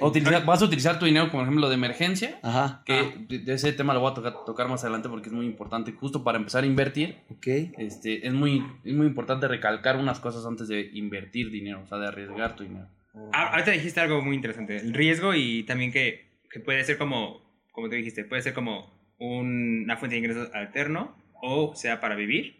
Utiliza- 0.00 0.40
vas 0.44 0.60
a 0.62 0.64
utilizar 0.64 0.98
tu 0.98 1.06
dinero 1.06 1.30
como 1.30 1.42
ejemplo 1.44 1.68
de 1.68 1.74
emergencia, 1.76 2.38
Ajá. 2.42 2.82
que 2.84 3.14
de, 3.28 3.38
de 3.38 3.52
ese 3.54 3.72
tema 3.72 3.94
lo 3.94 4.00
voy 4.00 4.10
a 4.10 4.14
tocar, 4.14 4.44
tocar 4.44 4.68
más 4.68 4.82
adelante 4.82 5.08
porque 5.08 5.28
es 5.28 5.32
muy 5.32 5.46
importante. 5.46 5.92
Justo 5.92 6.24
para 6.24 6.38
empezar 6.38 6.64
a 6.64 6.66
invertir, 6.66 7.18
Ok. 7.30 7.46
este, 7.78 8.26
es, 8.26 8.32
muy, 8.32 8.64
es 8.84 8.92
muy 8.94 9.06
importante 9.06 9.46
recalcar 9.46 9.96
unas 9.96 10.18
cosas 10.18 10.44
antes 10.44 10.66
de 10.68 10.90
invertir 10.92 11.50
dinero, 11.50 11.82
o 11.82 11.86
sea, 11.86 11.98
de 11.98 12.08
arriesgar 12.08 12.56
tu 12.56 12.64
dinero. 12.64 12.88
Ah, 13.32 13.50
Ahorita 13.52 13.70
dijiste 13.70 14.00
algo 14.00 14.22
muy 14.22 14.34
interesante, 14.36 14.76
el 14.76 14.92
riesgo 14.92 15.34
y 15.34 15.62
también 15.64 15.92
que, 15.92 16.26
que 16.50 16.58
puede 16.60 16.82
ser 16.84 16.98
como, 16.98 17.40
como 17.72 17.88
tú 17.88 17.94
dijiste, 17.94 18.24
puede 18.24 18.42
ser 18.42 18.54
como 18.54 18.92
un- 19.18 19.82
una 19.84 19.96
fuente 19.96 20.14
de 20.16 20.18
ingresos 20.20 20.50
alterno 20.54 21.16
o 21.42 21.74
sea 21.76 22.00
para 22.00 22.14
vivir. 22.16 22.56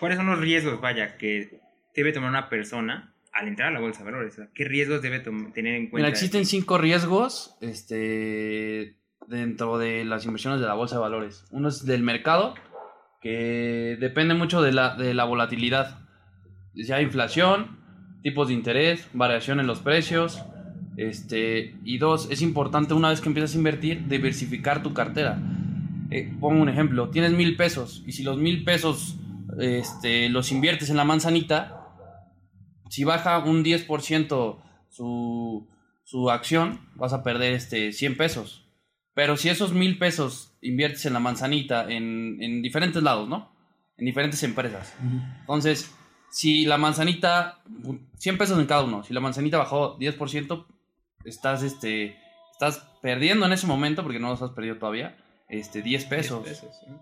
¿Cuáles 0.00 0.16
son 0.18 0.26
los 0.26 0.38
riesgos, 0.40 0.80
vaya, 0.80 1.16
que 1.16 1.60
debe 1.94 2.12
tomar 2.12 2.30
una 2.30 2.48
persona 2.48 3.12
al 3.36 3.48
entrar 3.48 3.68
a 3.68 3.72
la 3.72 3.80
bolsa 3.80 4.00
de 4.00 4.04
valores? 4.06 4.40
¿Qué 4.54 4.64
riesgos 4.64 5.02
debe 5.02 5.20
tener 5.20 5.74
en 5.74 5.90
cuenta? 5.90 5.96
Mira, 5.96 6.08
existen 6.08 6.46
cinco 6.46 6.78
riesgos 6.78 7.56
este, 7.60 8.96
dentro 9.28 9.78
de 9.78 10.04
las 10.04 10.24
inversiones 10.24 10.60
de 10.60 10.66
la 10.66 10.74
bolsa 10.74 10.96
de 10.96 11.02
valores. 11.02 11.44
Uno 11.50 11.68
es 11.68 11.84
del 11.84 12.02
mercado, 12.02 12.54
que 13.20 13.96
depende 14.00 14.34
mucho 14.34 14.62
de 14.62 14.72
la, 14.72 14.96
de 14.96 15.14
la 15.14 15.24
volatilidad. 15.24 16.00
Ya 16.74 17.00
inflación, 17.00 17.78
tipos 18.22 18.48
de 18.48 18.54
interés, 18.54 19.08
variación 19.12 19.60
en 19.60 19.66
los 19.66 19.80
precios. 19.80 20.42
Este, 20.96 21.74
y 21.84 21.98
dos, 21.98 22.30
es 22.30 22.40
importante 22.40 22.94
una 22.94 23.10
vez 23.10 23.20
que 23.20 23.28
empiezas 23.28 23.54
a 23.54 23.58
invertir, 23.58 24.06
diversificar 24.08 24.82
tu 24.82 24.94
cartera. 24.94 25.38
Eh, 26.10 26.32
pongo 26.40 26.62
un 26.62 26.68
ejemplo, 26.68 27.10
tienes 27.10 27.32
mil 27.32 27.56
pesos 27.56 28.02
y 28.06 28.12
si 28.12 28.22
los 28.22 28.38
mil 28.38 28.64
pesos 28.64 29.18
este, 29.58 30.28
los 30.28 30.52
inviertes 30.52 30.88
en 30.88 30.96
la 30.96 31.04
manzanita, 31.04 31.75
si 32.88 33.04
baja 33.04 33.38
un 33.38 33.64
10% 33.64 34.58
su, 34.88 35.68
su 36.04 36.30
acción, 36.30 36.88
vas 36.94 37.12
a 37.12 37.22
perder 37.22 37.54
este 37.54 37.92
100 37.92 38.16
pesos. 38.16 38.66
Pero 39.14 39.36
si 39.36 39.48
esos 39.48 39.72
mil 39.72 39.98
pesos 39.98 40.52
inviertes 40.60 41.06
en 41.06 41.14
la 41.14 41.20
manzanita 41.20 41.90
en, 41.90 42.36
en 42.42 42.62
diferentes 42.62 43.02
lados, 43.02 43.28
¿no? 43.28 43.50
En 43.96 44.04
diferentes 44.04 44.42
empresas. 44.42 44.94
Entonces, 45.40 45.90
si 46.30 46.66
la 46.66 46.76
manzanita, 46.76 47.62
100 48.18 48.38
pesos 48.38 48.58
en 48.58 48.66
cada 48.66 48.84
uno, 48.84 49.02
si 49.02 49.14
la 49.14 49.20
manzanita 49.20 49.56
bajó 49.56 49.98
10%, 49.98 50.66
estás, 51.24 51.62
este, 51.62 52.18
estás 52.52 52.86
perdiendo 53.00 53.46
en 53.46 53.52
ese 53.52 53.66
momento, 53.66 54.02
porque 54.02 54.18
no 54.18 54.28
los 54.28 54.42
has 54.42 54.50
perdido 54.50 54.76
todavía, 54.76 55.16
este, 55.48 55.80
10 55.80 56.04
pesos. 56.04 56.44
pesos, 56.44 56.76
¿sí? 56.84 56.92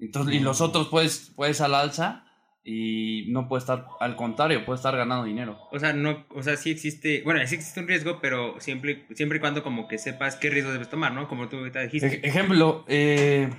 Entonces, 0.00 0.34
y 0.34 0.40
los 0.40 0.60
otros 0.60 0.88
puedes, 0.88 1.30
puedes 1.36 1.60
al 1.60 1.74
alza 1.74 2.24
y 2.72 3.26
no 3.32 3.48
puede 3.48 3.60
estar, 3.60 3.86
al 3.98 4.14
contrario, 4.14 4.64
puede 4.64 4.76
estar 4.76 4.96
ganando 4.96 5.24
dinero. 5.24 5.58
O 5.72 5.78
sea, 5.78 5.92
no, 5.92 6.24
o 6.34 6.42
sea, 6.42 6.56
sí 6.56 6.70
existe, 6.70 7.22
bueno, 7.24 7.44
sí 7.46 7.56
existe 7.56 7.80
un 7.80 7.88
riesgo, 7.88 8.20
pero 8.20 8.60
siempre, 8.60 9.06
siempre 9.14 9.38
y 9.38 9.40
cuando 9.40 9.62
como 9.64 9.88
que 9.88 9.98
sepas 9.98 10.36
qué 10.36 10.50
riesgo 10.50 10.70
debes 10.72 10.88
tomar, 10.90 11.12
¿no? 11.12 11.26
Como 11.28 11.48
tú 11.48 11.56
ahorita 11.56 11.80
dijiste. 11.80 12.06
Ej- 12.06 12.20
ejemplo, 12.24 12.84
eh, 12.88 13.50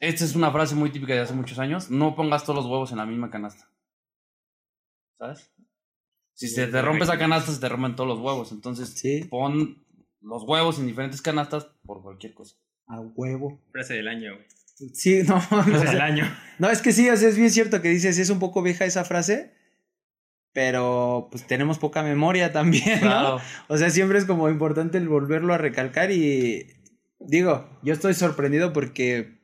esta 0.00 0.24
es 0.24 0.34
una 0.36 0.50
frase 0.50 0.74
muy 0.74 0.90
típica 0.90 1.14
de 1.14 1.20
hace 1.20 1.32
muchos 1.34 1.58
años, 1.58 1.90
no 1.90 2.14
pongas 2.14 2.44
todos 2.44 2.56
los 2.62 2.66
huevos 2.70 2.90
en 2.92 2.98
la 2.98 3.06
misma 3.06 3.30
canasta. 3.30 3.70
¿Sabes? 5.18 5.50
Si 6.34 6.48
se 6.48 6.66
te 6.66 6.82
rompe 6.82 7.04
esa 7.04 7.18
canasta, 7.18 7.50
se 7.52 7.60
te 7.60 7.68
rompen 7.68 7.96
todos 7.96 8.08
los 8.08 8.18
huevos. 8.18 8.52
Entonces, 8.52 8.90
Sí. 8.98 9.24
pon 9.30 9.82
los 10.20 10.42
huevos 10.42 10.78
en 10.78 10.86
diferentes 10.86 11.22
canastas 11.22 11.66
por 11.86 12.02
cualquier 12.02 12.34
cosa. 12.34 12.56
A 12.88 13.00
huevo. 13.00 13.62
Frase 13.72 13.94
del 13.94 14.08
año, 14.08 14.34
güey. 14.34 14.46
Sí, 14.92 15.22
no. 15.26 15.36
o 15.36 15.40
Frase 15.40 15.78
sea, 15.80 15.90
del 15.90 16.00
año. 16.00 16.24
No, 16.58 16.70
es 16.70 16.82
que 16.82 16.92
sí, 16.92 17.08
o 17.08 17.16
sea, 17.16 17.28
es 17.28 17.36
bien 17.36 17.50
cierto 17.50 17.82
que 17.82 17.88
dices, 17.88 18.18
es 18.18 18.30
un 18.30 18.38
poco 18.38 18.62
vieja 18.62 18.84
esa 18.84 19.04
frase, 19.04 19.52
pero 20.52 21.28
pues 21.30 21.46
tenemos 21.46 21.78
poca 21.78 22.02
memoria 22.02 22.52
también, 22.52 23.00
¿no? 23.00 23.00
Claro. 23.00 23.40
O 23.68 23.76
sea, 23.78 23.90
siempre 23.90 24.18
es 24.18 24.24
como 24.24 24.48
importante 24.48 24.98
el 24.98 25.08
volverlo 25.08 25.54
a 25.54 25.58
recalcar 25.58 26.10
y 26.10 26.66
digo, 27.18 27.68
yo 27.82 27.92
estoy 27.92 28.14
sorprendido 28.14 28.72
porque 28.72 29.36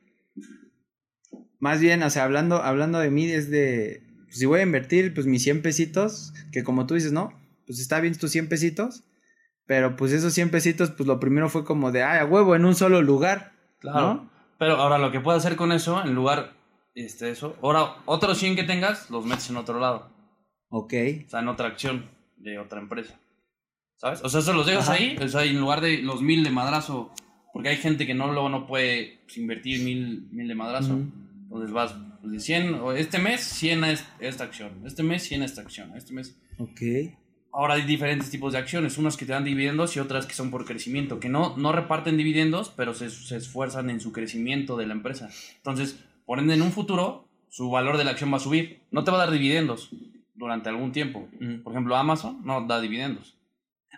más 1.59 1.79
bien, 1.79 2.03
o 2.03 2.09
sea, 2.09 2.25
hablando, 2.25 2.61
hablando 2.61 2.99
de 2.99 3.09
mí 3.09 3.25
es 3.31 3.49
de, 3.49 4.03
pues, 4.25 4.37
si 4.37 4.45
voy 4.45 4.59
a 4.59 4.63
invertir, 4.63 5.13
pues 5.13 5.25
mis 5.27 5.43
100 5.43 5.61
pesitos, 5.61 6.33
que 6.51 6.63
como 6.63 6.85
tú 6.87 6.95
dices, 6.95 7.11
¿no? 7.13 7.31
Pues 7.65 7.79
está 7.79 8.01
bien 8.01 8.17
tus 8.17 8.31
100 8.31 8.49
pesitos, 8.49 9.05
pero 9.65 9.95
pues 9.95 10.11
esos 10.11 10.33
100 10.33 10.49
pesitos, 10.49 10.91
pues 10.91 11.07
lo 11.07 11.19
primero 11.21 11.47
fue 11.49 11.63
como 11.63 11.91
de, 11.93 12.03
ay, 12.03 12.19
a 12.19 12.25
huevo, 12.25 12.55
en 12.55 12.65
un 12.65 12.75
solo 12.75 13.01
lugar, 13.01 13.53
Claro. 13.79 13.99
¿no? 13.99 14.32
Pero 14.63 14.77
ahora 14.77 14.97
lo 14.97 15.11
que 15.11 15.19
puedes 15.19 15.43
hacer 15.45 15.57
con 15.57 15.73
eso, 15.73 16.01
en 16.05 16.15
lugar 16.15 16.53
este, 16.95 17.29
eso, 17.31 17.57
ahora 17.61 17.97
otros 18.05 18.37
100 18.37 18.55
que 18.55 18.63
tengas, 18.63 19.09
los 19.09 19.25
metes 19.25 19.49
en 19.49 19.57
otro 19.57 19.77
lado. 19.77 20.09
Ok. 20.69 20.93
O 21.25 21.29
sea, 21.29 21.41
en 21.41 21.49
otra 21.49 21.67
acción 21.67 22.09
de 22.37 22.57
otra 22.59 22.79
empresa. 22.79 23.19
¿Sabes? 23.97 24.21
O 24.23 24.29
sea, 24.29 24.39
eso 24.39 24.53
los 24.53 24.65
dejas 24.65 24.87
Ajá. 24.87 24.93
ahí. 24.99 25.17
O 25.21 25.27
sea, 25.27 25.43
en 25.43 25.59
lugar 25.59 25.81
de 25.81 25.97
los 26.01 26.21
mil 26.21 26.45
de 26.45 26.49
madrazo. 26.49 27.11
Porque 27.51 27.69
hay 27.69 27.77
gente 27.77 28.07
que 28.07 28.13
no 28.13 28.31
luego 28.31 28.47
no 28.47 28.65
puede 28.65 29.19
pues, 29.25 29.37
invertir 29.37 29.83
mil, 29.83 30.29
mil 30.31 30.47
de 30.47 30.55
madrazo. 30.55 30.93
Entonces 31.43 31.71
vas 31.71 31.93
pues, 32.21 32.31
de 32.31 32.39
100, 32.39 32.75
o 32.75 32.93
este 32.93 33.19
mes 33.19 33.41
100 33.41 33.83
a 33.83 33.91
es- 33.91 34.07
esta 34.19 34.45
acción. 34.45 34.81
Este 34.85 35.03
mes 35.03 35.23
100 35.23 35.41
a 35.41 35.45
esta 35.45 35.61
acción. 35.61 35.95
Este 35.97 36.13
mes. 36.13 36.39
Ok. 36.57 36.81
Ahora 37.53 37.75
hay 37.75 37.83
diferentes 37.83 38.29
tipos 38.31 38.53
de 38.53 38.59
acciones. 38.59 38.97
Unas 38.97 39.15
que 39.15 39.25
te 39.25 39.31
dan 39.33 39.43
dividendos 39.43 39.95
y 39.95 39.99
otras 39.99 40.25
que 40.25 40.33
son 40.33 40.49
por 40.49 40.65
crecimiento. 40.65 41.19
Que 41.19 41.29
no, 41.29 41.55
no 41.57 41.71
reparten 41.71 42.17
dividendos, 42.17 42.69
pero 42.75 42.93
se, 42.93 43.09
se 43.09 43.37
esfuerzan 43.37 43.89
en 43.89 43.99
su 43.99 44.11
crecimiento 44.11 44.75
de 44.75 44.87
la 44.87 44.93
empresa. 44.93 45.29
Entonces, 45.57 45.99
por 46.25 46.39
ende, 46.39 46.55
en 46.55 46.61
un 46.63 46.71
futuro, 46.71 47.27
su 47.49 47.69
valor 47.69 47.97
de 47.97 48.05
la 48.05 48.11
acción 48.11 48.31
va 48.33 48.37
a 48.37 48.39
subir. 48.39 48.81
No 48.91 49.03
te 49.03 49.11
va 49.11 49.17
a 49.17 49.25
dar 49.25 49.31
dividendos 49.31 49.91
durante 50.33 50.69
algún 50.69 50.91
tiempo. 50.91 51.27
Por 51.63 51.73
ejemplo, 51.73 51.95
Amazon 51.95 52.41
no 52.43 52.65
da 52.65 52.81
dividendos. 52.81 53.37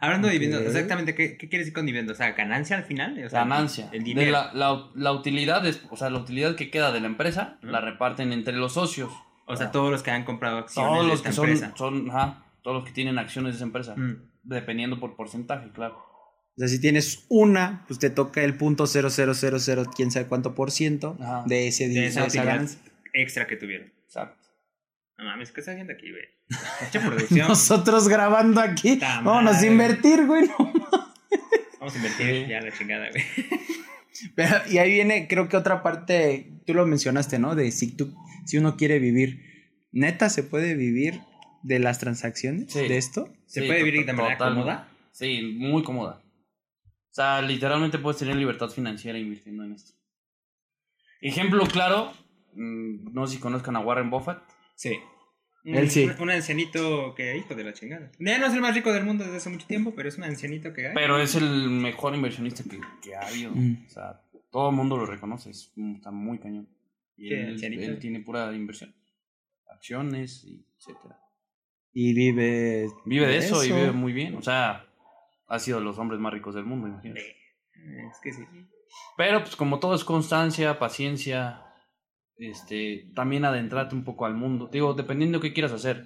Hablando 0.01 0.27
de 0.27 0.33
dividendos, 0.33 0.63
exactamente, 0.67 1.15
¿qué, 1.15 1.37
¿qué 1.37 1.47
quieres 1.47 1.67
decir 1.67 1.73
con 1.73 1.85
dividendos? 1.85 2.15
O 2.15 2.17
sea, 2.17 2.33
ganancia 2.33 2.75
al 2.75 2.83
final. 2.83 3.13
O 3.25 3.29
sea, 3.29 3.39
Ganancia. 3.39 3.85
El 3.93 3.99
De 3.99 4.09
dinero. 4.09 4.31
la, 4.33 4.51
la- 4.53 4.87
la 4.93 5.11
utilidad, 5.13 5.65
es, 5.65 5.81
o 5.89 5.95
sea, 5.95 6.09
la 6.09 6.19
utilidad 6.19 6.57
que 6.57 6.69
queda 6.69 6.91
de 6.91 6.99
la 6.99 7.07
empresa, 7.07 7.57
la 7.61 7.79
reparten 7.79 8.33
entre 8.33 8.57
los 8.57 8.73
socios. 8.73 9.13
O 9.45 9.55
sea, 9.55 9.71
todos 9.71 9.91
los 9.91 10.03
que 10.03 10.11
han 10.11 10.25
comprado 10.25 10.57
acciones 10.57 10.91
Todos 10.91 11.03
de 11.05 11.09
los 11.11 11.17
esta 11.19 11.29
que 11.29 11.35
son, 11.35 11.45
empresa. 11.49 11.73
son 11.77 12.09
ajá, 12.11 12.43
todos 12.65 12.77
los 12.77 12.85
que 12.85 12.91
tienen 12.93 13.19
acciones 13.19 13.51
de 13.53 13.55
esa 13.57 13.65
empresa. 13.65 13.95
Mm. 13.95 14.27
Dependiendo 14.41 14.99
por 14.99 15.15
porcentaje, 15.15 15.69
claro. 15.71 15.97
O 15.97 16.57
sea, 16.57 16.67
si 16.67 16.81
tienes 16.81 17.25
una, 17.29 17.85
pues 17.87 17.99
te 17.99 18.09
toca 18.09 18.43
el 18.43 18.57
punto 18.57 18.87
cero 18.87 19.09
cero 19.11 19.35
cero 19.35 19.59
cero, 19.59 19.83
quién 19.95 20.09
sabe 20.09 20.25
cuánto 20.25 20.55
por 20.55 20.71
ciento 20.71 21.15
Ajá. 21.21 21.43
de 21.45 21.67
ese 21.67 21.87
De 21.89 22.07
esa 22.07 22.25
esa 22.25 22.43
ganancia. 22.43 22.79
extra 23.13 23.45
que 23.45 23.55
tuvieron. 23.55 23.93
Exacto. 24.05 24.47
No 25.19 25.25
mames, 25.25 25.51
¿qué 25.51 25.59
está 25.61 25.73
haciendo 25.73 25.93
aquí, 25.93 26.09
güey? 26.09 26.23
Mucha 26.81 27.05
producción. 27.05 27.47
Nosotros 27.47 28.07
grabando 28.07 28.59
aquí, 28.61 28.97
vámonos 28.99 29.57
a 29.57 29.65
invertir, 29.67 30.25
güey. 30.25 30.47
no. 30.47 30.73
Vamos 31.79 31.93
a 31.93 31.97
invertir 31.97 32.47
ya 32.47 32.61
la 32.61 32.71
chingada, 32.71 33.09
güey. 33.11 33.23
Pero- 34.35 34.57
y 34.71 34.79
ahí 34.79 34.89
viene, 34.91 35.27
creo 35.27 35.47
que 35.49 35.57
otra 35.57 35.83
parte, 35.83 36.61
tú 36.65 36.73
lo 36.73 36.87
mencionaste, 36.87 37.37
¿no? 37.37 37.53
De 37.53 37.69
si 37.71 37.91
tú, 37.95 38.15
si 38.45 38.57
uno 38.57 38.75
quiere 38.75 38.97
vivir, 38.97 39.39
neta, 39.91 40.29
¿se 40.29 40.41
puede 40.41 40.73
vivir 40.73 41.21
de 41.65 41.79
las 41.79 41.99
transacciones 41.99 42.71
Sí. 42.71 42.87
de 42.87 42.97
esto? 42.97 43.33
¿Se 43.47 43.61
Sí, 43.61 43.67
puede 43.67 43.83
vivir 43.83 44.05
de 44.05 44.13
manera 44.13 44.37
cómoda? 44.37 44.87
Sí, 45.11 45.55
muy 45.57 45.81
cómoda. 45.83 46.21
O 46.83 47.13
sea, 47.15 47.41
literalmente 47.41 47.97
puedes 47.97 48.19
tener 48.19 48.35
libertad 48.35 48.69
financiera 48.69 49.17
invirtiendo 49.17 49.63
en 49.63 49.71
esto. 49.73 49.93
Ejemplo 51.21 51.65
claro, 51.65 52.11
mm, 52.53 53.13
no 53.13 53.25
sé 53.25 53.35
si 53.35 53.39
conozcan 53.41 53.75
a 53.75 53.79
Warren 53.79 54.09
Buffett. 54.09 54.39
Sí. 54.75 54.97
Él 55.63 55.89
sí. 55.89 56.03
Un, 56.03 56.21
un 56.23 56.29
ancianito 56.29 57.15
que, 57.15 57.35
hijo 57.37 57.55
de 57.55 57.63
la 57.63 57.73
chingada. 57.73 58.11
Ya 58.19 58.37
no 58.37 58.45
es 58.45 58.53
el 58.53 58.61
más 58.61 58.75
rico 58.75 58.93
del 58.93 59.03
mundo 59.03 59.23
desde 59.23 59.37
hace 59.37 59.49
mucho 59.49 59.65
tiempo, 59.65 59.95
pero 59.95 60.07
es 60.09 60.17
un 60.17 60.25
ancianito 60.25 60.71
que 60.73 60.87
hay. 60.89 60.93
Pero 60.93 61.17
es 61.19 61.33
el 61.33 61.69
mejor 61.69 62.13
inversionista 62.13 62.63
que, 62.63 62.79
que 63.01 63.15
ha 63.15 63.21
habido. 63.27 63.51
Mm. 63.55 63.85
O 63.87 63.89
sea, 63.89 64.21
todo 64.51 64.69
el 64.69 64.75
mundo 64.75 64.95
lo 64.97 65.07
reconoce. 65.07 65.49
es- 65.49 65.71
está 65.95 66.11
muy 66.11 66.37
cañón. 66.37 66.69
Y 67.17 67.29
¿Qué, 67.29 67.41
él, 67.41 67.49
ancianito? 67.53 67.81
él 67.83 67.97
tiene 67.97 68.19
pura 68.19 68.53
inversión. 68.53 68.93
Acciones, 69.67 70.45
etcétera. 70.77 71.17
Y 71.97 72.13
vive... 72.13 72.89
Vive 73.05 73.25
de 73.25 73.37
eso, 73.37 73.63
y 73.63 73.71
vive 73.71 73.93
muy 73.93 74.11
bien. 74.11 74.35
O 74.35 74.41
sea, 74.41 74.85
ha 75.47 75.59
sido 75.59 75.79
de 75.79 75.85
los 75.85 75.97
hombres 75.97 76.19
más 76.19 76.33
ricos 76.33 76.53
del 76.53 76.65
mundo, 76.65 76.89
imagínate. 76.89 77.21
Eh, 77.21 78.07
Es 78.11 78.19
que 78.21 78.33
sí. 78.33 78.43
Pero 79.15 79.41
pues 79.41 79.55
como 79.55 79.79
todo 79.79 79.95
es 79.95 80.03
constancia, 80.03 80.77
paciencia, 80.77 81.63
este, 82.37 83.09
también 83.15 83.45
adentrarte 83.45 83.95
un 83.95 84.03
poco 84.03 84.25
al 84.25 84.35
mundo. 84.35 84.69
Digo, 84.69 84.93
dependiendo 84.93 85.39
de 85.39 85.47
qué 85.47 85.53
quieras 85.53 85.71
hacer. 85.71 86.05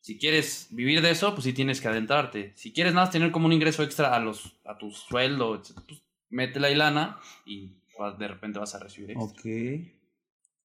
Si 0.00 0.18
quieres 0.18 0.68
vivir 0.70 1.02
de 1.02 1.10
eso, 1.10 1.32
pues 1.34 1.44
sí 1.44 1.52
tienes 1.52 1.80
que 1.80 1.86
adentrarte. 1.86 2.52
Si 2.56 2.72
quieres 2.72 2.92
nada 2.94 3.06
más 3.06 3.12
tener 3.12 3.30
como 3.30 3.46
un 3.46 3.52
ingreso 3.52 3.84
extra 3.84 4.14
a 4.14 4.18
los 4.18 4.58
a 4.64 4.76
tu 4.76 4.90
sueldo, 4.90 5.62
pues 5.86 6.02
métela 6.30 6.66
ahí 6.66 6.74
lana 6.74 7.18
y 7.46 7.76
pues, 7.96 8.18
de 8.18 8.26
repente 8.26 8.58
vas 8.58 8.74
a 8.74 8.80
recibir 8.80 9.12
extra. 9.12 9.26
Ok. 9.26 9.97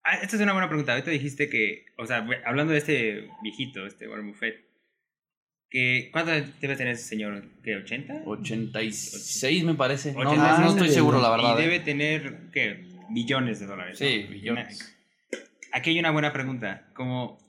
Ah, 0.04 0.16
esta 0.16 0.36
es 0.36 0.42
una 0.42 0.52
buena 0.54 0.68
pregunta. 0.68 0.92
Ahorita 0.94 1.12
dijiste 1.12 1.50
que, 1.50 1.86
o 1.98 2.06
sea, 2.06 2.28
hablando 2.46 2.74
de 2.74 2.80
este 2.80 3.30
viejito, 3.42 3.86
este 3.86 4.08
Warren 4.08 4.28
Buffett, 4.28 4.66
que 5.70 6.10
¿cuánto 6.12 6.32
debe 6.32 6.76
tener 6.76 6.94
ese 6.94 7.04
señor? 7.08 7.44
¿Qué, 7.64 7.76
80? 7.78 8.24
86 8.26 9.64
me 9.64 9.76
parece. 9.76 10.12
No, 10.14 10.20
86. 10.20 10.60
no, 10.60 10.66
no 10.66 10.72
estoy 10.72 10.90
seguro, 10.90 11.22
la 11.22 11.30
Y 11.30 11.32
verdad. 11.32 11.58
debe 11.58 11.76
¿eh? 11.78 11.80
tener, 11.80 12.38
¿qué? 12.52 12.86
Billones 13.10 13.60
de 13.60 13.66
dólares. 13.66 13.98
Sí, 13.98 14.24
¿no? 14.26 14.32
billones. 14.32 14.96
Aquí 15.72 15.92
hay 15.92 16.00
una 16.00 16.12
buena 16.12 16.34
pregunta. 16.34 16.86
Como, 16.94 17.40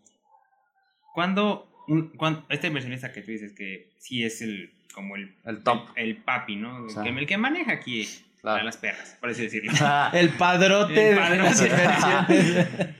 ¿cuándo, 1.12 1.70
un, 1.88 2.10
cuán- 2.16 2.44
este 2.48 2.68
inversionista 2.68 3.12
que 3.12 3.22
tú 3.22 3.30
dices 3.32 3.52
que 3.52 3.90
sí 3.98 4.22
es 4.24 4.40
el, 4.42 4.72
como 4.94 5.16
el, 5.16 5.34
El 5.44 5.62
top. 5.62 5.88
el, 5.96 6.10
el 6.10 6.16
papi, 6.18 6.56
¿no? 6.56 6.84
El, 6.84 6.90
Sí. 6.90 6.96
que, 7.02 7.08
el 7.08 7.26
que 7.26 7.36
maneja 7.36 7.72
aquí 7.72 8.06
Claro. 8.44 8.60
a 8.60 8.64
las 8.64 8.76
perras, 8.76 9.16
por 9.20 9.30
así 9.30 9.42
decirlo. 9.42 9.72
El 10.12 10.28
padrote 10.36 11.10
El 11.10 11.14
de 11.14 11.20
padrote. 11.20 11.68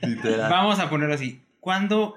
las. 0.01 0.49
Vamos 0.49 0.79
a 0.79 0.89
ponerlo 0.89 1.13
así. 1.15 1.41
¿Cuándo, 1.59 2.15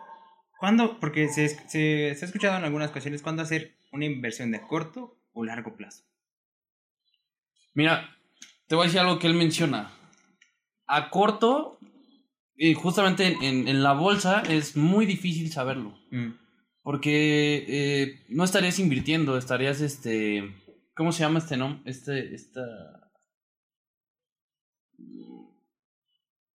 cuándo 0.59 0.99
porque 0.99 1.29
se, 1.29 1.49
se, 1.49 2.15
se 2.15 2.25
ha 2.25 2.27
escuchado 2.27 2.57
en 2.59 2.65
algunas 2.65 2.91
ocasiones, 2.91 3.23
¿cuándo 3.23 3.43
hacer 3.43 3.75
una 3.93 4.05
inversión 4.07 4.51
de 4.51 4.61
corto 4.63 5.19
o 5.33 5.45
largo 5.45 5.77
plazo? 5.77 6.05
Mira, 7.75 8.17
te 8.67 8.75
voy 8.75 8.85
a 8.85 8.87
decir 8.87 9.01
algo 9.01 9.19
que 9.19 9.27
él 9.27 9.35
menciona. 9.35 9.91
A 10.87 11.11
corto, 11.11 11.79
y 12.57 12.75
justamente 12.75 13.27
en, 13.27 13.43
en- 13.43 13.69
en 13.69 13.83
la 13.83 13.93
bolsa 13.93 14.43
es 14.49 14.77
muy 14.77 15.05
difícil 15.07 15.53
saberlo. 15.53 15.99
Porque 16.83 17.65
eh, 17.69 18.25
no 18.31 18.45
estarías 18.45 18.79
invirtiendo, 18.79 19.37
estarías 19.37 19.81
este. 19.83 20.55
¿Cómo 20.95 21.13
se 21.13 21.21
llama 21.21 21.39
este 21.41 21.57
nombre? 21.59 21.83
Este. 21.91 22.35
Esta. 22.35 22.63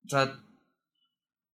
O 0.06 0.10
sea. 0.10 0.40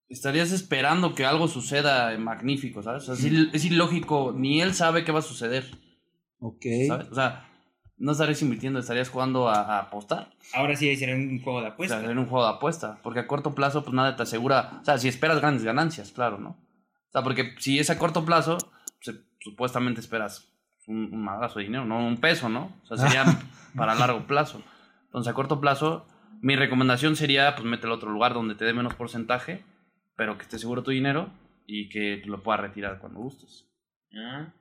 Estarías 0.09 0.53
esperando 0.53 1.15
que 1.15 1.27
algo 1.27 1.49
suceda 1.49 2.17
magnífico, 2.17 2.83
¿sabes? 2.83 3.03
O 3.03 3.07
sea, 3.07 3.15
es, 3.15 3.31
il- 3.31 3.51
es 3.53 3.67
ilógico, 3.67 4.33
ni 4.35 4.63
él 4.63 4.73
sabe 4.73 5.05
qué 5.05 5.13
va 5.13 5.19
a 5.19 5.23
suceder, 5.23 5.67
Ok. 6.41 6.65
¿sabes? 6.87 7.09
O 7.11 7.15
sea, 7.15 7.47
no 7.99 8.13
estarías 8.13 8.41
invirtiendo, 8.41 8.79
estarías 8.79 9.11
jugando 9.11 9.51
a, 9.51 9.61
a 9.61 9.79
apostar. 9.81 10.31
Ahora 10.55 10.75
sí 10.77 10.97
sería 10.97 11.15
un 11.15 11.43
juego 11.43 11.61
de 11.61 11.67
O 11.67 11.71
apuestas. 11.73 12.01
sea, 12.01 12.11
en 12.11 12.17
un 12.19 12.25
juego 12.27 12.47
de 12.47 12.53
apuesta. 12.55 12.99
Porque 13.03 13.21
a 13.21 13.27
corto 13.27 13.55
plazo, 13.55 13.83
pues 13.85 13.93
nada 13.93 14.17
te 14.17 14.23
asegura. 14.23 14.79
O 14.81 14.85
sea, 14.85 14.97
si 14.97 15.09
esperas 15.09 15.41
grandes 15.41 15.65
ganancias, 15.65 16.11
claro, 16.11 16.39
¿no? 16.39 16.51
O 16.51 17.13
sea, 17.13 17.23
porque 17.23 17.55
si 17.59 17.79
es 17.79 17.91
a 17.91 17.99
corto 17.99 18.25
plazo, 18.25 18.57
supuestamente 19.41 20.01
esperas 20.01 20.49
un, 20.87 21.13
un 21.13 21.23
madrazo 21.23 21.59
de 21.59 21.67
dinero, 21.67 21.85
no 21.85 21.99
un 22.07 22.17
peso, 22.17 22.49
¿no? 22.49 22.73
O 22.83 22.87
sea, 22.87 22.97
sería 22.97 23.25
para 23.77 23.95
largo 23.95 24.27
plazo. 24.27 24.63
Entonces, 25.05 25.31
a 25.31 25.35
corto 25.35 25.61
plazo, 25.61 26.07
mi 26.41 26.57
recomendación 26.57 27.17
sería, 27.17 27.55
pues, 27.55 27.67
mételo 27.67 27.95
a 27.95 27.97
otro 27.97 28.11
lugar 28.11 28.35
donde 28.35 28.55
te 28.55 28.65
dé 28.65 28.73
menos 28.73 28.95
porcentaje, 28.95 29.65
pero 30.17 30.37
que 30.37 30.43
esté 30.45 30.59
seguro 30.59 30.83
tu 30.83 30.91
dinero 30.91 31.31
y 31.67 31.89
que 31.89 32.23
lo 32.27 32.43
puedas 32.43 32.61
retirar 32.61 32.99
cuando 32.99 33.21
gustes. 33.21 33.67
Ah. 34.17 34.53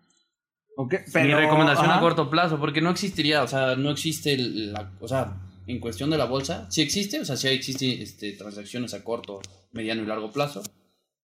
Ok, 0.76 0.94
mi 1.16 1.34
recomendación 1.34 1.88
ajá. 1.90 1.98
a 1.98 2.02
corto 2.02 2.30
plazo, 2.30 2.60
porque 2.60 2.82
no 2.82 2.92
existiría, 2.92 3.42
o 3.42 3.48
sea, 3.48 3.76
no 3.76 3.90
existe 3.90 4.38
la, 4.38 4.92
o 5.00 5.08
sea, 5.08 5.36
en 5.66 5.80
cuestión 5.80 6.12
de 6.12 6.18
la 6.20 6.26
bolsa, 6.26 6.70
sí 6.70 6.82
existe, 6.84 7.20
o 7.20 7.26
sea, 7.26 7.36
sí 7.36 7.48
existe 7.48 8.02
este, 8.02 8.34
transacciones 8.34 8.94
a 8.94 9.04
corto, 9.04 9.42
mediano 9.72 10.04
y 10.04 10.06
largo 10.06 10.32
plazo, 10.32 10.62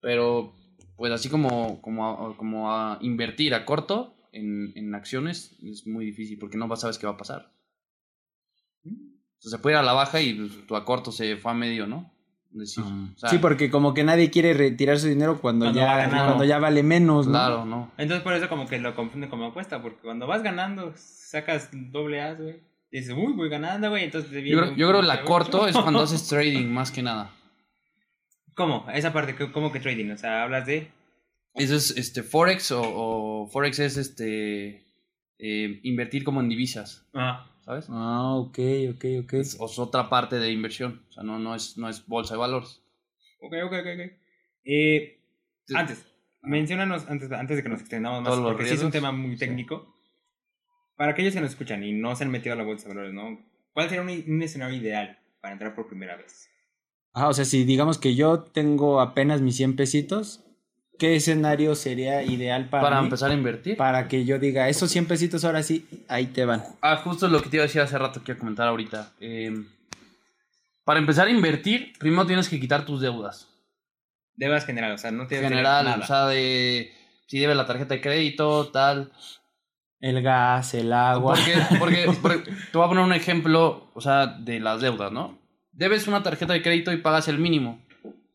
pero 0.02 0.54
pues 0.98 1.12
así 1.12 1.30
como, 1.30 1.82
como, 1.82 2.10
a, 2.30 2.36
como 2.38 2.72
a 2.72 2.98
invertir 3.02 3.54
a 3.54 3.64
corto 3.66 4.16
en, 4.32 4.74
en 4.76 4.96
acciones 4.96 5.56
es 5.64 5.86
muy 5.86 6.06
difícil 6.06 6.40
porque 6.40 6.58
no 6.58 6.68
vas- 6.68 6.82
sabes 6.82 6.98
qué 6.98 7.06
va 7.06 7.14
a 7.14 7.18
pasar. 7.18 7.52
O 9.46 9.50
sea, 9.50 9.58
se 9.58 9.60
puede 9.60 9.76
ir 9.76 9.80
a 9.80 9.84
la 9.84 9.94
baja 9.94 10.22
y 10.22 10.34
pues, 10.34 10.66
tu 10.68 10.76
a 10.76 10.86
corto 10.86 11.12
se 11.12 11.36
fue 11.38 11.52
a 11.52 11.56
medio, 11.56 11.86
¿no? 11.86 12.12
Es 12.54 12.60
decir, 12.60 12.84
o 12.84 13.18
sea, 13.18 13.30
sí, 13.30 13.40
porque 13.40 13.72
como 13.72 13.94
que 13.96 14.04
nadie 14.04 14.30
quiere 14.30 14.54
retirar 14.54 15.00
su 15.00 15.08
dinero 15.08 15.42
cuando, 15.42 15.66
Cuando 15.66 15.80
ya, 15.80 15.88
va 15.88 15.98
ganando. 15.98 16.26
cuando 16.26 16.44
ya 16.46 16.60
vale 16.60 16.84
menos, 16.84 17.26
¿no? 17.26 17.34
Claro, 17.34 17.66
no. 17.66 17.92
Entonces 17.98 18.24
por 18.24 18.34
eso 18.34 18.48
como 18.48 18.68
que 18.68 18.80
lo 18.80 18.96
confunde 18.96 19.28
como 19.28 19.46
apuesta, 19.46 19.82
porque 19.82 19.98
cuando 20.04 20.28
vas 20.28 20.44
ganando, 20.44 20.94
sacas 20.96 21.70
doble 21.72 22.22
as, 22.22 22.40
güey. 22.40 22.62
Dices, 22.92 23.16
uy, 23.18 23.34
voy 23.34 23.50
ganando, 23.50 23.90
güey, 23.90 24.04
entonces 24.04 24.30
te 24.30 24.38
Yo 24.38 24.44
viene 24.44 24.58
creo, 24.62 24.72
un 24.72 24.78
yo 24.78 24.88
creo 24.90 25.02
la 25.02 25.24
corto 25.24 25.68
es 25.68 25.76
cuando 25.76 26.02
haces 26.02 26.28
trading 26.28 26.68
más 26.68 26.92
que 26.92 27.02
nada. 27.02 27.32
¿Cómo? 28.56 28.86
Esa 28.94 29.12
parte, 29.12 29.36
¿cómo 29.52 29.72
que 29.72 29.80
trading? 29.80 30.12
O 30.12 30.18
sea, 30.18 30.44
hablas 30.44 30.68
de... 30.68 30.92
Eso 31.56 31.76
es 31.76 31.90
este 31.98 32.22
Forex 32.22 32.72
o, 32.72 32.82
o 32.84 33.48
Forex 33.48 33.80
es 33.80 33.98
este 33.98 34.84
eh, 35.40 35.80
invertir 35.84 36.24
como 36.24 36.40
en 36.40 36.50
divisas, 36.50 37.06
Ah, 37.16 37.48
¿sabes? 37.66 37.86
Ah, 37.90 38.36
ok, 38.36 38.60
ok, 38.96 39.06
ok. 39.24 39.34
Es, 39.34 39.58
o 39.60 39.66
es 39.66 39.80
otra 39.80 40.10
parte 40.10 40.38
de 40.38 40.52
inversión. 40.52 41.04
O 41.10 41.12
sea, 41.12 41.24
no, 41.24 41.40
no, 41.40 41.56
es, 41.56 41.78
no 41.78 41.90
es 41.90 42.06
bolsa 42.08 42.34
de 42.36 42.40
valores. 42.40 42.82
ok, 43.42 43.54
ok, 43.66 43.74
ok. 43.74 43.88
ok. 43.96 44.12
Eh, 44.66 45.20
Sí. 45.66 45.76
antes, 45.78 46.06
menciónanos, 46.42 47.08
antes, 47.10 47.32
antes 47.32 47.56
de 47.56 47.64
que 47.64 47.70
nos 47.70 47.80
extendamos 47.80 48.22
más, 48.22 48.34
Todos 48.34 48.52
porque 48.52 48.66
sí 48.66 48.74
es 48.74 48.84
un 48.84 48.92
tema 48.92 49.14
muy 49.14 49.38
técnico. 49.38 49.96
Para 50.98 51.12
aquellos 51.14 51.34
que 51.34 51.40
nos 51.42 51.52
escuchan 51.52 51.84
y 51.84 51.94
no 51.94 52.16
se 52.18 52.26
han 52.26 52.32
metido 52.32 52.54
a 52.54 52.58
la 52.58 52.64
bolsa 52.64 52.90
de 52.90 52.96
valores, 52.96 53.14
¿no? 53.14 53.40
¿Cuál 53.72 53.88
sería 53.90 54.02
un, 54.04 54.10
un 54.10 54.42
escenario 54.42 54.76
ideal 54.78 55.20
para 55.40 55.54
entrar 55.54 55.74
por 55.74 55.88
primera 55.88 56.18
vez? 56.18 56.50
Ah, 57.14 57.30
o 57.30 57.34
sea, 57.34 57.46
si 57.46 57.64
digamos 57.64 57.98
que 57.98 58.14
yo 58.16 58.42
tengo 58.44 59.00
apenas 59.00 59.40
mis 59.42 59.56
100 59.56 59.76
pesitos, 59.78 60.44
¿qué 61.04 61.18
escenario 61.18 61.76
sería 61.76 62.24
ideal 62.24 62.70
para, 62.70 62.84
Para 62.84 63.00
mí? 63.02 63.08
empezar 63.08 63.30
a 63.30 63.34
invertir. 63.34 63.76
Para 63.76 64.08
que 64.08 64.24
yo 64.24 64.40
diga, 64.40 64.70
esos 64.70 64.90
100 64.90 65.06
pesitos 65.06 65.44
ahora 65.44 65.62
sí, 65.62 65.86
ahí 66.08 66.28
te 66.28 66.46
van. 66.46 66.64
Ah, 66.82 66.96
justo 66.96 67.28
lo 67.28 67.42
que 67.42 67.50
te 67.50 67.58
iba 67.58 67.64
a 67.66 67.68
decir 67.68 67.82
hace 67.82 67.98
rato 67.98 68.24
que 68.24 68.32
iba 68.32 68.38
a 68.38 68.40
comentar 68.40 68.70
ahorita. 68.70 69.12
Eh, 69.20 69.52
para 70.86 71.00
empezar 71.00 71.28
a 71.28 71.32
invertir, 71.32 71.92
primero 72.00 72.26
tienes 72.26 72.48
que 72.48 72.58
quitar 72.58 72.86
tus 72.86 73.02
deudas. 73.02 73.50
Debas 74.38 74.66
general, 74.66 74.94
o 74.94 74.98
sea, 74.98 75.12
no 75.12 75.24
En 75.24 75.28
tienes 75.28 75.44
que 75.44 75.50
general, 75.50 75.84
nada. 75.84 75.98
o 76.02 76.08
sea, 76.08 76.28
de 76.28 76.90
si 77.28 77.38
debes 77.38 77.58
la 77.58 77.66
tarjeta 77.66 77.96
de 77.96 78.00
crédito, 78.00 78.68
tal. 78.68 79.12
El 80.00 80.22
gas, 80.22 80.74
el 80.74 80.94
agua. 80.94 81.36
Porque, 81.36 81.54
porque, 81.80 82.18
porque 82.22 82.52
te 82.72 82.78
voy 82.78 82.86
a 82.86 82.88
poner 82.88 83.04
un 83.04 83.12
ejemplo, 83.12 83.92
o 83.94 84.00
sea, 84.00 84.28
de 84.28 84.62
las 84.62 84.80
deudas, 84.80 85.12
¿no? 85.12 85.38
Debes 85.74 86.08
una 86.08 86.24
tarjeta 86.24 86.54
de 86.54 86.62
crédito 86.62 86.94
y 86.94 86.98
pagas 87.02 87.28
el 87.28 87.40
mínimo. 87.40 87.82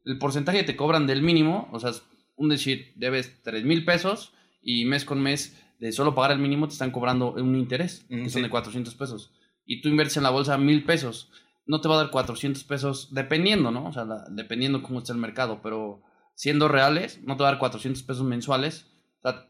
El 0.05 0.19
porcentaje 0.19 0.59
que 0.59 0.65
te 0.65 0.77
cobran 0.77 1.07
del 1.07 1.23
mínimo, 1.23 1.71
o 1.73 1.81
sea, 1.81 1.93
un 2.39 2.49
decir, 2.49 2.93
debes 2.97 3.43
3 3.43 3.65
mil 3.65 3.85
pesos 3.85 4.33
y 4.63 4.85
mes 4.87 5.05
con 5.05 5.21
mes 5.21 5.57
de 5.79 5.93
solo 5.93 6.15
pagar 6.15 6.33
el 6.33 6.39
mínimo 6.39 6.67
te 6.67 6.73
están 6.73 6.91
cobrando 6.91 7.33
un 7.35 7.55
interés, 7.55 8.05
Mm, 8.09 8.17
que 8.23 8.25
sí. 8.25 8.31
son 8.31 8.43
de 8.43 8.51
400 8.51 8.95
pesos. 8.95 9.33
Y 9.65 9.81
tú 9.83 9.89
inviertes 9.89 10.17
en 10.17 10.23
la 10.23 10.31
bolsa 10.31 10.57
mil 10.59 10.85
pesos. 10.85 11.31
No 11.67 11.81
te 11.81 11.89
va 11.89 11.95
a 11.95 11.99
dar 11.99 12.11
400 12.11 12.65
pesos, 12.65 13.13
dependiendo, 13.15 13.71
¿no? 13.71 13.87
O 13.87 13.93
sea, 13.93 14.05
la- 14.05 14.25
dependiendo 14.31 14.83
cómo 14.83 14.99
está 15.01 15.13
el 15.13 15.19
mercado, 15.19 15.61
pero 15.63 16.03
siendo 16.35 16.67
reales, 16.69 17.21
no 17.25 17.37
te 17.37 17.43
va 17.43 17.51
a 17.51 17.53
dar 17.53 17.59
400 17.61 18.03
pesos 18.03 18.25
mensuales. 18.25 18.91
O 19.23 19.29
sea, 19.31 19.47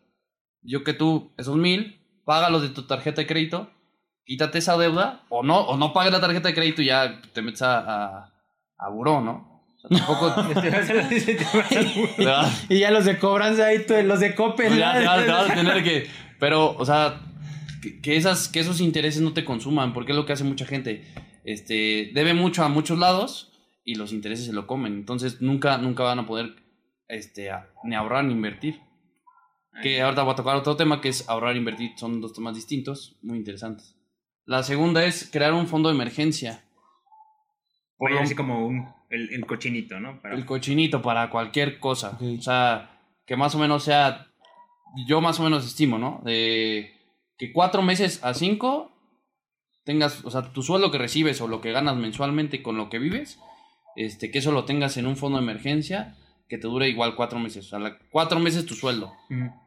yo 0.62 0.83
que 0.85 0.92
tú, 0.94 1.33
esos 1.38 1.57
mil, 1.57 2.01
págalos 2.24 2.62
de 2.62 2.70
tu 2.70 2.83
tarjeta 2.87 3.20
de 3.22 3.27
crédito, 3.27 3.70
quítate 4.24 4.59
esa 4.59 4.77
deuda, 4.77 5.24
o 5.31 5.42
no, 5.42 5.61
o 5.61 5.77
no 5.79 5.92
pagues 5.94 6.12
la 6.12 6.20
tarjeta 6.20 6.48
de 6.48 6.55
crédito 6.55 6.83
y 6.83 6.87
ya 6.87 7.22
te 7.33 7.40
metes 7.40 7.62
a, 7.62 7.79
a, 8.24 8.35
a 8.77 8.88
buró, 8.90 9.20
¿no? 9.22 9.58
Tampoco... 9.88 10.35
Y 12.68 12.79
ya 12.79 12.90
los 12.90 13.05
de 13.05 13.18
cobranza 13.18 13.66
ahí, 13.66 13.85
los 14.05 14.20
de 14.20 14.35
Coppel. 14.35 14.68
Pues 14.68 14.79
ya, 14.79 15.01
ya, 15.03 15.24
te 15.24 15.31
vas 15.31 15.51
a 15.51 15.55
tener 15.55 15.83
que... 15.83 16.07
Pero, 16.38 16.77
o 16.77 16.85
sea, 16.85 17.20
que, 17.83 18.01
que 18.01 18.16
esas, 18.16 18.48
que 18.48 18.61
esos 18.61 18.81
intereses 18.81 19.20
no 19.22 19.33
te 19.33 19.44
consuman, 19.44 19.92
porque 19.92 20.12
es 20.12 20.16
lo 20.16 20.27
que 20.27 20.33
hace 20.33 20.44
mucha 20.44 20.66
gente. 20.66 21.05
Este, 21.44 22.11
debe 22.14 22.35
mucho 22.35 22.62
a 22.64 22.68
muchos 22.68 22.98
lados 22.98 23.53
y 23.85 23.94
los 23.96 24.12
intereses 24.12 24.46
se 24.46 24.53
lo 24.53 24.66
comen. 24.66 24.92
Entonces, 24.94 25.40
nunca, 25.40 25.79
nunca 25.79 26.05
van 26.05 26.18
a 26.20 26.27
poder 26.27 26.55
este, 27.09 27.51
a- 27.51 27.68
ni 27.85 27.94
ahorrar 27.94 28.24
ni 28.24 28.33
invertir. 28.35 28.81
Que 29.83 30.03
ahorita 30.03 30.22
voy 30.24 30.33
a 30.33 30.37
tocar 30.37 30.57
otro 30.57 30.74
tema 30.77 31.01
que 31.01 31.09
es 31.09 31.29
ahorrar 31.29 31.55
e 31.55 31.59
invertir. 31.59 31.92
Son 31.96 32.20
dos 32.20 32.33
temas 32.33 32.55
distintos, 32.57 33.16
muy 33.22 33.38
interesantes. 33.38 33.94
La 34.44 34.62
segunda 34.64 35.05
es 35.05 35.29
crear 35.31 35.53
un 35.53 35.68
fondo 35.68 35.88
de 35.88 35.94
emergencia. 35.94 36.64
Por 37.96 38.11
Oye, 38.11 38.18
lo- 38.18 38.24
así 38.24 38.35
como 38.35 38.66
un, 38.66 38.88
el, 39.11 39.31
el 39.33 39.47
cochinito, 39.47 39.99
¿no? 40.01 40.21
Para- 40.21 40.35
el 40.35 40.44
cochinito 40.44 41.01
para 41.03 41.31
cualquier 41.31 41.79
cosa. 41.79 42.16
O 42.38 42.42
sea, 42.42 43.01
que 43.27 43.37
más 43.37 43.55
o 43.55 43.59
menos 43.59 43.85
sea, 43.85 44.27
yo 45.07 45.21
más 45.21 45.38
o 45.40 45.42
menos 45.44 45.66
estimo, 45.66 45.99
¿no? 45.99 46.21
De 46.25 46.92
que 47.38 47.53
cuatro 47.53 47.83
meses 47.83 48.23
a 48.25 48.35
cinco 48.35 48.92
tengas, 49.85 50.25
o 50.25 50.31
sea, 50.31 50.53
tu 50.53 50.62
sueldo 50.62 50.90
que 50.90 50.99
recibes 50.99 51.40
o 51.40 51.49
lo 51.49 51.61
que 51.61 51.73
ganas 51.73 51.97
mensualmente 51.97 52.62
con 52.62 52.77
lo 52.77 52.90
que 52.90 52.99
vives, 52.99 53.38
este, 53.97 54.31
que 54.31 54.38
eso 54.38 54.53
lo 54.53 54.64
tengas 54.64 54.97
en 54.97 55.07
un 55.07 55.16
fondo 55.16 55.38
de 55.38 55.44
emergencia 55.44 56.16
que 56.49 56.59
te 56.59 56.66
dure 56.66 56.88
igual 56.88 57.14
cuatro 57.14 57.38
meses. 57.38 57.66
O 57.66 57.68
sea, 57.71 57.79
la- 57.79 57.99
cuatro 58.11 58.38
meses 58.40 58.66
tu 58.66 58.75
sueldo, 58.75 59.12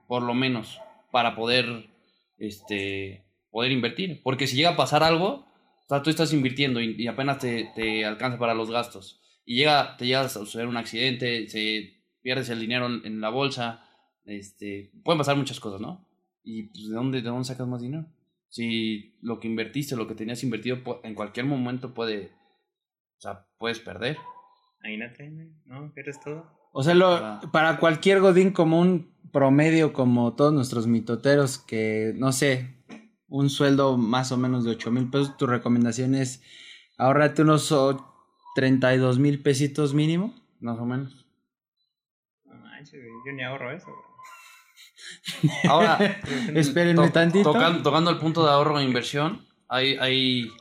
por 0.08 0.23
lo 0.23 0.34
menos, 0.34 0.80
para 1.12 1.36
poder, 1.36 1.89
este, 2.38 3.23
poder 3.51 3.71
invertir. 3.71 4.21
Porque 4.23 4.47
si 4.47 4.56
llega 4.56 4.71
a 4.71 4.75
pasar 4.75 5.04
algo, 5.04 5.27
o 5.27 5.88
sea, 5.88 6.01
tú 6.04 6.10
estás 6.10 6.34
invirtiendo 6.34 6.82
y, 6.82 6.95
y 6.97 7.08
apenas 7.08 7.39
te, 7.39 7.71
te 7.75 8.06
alcanza 8.06 8.38
para 8.39 8.54
los 8.54 8.69
gastos. 8.71 9.20
Y 9.52 9.56
llega, 9.58 9.98
te 9.98 10.06
llega 10.06 10.22
a 10.22 10.30
suceder 10.30 10.66
un 10.68 10.78
accidente, 10.78 11.50
se 11.50 12.06
pierdes 12.22 12.48
el 12.50 12.62
dinero 12.62 12.86
en, 12.88 13.20
la 13.20 13.28
bolsa, 13.30 13.84
este, 14.24 14.94
pueden 15.04 15.18
pasar 15.18 15.36
muchas 15.36 15.60
cosas, 15.60 15.82
¿no? 15.82 16.08
Y 16.42 16.70
pues, 16.70 16.88
¿de 16.88 16.96
dónde, 16.96 17.22
de 17.22 17.28
dónde 17.28 17.44
sacas 17.44 17.68
más 17.68 17.82
dinero? 17.82 18.06
Si 18.48 19.18
lo 19.22 19.42
que 19.42 19.50
invertiste, 19.50 19.98
lo 19.98 20.08
que 20.08 20.16
tenías 20.16 20.42
invertido, 20.44 20.78
en 21.04 21.16
cualquier 21.16 21.48
momento 21.48 21.94
puede, 21.94 22.32
o 23.18 23.22
sea, 23.22 23.46
puedes 23.58 23.80
perder. 23.80 24.16
Ahí 24.84 24.96
no 24.96 25.12
te, 25.12 25.30
¿no? 25.66 25.92
¿Pierdes 25.94 26.22
todo? 26.22 26.46
O 26.72 26.82
sea, 26.82 26.94
lo- 26.96 27.16
Ah. 27.16 27.42
para 27.52 27.78
cualquier 27.78 28.22
godín 28.22 28.52
como 28.52 28.80
un 28.80 29.14
promedio, 29.34 29.92
como 29.92 30.34
todos 30.34 30.54
nuestros 30.54 30.88
mitoteros, 30.88 31.58
que 31.58 32.14
no 32.16 32.32
sé, 32.32 32.78
un 33.28 33.50
sueldo 33.50 33.98
más 33.98 34.32
o 34.32 34.38
menos 34.38 34.64
de 34.64 34.72
8 34.72 34.92
mil 34.92 35.10
pesos, 35.10 35.36
tu 35.36 35.46
recomendación 35.46 36.16
es 36.16 36.42
ahorrate 36.98 37.42
unos 37.42 37.70
o- 37.74 38.08
32 38.56 39.20
mil 39.20 39.42
pesitos 39.42 39.94
mínimo. 39.94 40.34
Más 40.60 40.78
o 40.80 40.86
menos. 40.86 41.26
No 42.46 42.56
manches, 42.56 43.02
yo 43.26 43.32
ni 43.34 43.44
ahorro 43.44 43.72
eso, 43.72 43.88
güey. 43.88 45.52
Ahora, 45.70 45.98
Espérenme 46.56 47.08
To- 47.08 47.12
tantito. 47.14 47.52
tocan- 47.52 47.84
tocando 47.84 48.12
el 48.12 48.18
punto 48.18 48.44
de 48.46 48.52
ahorro 48.52 48.80
e 48.80 48.84
inversión, 48.84 49.46
hay, 49.68 49.96
hay, 49.98 50.48
o 50.48 50.52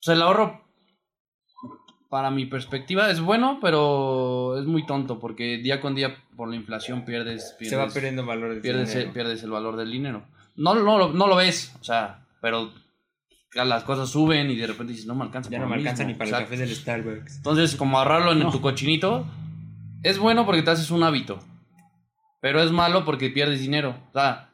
sea, 0.00 0.14
el 0.14 0.22
ahorro, 0.22 0.64
para 2.08 2.30
mi 2.30 2.46
perspectiva, 2.46 3.10
es 3.10 3.20
bueno, 3.20 3.58
pero 3.60 4.58
es 4.58 4.64
muy 4.66 4.86
tonto, 4.86 5.18
porque 5.18 5.58
día 5.58 5.80
con 5.80 5.94
día, 5.94 6.16
por 6.36 6.48
la 6.48 6.56
inflación, 6.56 7.04
pierdes, 7.04 7.54
pierdes, 7.58 7.70
Se 7.70 7.76
va 7.76 7.88
perdiendo 7.88 8.24
valor 8.24 8.50
del 8.52 8.60
pierdes, 8.62 8.88
dinero. 8.88 9.08
el, 9.08 9.12
pierdes 9.14 9.42
el 9.42 9.50
valor 9.50 9.76
del 9.76 9.90
dinero. 9.90 10.22
No, 10.56 10.74
no, 10.74 10.96
lo- 10.98 11.12
no 11.12 11.26
lo 11.26 11.36
ves, 11.36 11.74
o 11.80 11.84
sea, 11.84 12.24
pero 12.40 12.72
las 13.54 13.84
cosas 13.84 14.08
suben 14.10 14.50
y 14.50 14.56
de 14.56 14.66
repente 14.66 14.92
dices, 14.92 15.06
no 15.06 15.14
me 15.14 15.24
alcanza. 15.24 15.50
Ya 15.50 15.58
no 15.58 15.66
me 15.68 15.76
alcanza 15.76 16.04
mismo". 16.04 16.24
ni 16.24 16.30
para 16.30 16.38
el 16.40 16.44
café 16.44 16.56
del 16.56 16.74
Starbucks. 16.74 17.36
Entonces, 17.36 17.76
como 17.76 17.98
ahorrarlo 17.98 18.32
en 18.32 18.50
tu 18.50 18.60
cochinito, 18.60 19.26
es 20.02 20.18
bueno 20.18 20.44
porque 20.46 20.62
te 20.62 20.70
haces 20.70 20.90
un 20.90 21.02
hábito. 21.02 21.38
Pero 22.40 22.62
es 22.62 22.70
malo 22.70 23.04
porque 23.04 23.30
pierdes 23.30 23.60
dinero. 23.60 23.96
O 24.10 24.12
sea, 24.12 24.50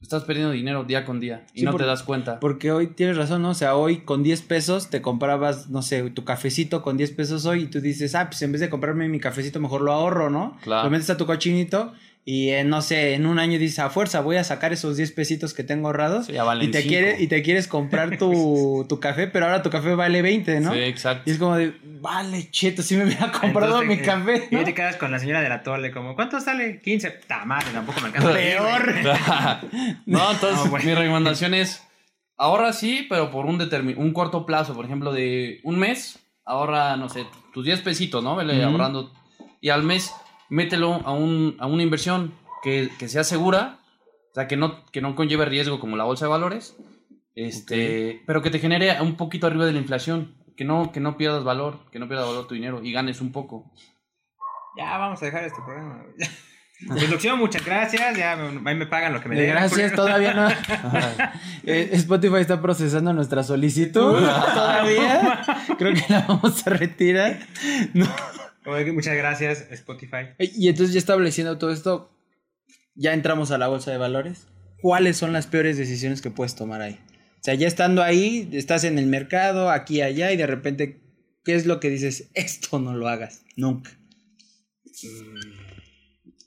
estás 0.00 0.24
perdiendo 0.24 0.52
dinero 0.52 0.82
día 0.84 1.04
con 1.04 1.20
día 1.20 1.46
y 1.54 1.60
Sí, 1.60 1.64
no 1.64 1.72
por- 1.72 1.80
te 1.82 1.86
das 1.86 2.02
cuenta. 2.02 2.40
Porque 2.40 2.72
hoy 2.72 2.88
tienes 2.88 3.16
razón, 3.16 3.42
¿no? 3.42 3.50
O 3.50 3.54
sea, 3.54 3.76
hoy 3.76 3.98
con 3.98 4.22
10 4.22 4.42
pesos 4.42 4.90
te 4.90 5.00
comprabas, 5.02 5.68
no 5.70 5.82
sé, 5.82 6.08
tu 6.10 6.24
cafecito 6.24 6.82
con 6.82 6.96
10 6.96 7.12
pesos 7.12 7.46
hoy 7.46 7.64
y 7.64 7.66
tú 7.66 7.80
dices, 7.80 8.14
ah, 8.14 8.26
pues 8.30 8.42
en 8.42 8.50
vez 8.52 8.60
de 8.62 8.70
comprarme 8.70 9.08
mi 9.08 9.20
cafecito, 9.20 9.60
mejor 9.60 9.82
lo 9.82 9.92
ahorro, 9.92 10.30
¿no? 10.30 10.56
Claro. 10.62 10.84
Lo 10.84 10.90
metes 10.90 11.10
a 11.10 11.16
tu 11.16 11.26
cochinito 11.26 11.92
y, 12.24 12.50
eh, 12.50 12.64
no 12.64 12.82
sé, 12.82 13.14
en 13.14 13.26
un 13.26 13.38
año 13.38 13.58
dices, 13.58 13.78
a 13.78 13.90
fuerza, 13.90 14.20
voy 14.20 14.36
a 14.36 14.44
sacar 14.44 14.72
esos 14.72 14.96
10 14.96 15.12
pesitos 15.12 15.54
que 15.54 15.64
tengo 15.64 15.88
ahorrados. 15.88 16.26
Sí, 16.26 16.32
ya 16.32 16.44
valen 16.44 16.68
y, 16.68 16.70
te 16.70 16.82
cinco. 16.82 16.88
quiere, 16.90 17.22
y 17.22 17.26
te 17.28 17.42
quieres 17.42 17.66
comprar 17.66 18.18
tu, 18.18 18.84
tu 18.88 19.00
café, 19.00 19.26
pero 19.26 19.46
ahora 19.46 19.62
tu 19.62 19.70
café 19.70 19.94
vale 19.94 20.20
20, 20.22 20.60
¿no? 20.60 20.72
Sí, 20.72 20.78
exacto. 20.80 21.22
Y 21.26 21.32
es 21.32 21.38
como 21.38 21.56
de, 21.56 21.74
vale, 22.00 22.50
cheto, 22.50 22.82
si 22.82 22.96
me 22.96 23.04
hubiera 23.04 23.32
comprado 23.32 23.82
Entonces, 23.82 23.88
mi 23.88 23.94
eh, 23.94 24.06
café. 24.06 24.48
Y 24.50 24.54
¿no? 24.54 24.60
ahí 24.60 24.64
te 24.64 24.74
quedas 24.74 24.96
con 24.96 25.10
la 25.10 25.18
señora 25.18 25.40
de 25.40 25.48
la 25.48 25.62
tole, 25.62 25.90
como, 25.92 26.14
¿cuánto 26.14 26.40
sale? 26.40 26.80
15. 26.82 27.10
Ta 27.26 27.44
madre, 27.44 27.70
tampoco 27.72 28.00
me 28.00 28.08
alcanza. 28.08 28.32
Peor. 28.34 28.94
no, 30.06 30.30
entonces 30.32 30.64
No, 30.64 30.70
bueno. 30.70 30.84
mi 30.84 30.94
recomendación 30.94 31.54
es 31.54 31.82
ahorra 32.36 32.72
sí, 32.72 33.06
pero 33.08 33.30
por 33.30 33.46
un 33.46 33.58
determin 33.58 33.98
un 33.98 34.12
corto 34.12 34.46
plazo, 34.46 34.74
por 34.74 34.84
ejemplo, 34.84 35.12
de 35.12 35.60
un 35.62 35.78
mes, 35.78 36.18
ahorra, 36.44 36.96
no 36.96 37.08
sé, 37.08 37.26
tus 37.52 37.64
10 37.64 37.82
pesitos, 37.82 38.24
¿no? 38.24 38.36
Vele 38.36 38.62
ahorrando. 38.64 39.12
Y 39.60 39.68
al 39.68 39.82
mes, 39.82 40.12
mételo 40.50 40.94
a, 41.06 41.12
un, 41.12 41.56
a 41.58 41.66
una 41.66 41.82
inversión 41.82 42.34
que, 42.62 42.90
que 42.98 43.08
sea 43.08 43.24
segura, 43.24 43.78
o 44.32 44.34
sea, 44.34 44.46
que 44.46 44.56
no, 44.56 44.84
que 44.92 45.00
no 45.00 45.16
conlleve 45.16 45.46
riesgo 45.46 45.80
como 45.80 45.96
la 45.96 46.04
bolsa 46.04 46.26
de 46.26 46.30
valores, 46.30 46.76
este, 47.34 48.22
pero 48.26 48.42
que 48.42 48.50
te 48.50 48.58
genere 48.58 49.00
un 49.00 49.16
poquito 49.16 49.46
arriba 49.46 49.64
de 49.64 49.72
la 49.72 49.78
inflación, 49.78 50.34
que 50.56 50.64
no, 50.64 50.92
que 50.92 51.00
no 51.00 51.16
pierdas 51.16 51.42
valor, 51.44 51.78
que 51.90 51.98
no 51.98 52.06
pierdas 52.06 52.26
valor 52.26 52.46
tu 52.46 52.54
dinero 52.54 52.80
y 52.82 52.92
ganes 52.92 53.20
un 53.20 53.32
poco. 53.32 53.72
Ya, 54.76 54.98
vamos 54.98 55.22
a 55.22 55.24
dejar 55.24 55.44
este 55.44 55.60
programa. 55.64 56.04
Producción, 56.86 57.38
muchas 57.40 57.64
gracias. 57.64 58.16
Ya 58.16 58.36
me, 58.36 58.70
ahí 58.70 58.76
me 58.76 58.86
pagan 58.86 59.12
lo 59.12 59.20
que 59.20 59.28
me 59.28 59.34
De 59.36 59.42
den. 59.42 59.50
gracias, 59.50 59.92
todavía 59.94 60.34
no. 60.34 60.48
Eh, 61.64 61.90
Spotify 61.92 62.36
está 62.40 62.60
procesando 62.60 63.12
nuestra 63.12 63.42
solicitud. 63.42 64.12
Todavía. 64.18 65.42
Creo 65.78 65.94
que 65.94 66.04
la 66.08 66.20
vamos 66.26 66.66
a 66.66 66.70
retirar. 66.70 67.38
No. 67.92 68.06
Oye, 68.70 68.92
Muchas 68.92 69.16
gracias, 69.16 69.66
Spotify. 69.70 70.28
Y 70.38 70.68
entonces 70.68 70.94
ya 70.94 70.98
estableciendo 70.98 71.58
todo 71.58 71.72
esto, 71.72 72.10
ya 72.94 73.14
entramos 73.14 73.50
a 73.50 73.58
la 73.58 73.68
bolsa 73.68 73.90
de 73.90 73.98
valores. 73.98 74.46
¿Cuáles 74.80 75.16
son 75.16 75.32
las 75.32 75.46
peores 75.46 75.76
decisiones 75.76 76.22
que 76.22 76.30
puedes 76.30 76.54
tomar 76.54 76.80
ahí? 76.80 76.98
O 77.40 77.42
sea, 77.42 77.54
ya 77.54 77.66
estando 77.66 78.02
ahí, 78.02 78.48
estás 78.52 78.84
en 78.84 78.98
el 78.98 79.06
mercado, 79.06 79.70
aquí 79.70 79.96
y 79.96 80.02
allá, 80.02 80.32
y 80.32 80.36
de 80.36 80.46
repente, 80.46 81.00
¿qué 81.44 81.54
es 81.54 81.66
lo 81.66 81.80
que 81.80 81.90
dices? 81.90 82.30
Esto 82.34 82.78
no 82.78 82.94
lo 82.94 83.08
hagas, 83.08 83.44
nunca. 83.56 83.90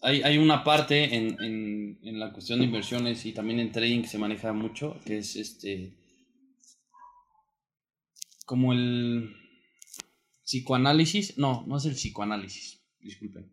Hay, 0.01 0.21
hay 0.21 0.37
una 0.37 0.63
parte 0.63 1.15
en, 1.15 1.43
en, 1.43 1.99
en 2.03 2.19
la 2.19 2.31
cuestión 2.31 2.59
de 2.59 2.65
inversiones 2.65 3.25
y 3.25 3.33
también 3.33 3.59
en 3.59 3.71
trading 3.71 4.01
que 4.01 4.07
se 4.07 4.17
maneja 4.17 4.53
mucho, 4.53 4.99
que 5.05 5.17
es 5.17 5.35
este. 5.35 5.93
como 8.45 8.73
el 8.73 9.35
psicoanálisis. 10.43 11.37
No, 11.37 11.63
no 11.67 11.77
es 11.77 11.85
el 11.85 11.93
psicoanálisis. 11.93 12.81
Disculpen. 12.99 13.51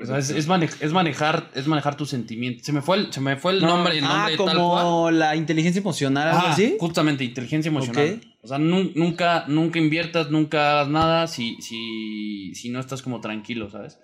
O 0.00 0.06
sea, 0.06 0.18
es, 0.18 0.30
es, 0.30 0.48
mane- 0.48 0.68
es 0.80 0.92
manejar, 0.92 1.50
es 1.54 1.68
manejar 1.68 1.96
tus 1.96 2.10
sentimientos. 2.10 2.66
Se 2.66 2.72
me 2.72 2.82
fue 2.82 2.96
el, 2.96 3.12
se 3.12 3.20
me 3.20 3.36
fue 3.36 3.52
el 3.52 3.60
nombre, 3.60 3.96
el 3.96 4.04
ah, 4.04 4.08
nombre 4.28 4.36
tal 4.36 4.44
cual. 4.46 4.56
como 4.56 5.10
la 5.12 5.36
inteligencia 5.36 5.78
emocional, 5.80 6.28
algo 6.28 6.48
así. 6.48 6.76
Justamente, 6.80 7.22
inteligencia 7.22 7.68
emocional. 7.70 8.20
O 8.42 8.48
sea, 8.48 8.58
nu- 8.58 8.90
nunca, 8.96 9.44
nunca 9.46 9.78
inviertas, 9.78 10.30
nunca 10.30 10.72
hagas 10.72 10.88
nada 10.88 11.26
si, 11.28 11.56
si, 11.62 12.52
si 12.56 12.70
no 12.70 12.80
estás 12.80 13.02
como 13.02 13.20
tranquilo, 13.20 13.70
¿sabes? 13.70 13.98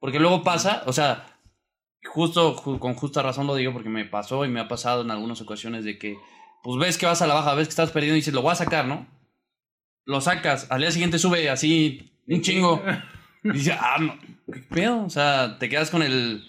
Porque 0.00 0.18
luego 0.18 0.42
pasa, 0.42 0.82
o 0.86 0.92
sea, 0.94 1.38
justo, 2.04 2.56
ju- 2.56 2.78
con 2.78 2.94
justa 2.94 3.22
razón 3.22 3.46
lo 3.46 3.54
digo 3.54 3.72
porque 3.74 3.90
me 3.90 4.06
pasó 4.06 4.46
y 4.46 4.48
me 4.48 4.60
ha 4.60 4.66
pasado 4.68 5.02
en 5.02 5.10
algunas 5.10 5.42
ocasiones 5.42 5.84
de 5.84 5.98
que, 5.98 6.16
pues 6.64 6.80
ves 6.80 6.98
que 6.98 7.06
vas 7.06 7.22
a 7.22 7.28
la 7.28 7.34
baja, 7.34 7.54
ves 7.54 7.68
que 7.68 7.72
estás 7.72 7.92
perdiendo 7.92 8.16
y 8.16 8.20
dices, 8.20 8.34
lo 8.34 8.42
voy 8.42 8.50
a 8.52 8.56
sacar, 8.56 8.86
¿no? 8.86 9.06
Lo 10.06 10.20
sacas, 10.20 10.66
al 10.70 10.80
día 10.80 10.90
siguiente 10.90 11.18
sube 11.20 11.48
así 11.48 12.10
un 12.26 12.42
chingo. 12.42 12.82
Y 13.46 13.50
dices, 13.52 13.76
ah, 13.78 13.98
no, 14.00 14.18
¿qué 14.50 14.60
pedo? 14.60 15.04
O 15.04 15.10
sea, 15.10 15.58
te 15.58 15.68
quedas 15.68 15.90
con 15.90 16.02
el, 16.02 16.42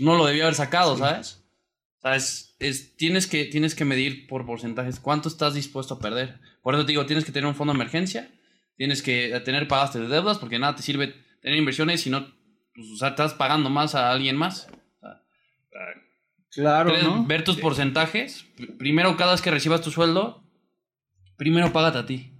no 0.00 0.14
lo 0.14 0.26
debía 0.26 0.42
haber 0.42 0.54
sacado, 0.54 0.94
¿sabes? 0.98 1.42
O 2.00 2.02
sea, 2.02 2.16
es, 2.16 2.54
es- 2.58 2.94
tienes, 2.98 3.26
que, 3.26 3.46
tienes 3.46 3.74
que 3.74 3.86
medir 3.86 4.26
por 4.26 4.44
porcentajes 4.44 5.00
cuánto 5.00 5.30
estás 5.30 5.54
dispuesto 5.54 5.94
a 5.94 5.98
perder. 6.00 6.38
Por 6.62 6.74
eso 6.74 6.84
te 6.84 6.92
digo, 6.92 7.06
tienes 7.06 7.24
que 7.24 7.32
tener 7.32 7.46
un 7.48 7.54
fondo 7.54 7.72
de 7.72 7.78
emergencia, 7.78 8.30
tienes 8.76 9.00
que 9.00 9.40
tener 9.42 9.66
pagaste 9.68 10.00
de 10.00 10.08
deudas, 10.08 10.36
porque 10.36 10.58
nada 10.58 10.76
te 10.76 10.82
sirve 10.82 11.14
tener 11.40 11.56
inversiones 11.56 12.02
si 12.02 12.10
no, 12.10 12.26
pues, 12.74 12.88
o 12.92 12.96
sea, 12.98 13.08
estás 13.08 13.32
pagando 13.32 13.70
más 13.70 13.94
a 13.94 14.10
alguien 14.12 14.36
más. 14.36 14.66
O 14.68 15.00
sea, 15.00 15.22
Claro, 16.52 16.90
¿no? 17.02 17.24
Ver 17.26 17.44
tus 17.44 17.56
porcentajes. 17.56 18.44
Pr- 18.56 18.76
Primero, 18.76 19.16
cada 19.16 19.32
vez 19.32 19.40
que 19.42 19.50
recibas 19.50 19.80
tu 19.80 19.90
sueldo, 19.90 20.42
primero 21.36 21.72
págate 21.72 21.98
a 21.98 22.06
ti. 22.06 22.30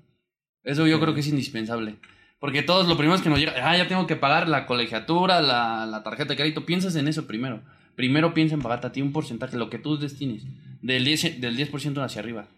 Eso 0.64 0.86
yo 0.86 1.00
creo 1.00 1.14
que 1.14 1.20
es 1.20 1.28
indispensable. 1.28 1.96
Porque 2.38 2.62
todos 2.62 2.88
lo 2.88 2.96
primero 2.96 3.14
es 3.16 3.22
que 3.22 3.30
nos 3.30 3.38
llega, 3.38 3.54
ah, 3.68 3.76
ya 3.76 3.88
tengo 3.88 4.06
que 4.06 4.16
pagar 4.16 4.48
la 4.48 4.66
colegiatura, 4.66 5.40
la, 5.40 5.86
la 5.86 6.02
tarjeta 6.02 6.30
de 6.30 6.36
crédito. 6.36 6.66
Piensas 6.66 6.94
en 6.96 7.08
eso 7.08 7.26
primero. 7.26 7.62
Primero 7.94 8.34
piensa 8.34 8.54
en 8.54 8.62
pagarte 8.62 8.86
a 8.88 8.92
ti 8.92 9.00
un 9.02 9.12
porcentaje, 9.12 9.56
lo 9.56 9.70
que 9.70 9.78
tú 9.78 9.96
destines, 9.98 10.44
del 10.80 11.04
10%, 11.06 11.38
del 11.40 11.56
10 11.56 11.70
hacia 11.98 12.20
arriba. 12.20 12.48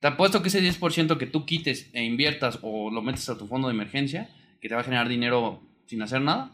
Te 0.00 0.06
apuesto 0.08 0.40
que 0.42 0.48
ese 0.48 0.62
10% 0.62 1.16
que 1.18 1.26
tú 1.26 1.44
quites 1.46 1.90
e 1.92 2.04
inviertas 2.04 2.58
o 2.62 2.90
lo 2.90 3.02
metes 3.02 3.28
a 3.28 3.36
tu 3.38 3.46
fondo 3.46 3.68
de 3.68 3.74
emergencia, 3.74 4.28
que 4.60 4.68
te 4.68 4.74
va 4.74 4.80
a 4.82 4.84
generar 4.84 5.08
dinero 5.08 5.62
sin 5.86 6.00
hacer 6.02 6.20
nada, 6.20 6.52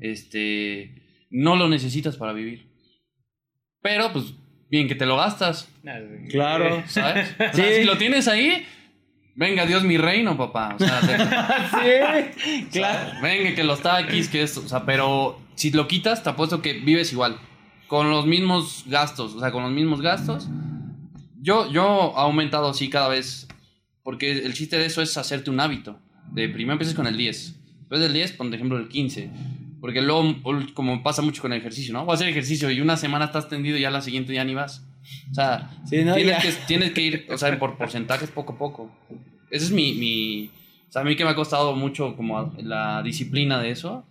este, 0.00 0.94
no 1.30 1.56
lo 1.56 1.68
necesitas 1.68 2.16
para 2.16 2.32
vivir. 2.32 2.66
Pero, 3.82 4.12
pues, 4.12 4.26
bien 4.70 4.88
que 4.88 4.94
te 4.94 5.06
lo 5.06 5.16
gastas, 5.16 5.68
Claro. 6.30 6.82
¿sabes? 6.86 7.28
O 7.38 7.54
sea, 7.54 7.66
Sí. 7.68 7.74
si 7.80 7.84
lo 7.84 7.98
tienes 7.98 8.28
ahí, 8.28 8.64
venga 9.34 9.66
Dios 9.66 9.82
mi 9.84 9.98
reino, 9.98 10.36
papá. 10.36 10.76
O 10.76 10.78
sea, 10.78 11.00
te- 11.00 12.32
sí, 12.44 12.66
claro. 12.70 13.20
venga 13.20 13.54
que 13.54 13.64
los 13.64 13.80
taquis, 13.82 14.28
que 14.28 14.42
esto. 14.42 14.60
O 14.64 14.68
sea, 14.68 14.84
pero 14.86 15.40
si 15.56 15.70
lo 15.70 15.88
quitas, 15.88 16.22
te 16.22 16.30
apuesto 16.30 16.62
que 16.62 16.74
vives 16.74 17.12
igual. 17.12 17.38
Con 17.88 18.10
los 18.10 18.26
mismos 18.26 18.84
gastos. 18.86 19.34
O 19.34 19.40
sea, 19.40 19.50
con 19.52 19.62
los 19.64 19.72
mismos 19.72 20.00
gastos. 20.00 20.48
Yo, 21.40 21.70
yo 21.70 22.14
he 22.16 22.20
aumentado 22.20 22.68
así 22.70 22.88
cada 22.88 23.08
vez. 23.08 23.48
Porque 24.04 24.32
el 24.32 24.54
chiste 24.54 24.78
de 24.78 24.86
eso 24.86 25.02
es 25.02 25.16
hacerte 25.18 25.50
un 25.50 25.60
hábito. 25.60 25.98
De 26.32 26.48
primero 26.48 26.72
empieces 26.72 26.94
con 26.96 27.06
el 27.06 27.16
10. 27.16 27.54
Después 27.80 28.00
del 28.00 28.12
10, 28.14 28.32
por 28.32 28.52
ejemplo, 28.54 28.78
el 28.78 28.88
15. 28.88 29.28
Porque 29.82 30.00
luego, 30.00 30.34
como 30.74 31.02
pasa 31.02 31.20
mucho 31.22 31.42
con 31.42 31.52
el 31.52 31.58
ejercicio, 31.58 31.92
¿no? 31.92 32.04
Voy 32.04 32.12
a 32.12 32.14
hacer 32.14 32.28
ejercicio 32.28 32.70
y 32.70 32.80
una 32.80 32.96
semana 32.96 33.24
estás 33.26 33.48
tendido 33.48 33.76
y 33.76 33.80
ya 33.80 33.90
la 33.90 34.00
siguiente 34.00 34.32
ya 34.32 34.44
ni 34.44 34.54
vas. 34.54 34.86
O 35.30 35.34
sea, 35.34 35.70
Sí, 35.84 36.04
no, 36.04 36.14
tienes, 36.14 36.40
que, 36.42 36.52
tienes 36.68 36.92
que 36.92 37.00
ir, 37.02 37.26
o 37.28 37.36
sea, 37.36 37.58
por 37.58 37.76
porcentajes 37.76 38.30
poco 38.30 38.52
a 38.52 38.58
poco. 38.58 38.96
Ese 39.50 39.64
es 39.66 39.70
mi, 39.72 39.92
mi... 39.94 40.50
O 40.88 40.92
sea, 40.92 41.02
a 41.02 41.04
mí 41.04 41.16
que 41.16 41.24
me 41.24 41.30
ha 41.30 41.34
costado 41.34 41.74
mucho 41.74 42.14
como 42.16 42.54
la 42.58 43.02
disciplina 43.02 43.60
de 43.60 43.70
eso. 43.72 44.06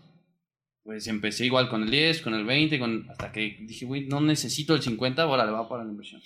Pues 0.84 1.07
empecé 1.07 1.45
igual 1.45 1.69
con 1.69 1.84
el 1.84 1.89
10, 1.91 2.21
con 2.21 2.34
el 2.34 2.43
20, 2.43 2.77
con, 2.77 3.07
hasta 3.10 3.31
que 3.31 3.55
dije, 3.62 3.86
güey, 3.86 4.07
no 4.07 4.19
necesito 4.19 4.75
el 4.75 4.81
50, 4.81 5.21
ahora 5.23 5.45
le 5.45 5.51
va 5.51 5.69
para 5.69 5.86
la 5.86 5.91
inversión. 5.91 6.21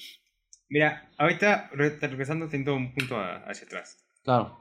Mira, 0.69 1.12
ahorita 1.19 1.69
re- 1.73 1.99
regresando, 1.99 2.47
teniendo 2.47 2.73
un 2.73 2.93
punto 2.95 3.17
a- 3.17 3.43
hacia 3.47 3.67
atrás. 3.67 3.97
Claro. 4.23 4.58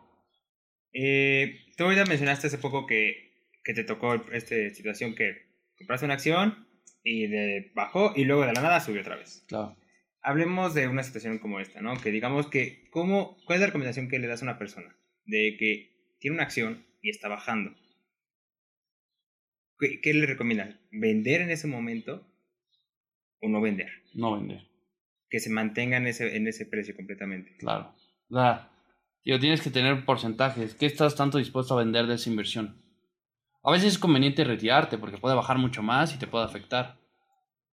Eh, 0.92 1.60
tú 1.76 1.84
ahorita 1.84 2.04
mencionaste 2.04 2.48
hace 2.48 2.58
poco 2.58 2.86
que, 2.86 3.23
que 3.64 3.74
te 3.74 3.82
tocó 3.82 4.14
esta 4.30 4.54
situación 4.70 5.14
que 5.14 5.54
compraste 5.78 6.04
una 6.04 6.14
acción 6.14 6.68
y 7.02 7.26
de 7.26 7.72
bajó 7.74 8.12
y 8.14 8.24
luego 8.24 8.46
de 8.46 8.52
la 8.52 8.62
nada 8.62 8.80
subió 8.80 9.00
otra 9.00 9.16
vez. 9.16 9.44
Claro. 9.48 9.76
Hablemos 10.22 10.74
de 10.74 10.86
una 10.88 11.02
situación 11.02 11.38
como 11.38 11.60
esta, 11.60 11.80
¿no? 11.80 12.00
Que 12.00 12.10
digamos 12.10 12.46
que, 12.46 12.88
¿cómo, 12.90 13.36
¿cuál 13.44 13.56
es 13.56 13.60
la 13.60 13.66
recomendación 13.66 14.08
que 14.08 14.18
le 14.18 14.26
das 14.26 14.42
a 14.42 14.44
una 14.44 14.58
persona? 14.58 14.96
De 15.24 15.56
que 15.58 16.14
tiene 16.18 16.36
una 16.36 16.44
acción 16.44 16.86
y 17.02 17.10
está 17.10 17.28
bajando. 17.28 17.74
¿Qué, 19.78 20.00
qué 20.00 20.14
le 20.14 20.26
recomiendas? 20.26 20.76
¿Vender 20.92 21.42
en 21.42 21.50
ese 21.50 21.66
momento 21.66 22.26
o 23.40 23.48
no 23.48 23.60
vender? 23.60 23.90
No 24.14 24.36
vender. 24.36 24.66
Que 25.28 25.40
se 25.40 25.50
mantenga 25.50 25.96
en 25.96 26.06
ese, 26.06 26.36
en 26.36 26.46
ese 26.46 26.64
precio 26.64 26.94
completamente. 26.96 27.56
Claro. 27.58 27.94
O 28.30 28.36
sea, 28.36 28.70
tío, 29.22 29.38
tienes 29.40 29.60
que 29.60 29.70
tener 29.70 30.04
porcentajes. 30.06 30.74
¿Qué 30.74 30.86
estás 30.86 31.16
tanto 31.16 31.38
dispuesto 31.38 31.74
a 31.74 31.82
vender 31.82 32.06
de 32.06 32.14
esa 32.14 32.30
inversión? 32.30 32.83
A 33.64 33.70
veces 33.72 33.94
es 33.94 33.98
conveniente 33.98 34.44
retirarte 34.44 34.98
porque 34.98 35.16
puede 35.18 35.34
bajar 35.34 35.56
mucho 35.58 35.82
más 35.82 36.14
y 36.14 36.18
te 36.18 36.26
puede 36.26 36.44
afectar. 36.44 36.96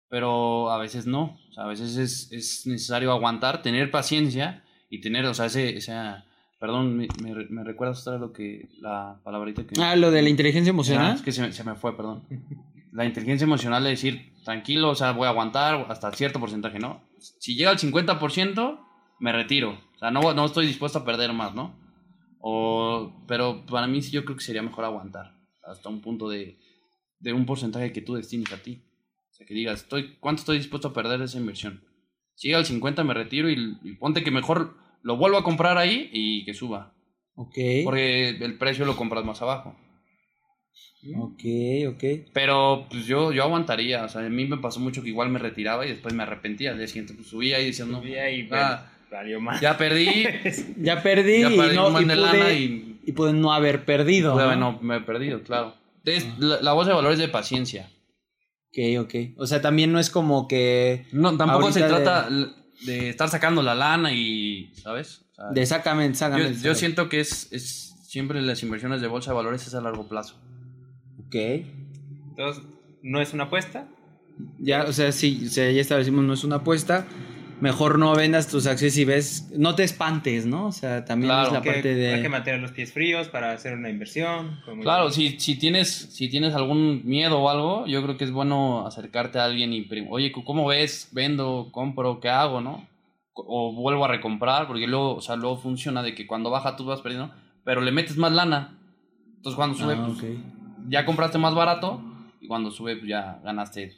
Pero 0.09 0.71
a 0.71 0.77
veces 0.77 1.05
no. 1.05 1.37
O 1.49 1.53
sea, 1.53 1.65
a 1.65 1.67
veces 1.67 1.97
es, 1.97 2.31
es 2.31 2.65
necesario 2.67 3.11
aguantar, 3.11 3.61
tener 3.61 3.91
paciencia 3.91 4.63
y 4.89 5.01
tener, 5.01 5.25
o 5.25 5.33
sea, 5.33 5.45
ese, 5.47 5.75
esa... 5.77 6.25
Perdón, 6.59 6.95
me, 6.95 7.07
me, 7.23 7.33
me 7.49 7.63
recuerdas 7.63 8.05
otra 8.07 8.19
lo 8.19 8.31
que... 8.31 8.69
La 8.79 9.19
palabrita 9.23 9.63
que... 9.65 9.81
Ah, 9.81 9.95
lo 9.95 10.11
de 10.11 10.21
la 10.21 10.29
inteligencia 10.29 10.69
Ah, 10.71 10.75
emocional. 10.75 11.15
es 11.15 11.21
que 11.21 11.31
se 11.31 11.41
me, 11.41 11.51
se 11.51 11.63
me 11.63 11.75
fue, 11.75 11.95
perdón. 11.95 12.23
La 12.91 13.05
inteligencia 13.05 13.45
emocional 13.45 13.85
es 13.87 14.01
decir, 14.01 14.33
tranquilo, 14.43 14.89
o 14.89 14.95
sea, 14.95 15.11
voy 15.13 15.25
a 15.25 15.29
aguantar 15.29 15.87
hasta 15.89 16.11
cierto 16.11 16.39
porcentaje, 16.39 16.77
¿no? 16.77 17.01
Si 17.17 17.55
llega 17.55 17.71
al 17.71 17.79
50%, 17.79 18.79
me 19.19 19.31
retiro. 19.31 19.71
O 19.95 19.97
sea, 19.97 20.11
no, 20.11 20.33
no 20.33 20.45
estoy 20.45 20.67
dispuesto 20.67 20.99
a 20.99 21.05
perder 21.05 21.33
más, 21.33 21.55
¿no? 21.55 21.73
O, 22.41 23.11
pero 23.27 23.65
para 23.65 23.87
mí 23.87 24.01
yo 24.01 24.23
creo 24.25 24.37
que 24.37 24.43
sería 24.43 24.61
mejor 24.61 24.85
aguantar 24.85 25.40
hasta 25.63 25.89
un 25.89 26.01
punto 26.01 26.29
de, 26.29 26.57
de 27.19 27.33
un 27.33 27.45
porcentaje 27.45 27.91
que 27.91 28.01
tú 28.01 28.15
destines 28.15 28.51
a 28.51 28.61
ti. 28.61 28.81
O 29.29 29.33
sea, 29.33 29.45
que 29.45 29.53
digas, 29.53 29.81
estoy, 29.81 30.15
¿cuánto 30.19 30.41
estoy 30.41 30.57
dispuesto 30.57 30.89
a 30.89 30.93
perder 30.93 31.19
de 31.19 31.25
esa 31.25 31.37
inversión? 31.37 31.83
Si 32.35 32.47
llega 32.47 32.59
al 32.59 32.65
50, 32.65 33.03
me 33.03 33.13
retiro 33.13 33.49
y, 33.49 33.77
y 33.83 33.93
ponte 33.93 34.23
que 34.23 34.31
mejor 34.31 34.75
lo 35.03 35.17
vuelvo 35.17 35.37
a 35.37 35.43
comprar 35.43 35.77
ahí 35.77 36.09
y 36.11 36.45
que 36.45 36.53
suba. 36.53 36.93
Ok. 37.35 37.57
Porque 37.83 38.29
el 38.29 38.57
precio 38.57 38.85
lo 38.85 38.95
compras 38.95 39.25
más 39.25 39.41
abajo. 39.41 39.75
Ok, 41.17 41.43
ok. 41.89 42.03
Pero 42.33 42.85
pues 42.89 43.07
yo, 43.07 43.31
yo 43.31 43.43
aguantaría, 43.43 44.05
o 44.05 44.09
sea, 44.09 44.21
a 44.21 44.29
mí 44.29 44.45
me 44.45 44.57
pasó 44.57 44.79
mucho 44.79 45.01
que 45.01 45.09
igual 45.09 45.29
me 45.29 45.39
retiraba 45.39 45.85
y 45.85 45.89
después 45.89 46.13
me 46.13 46.23
arrepentía. 46.23 46.71
Al 46.71 46.77
día 46.77 46.87
siguiente 46.87 47.13
pues, 47.15 47.27
subía 47.27 47.59
y 47.59 47.67
decía, 47.67 47.85
no, 47.85 48.01
Subía 48.01 48.29
y 48.29 48.47
ah, 48.51 48.91
valió 49.09 49.41
más. 49.41 49.59
ya 49.59 49.77
perdí, 49.77 50.05
Ya 50.77 51.01
perdí, 51.01 51.41
ya 51.41 51.49
perdí 51.49 51.73
y, 51.73 51.75
no, 51.75 51.99
y 52.01 52.05
de 52.05 52.15
pude, 52.15 52.15
lana 52.15 52.53
y 52.53 52.90
y 53.05 53.11
pude 53.13 53.33
no 53.33 53.53
haber 53.53 53.85
perdido. 53.85 54.33
pude- 54.33 54.55
¿no? 54.57 54.79
he 54.95 55.01
perdido, 55.01 55.41
claro. 55.43 55.75
Es- 56.05 56.27
la, 56.39 56.61
la 56.61 56.73
voz 56.73 56.87
de 56.87 56.93
valor 56.93 57.11
es 57.13 57.19
de 57.19 57.27
paciencia. 57.27 57.89
Ok, 58.69 59.05
ok. 59.05 59.15
O 59.37 59.45
sea, 59.47 59.61
también 59.61 59.91
no 59.91 59.99
es 59.99 60.09
como 60.09 60.47
que 60.47 61.05
No, 61.11 61.35
tampoco 61.37 61.71
se 61.71 61.81
de- 61.81 61.87
trata 61.89 62.29
de... 62.85 63.09
estar 63.09 63.29
sacando 63.29 63.61
la 63.61 63.75
lana 63.75 64.13
y, 64.13 64.71
¿sabes? 64.75 65.25
O 65.31 65.35
sea, 65.35 65.49
de 65.51 65.65
sácame, 65.65 66.13
sácame. 66.15 66.53
yo, 66.61 66.73
siento 66.75 67.09
que 67.09 67.19
es, 67.19 67.51
es 67.51 67.93
siempre 68.07 68.41
las 68.41 68.63
inversiones 68.63 69.01
de 69.01 69.07
bolsa 69.07 69.31
de 69.31 69.35
valores 69.35 69.67
es 69.67 69.73
a 69.75 69.81
largo 69.81 70.07
plazo. 70.07 70.35
Ok. 71.27 71.35
Entonces, 72.29 72.63
no 73.03 73.21
es 73.21 73.33
una 73.33 73.43
apuesta. 73.45 73.87
Ya, 74.59 74.83
o 74.83 74.93
sea, 74.93 75.11
sí, 75.11 75.43
o 75.45 75.49
sea, 75.49 75.69
ya 75.71 75.81
establecimos, 75.81 76.23
no 76.23 76.33
es 76.33 76.43
una 76.43 76.57
apuesta. 76.57 77.05
Mejor 77.61 77.97
no 77.99 78.13
vendas 78.15 78.47
tus 78.47 78.65
acciones 78.67 78.97
y 78.97 79.05
ves, 79.05 79.49
no 79.57 79.75
te 79.75 79.83
espantes, 79.83 80.45
¿no? 80.45 80.65
O 80.67 80.71
sea, 80.71 81.05
también 81.05 81.29
Claro, 81.29 81.47
es 81.47 81.53
la 81.53 81.57
Hay 81.59 81.63
que- 81.63 81.71
parte 81.71 81.89
Hay 82.09 82.15
que 82.17 82.21
de... 82.23 82.29
mantener 82.29 82.59
los 82.59 82.71
pies 82.71 82.91
fríos 82.91 83.29
para 83.29 83.51
hacer 83.53 83.73
una 83.77 83.89
inversión. 83.89 84.59
Claro, 84.81 85.09
si, 85.11 85.39
si, 85.39 85.57
tienes, 85.57 85.89
si 85.89 86.27
tienes 86.29 86.53
algún 86.55 87.01
miedo 87.05 87.39
o 87.39 87.49
algo, 87.49 87.85
yo 87.87 88.01
creo 88.03 88.17
que 88.17 88.23
es 88.25 88.31
bueno 88.31 88.85
acercarte 88.85 89.39
a 89.39 89.45
alguien 89.45 89.71
y, 89.73 89.87
oye, 90.09 90.31
¿cómo 90.31 90.65
ves? 90.67 91.09
¿Vendo? 91.13 91.69
¿Compro? 91.71 92.19
¿Qué 92.19 92.29
hago? 92.29 92.59
¿No? 92.61 92.87
O 93.33 93.73
vuelvo 93.73 94.03
a 94.05 94.09
recomprar, 94.09 94.67
porque 94.67 94.87
luego, 94.87 95.15
o 95.15 95.21
sea, 95.21 95.35
luego 95.37 95.57
funciona 95.57 96.03
de 96.03 96.13
que 96.15 96.27
cuando 96.27 96.49
baja 96.49 96.75
tú 96.75 96.83
vas 96.85 97.01
perdiendo, 97.01 97.33
pero 97.63 97.79
le 97.81 97.91
metes 97.91 98.17
más 98.17 98.31
lana. 98.33 98.77
Entonces 99.37 99.55
cuando 99.55 99.77
sube, 99.77 99.93
Ah, 99.97 100.07
pues, 100.19 100.33
ya 100.89 101.05
compraste 101.05 101.37
más 101.37 101.53
barato 101.55 102.01
y 102.41 102.47
cuando 102.47 102.71
sube, 102.71 102.95
pues 102.97 103.07
ya 103.07 103.39
ganaste. 103.43 103.93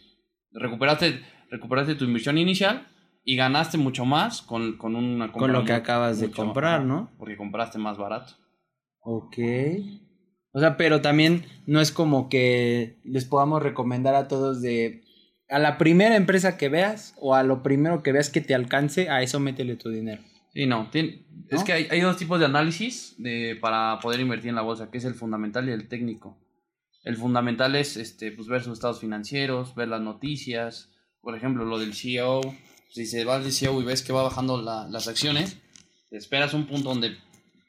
Recuperaste, 0.51 1.21
recuperaste 1.49 1.95
tu 1.95 2.05
inversión 2.05 2.37
inicial 2.37 2.87
y 3.23 3.35
ganaste 3.35 3.77
mucho 3.77 4.05
más 4.05 4.41
con, 4.41 4.77
con 4.77 4.95
una 4.95 5.31
compra 5.31 5.41
Con 5.41 5.53
lo 5.53 5.65
que 5.65 5.73
acabas 5.73 6.19
de 6.19 6.31
comprar, 6.31 6.83
¿no? 6.83 7.11
Porque 7.17 7.37
compraste 7.37 7.77
más 7.77 7.97
barato. 7.97 8.33
Ok. 8.99 9.37
O 10.51 10.59
sea, 10.59 10.77
pero 10.77 11.01
también 11.01 11.45
no 11.65 11.81
es 11.81 11.91
como 11.91 12.29
que 12.29 12.99
les 13.03 13.25
podamos 13.25 13.63
recomendar 13.63 14.15
a 14.15 14.27
todos 14.27 14.61
de 14.61 15.03
a 15.49 15.59
la 15.59 15.77
primera 15.77 16.15
empresa 16.15 16.57
que 16.57 16.69
veas 16.69 17.15
o 17.19 17.35
a 17.35 17.43
lo 17.43 17.63
primero 17.63 18.01
que 18.01 18.11
veas 18.11 18.29
que 18.29 18.41
te 18.41 18.55
alcance, 18.55 19.09
a 19.09 19.21
eso 19.21 19.39
métele 19.39 19.75
tu 19.75 19.89
dinero. 19.89 20.21
Sí, 20.53 20.67
no. 20.67 20.89
Es 21.49 21.63
que 21.63 21.73
hay, 21.73 21.87
hay 21.89 22.01
dos 22.01 22.17
tipos 22.17 22.39
de 22.39 22.45
análisis 22.45 23.15
de, 23.17 23.57
para 23.59 23.99
poder 23.99 24.19
invertir 24.19 24.49
en 24.49 24.55
la 24.55 24.61
bolsa, 24.61 24.91
que 24.91 24.99
es 24.99 25.05
el 25.05 25.15
fundamental 25.15 25.67
y 25.67 25.71
el 25.71 25.87
técnico. 25.87 26.37
El 27.03 27.17
fundamental 27.17 27.75
es 27.75 27.97
este, 27.97 28.31
pues, 28.31 28.47
ver 28.47 28.63
sus 28.63 28.73
estados 28.73 28.99
financieros, 28.99 29.75
ver 29.75 29.89
las 29.89 30.01
noticias. 30.01 30.91
Por 31.21 31.35
ejemplo, 31.35 31.65
lo 31.65 31.79
del 31.79 31.93
CEO. 31.93 32.41
Si 32.93 33.05
se 33.07 33.25
va 33.25 33.35
al 33.35 33.51
CEO 33.51 33.81
y 33.81 33.85
ves 33.85 34.03
que 34.03 34.13
va 34.13 34.21
bajando 34.23 34.61
la- 34.61 34.87
las 34.87 35.07
acciones, 35.07 35.57
te 36.09 36.17
esperas 36.17 36.53
un 36.53 36.67
punto 36.67 36.89
donde 36.89 37.17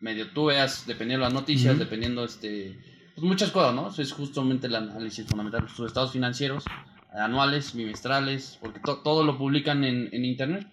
medio 0.01 0.31
tú 0.33 0.47
veas, 0.47 0.87
dependiendo 0.87 1.25
de 1.25 1.33
las 1.33 1.41
noticias, 1.41 1.79
dependiendo 1.79 2.25
este, 2.25 2.77
pues, 3.15 3.25
muchas 3.27 3.51
cosas, 3.51 3.75
¿no? 3.75 3.89
Eso 3.89 4.03
es 4.03 4.13
justamente 4.13 4.67
el 4.67 4.75
análisis 4.75 5.25
fundamental. 5.27 5.67
Sus 5.75 5.87
estados 5.87 6.13
financieros, 6.13 6.65
anuales, 7.13 7.75
bimestrales, 7.75 8.59
porque 8.61 8.81
to- 8.81 8.99
todo 8.99 9.25
lo 9.25 9.39
publican 9.39 9.83
en, 9.85 10.11
en 10.13 10.25
internet. 10.27 10.67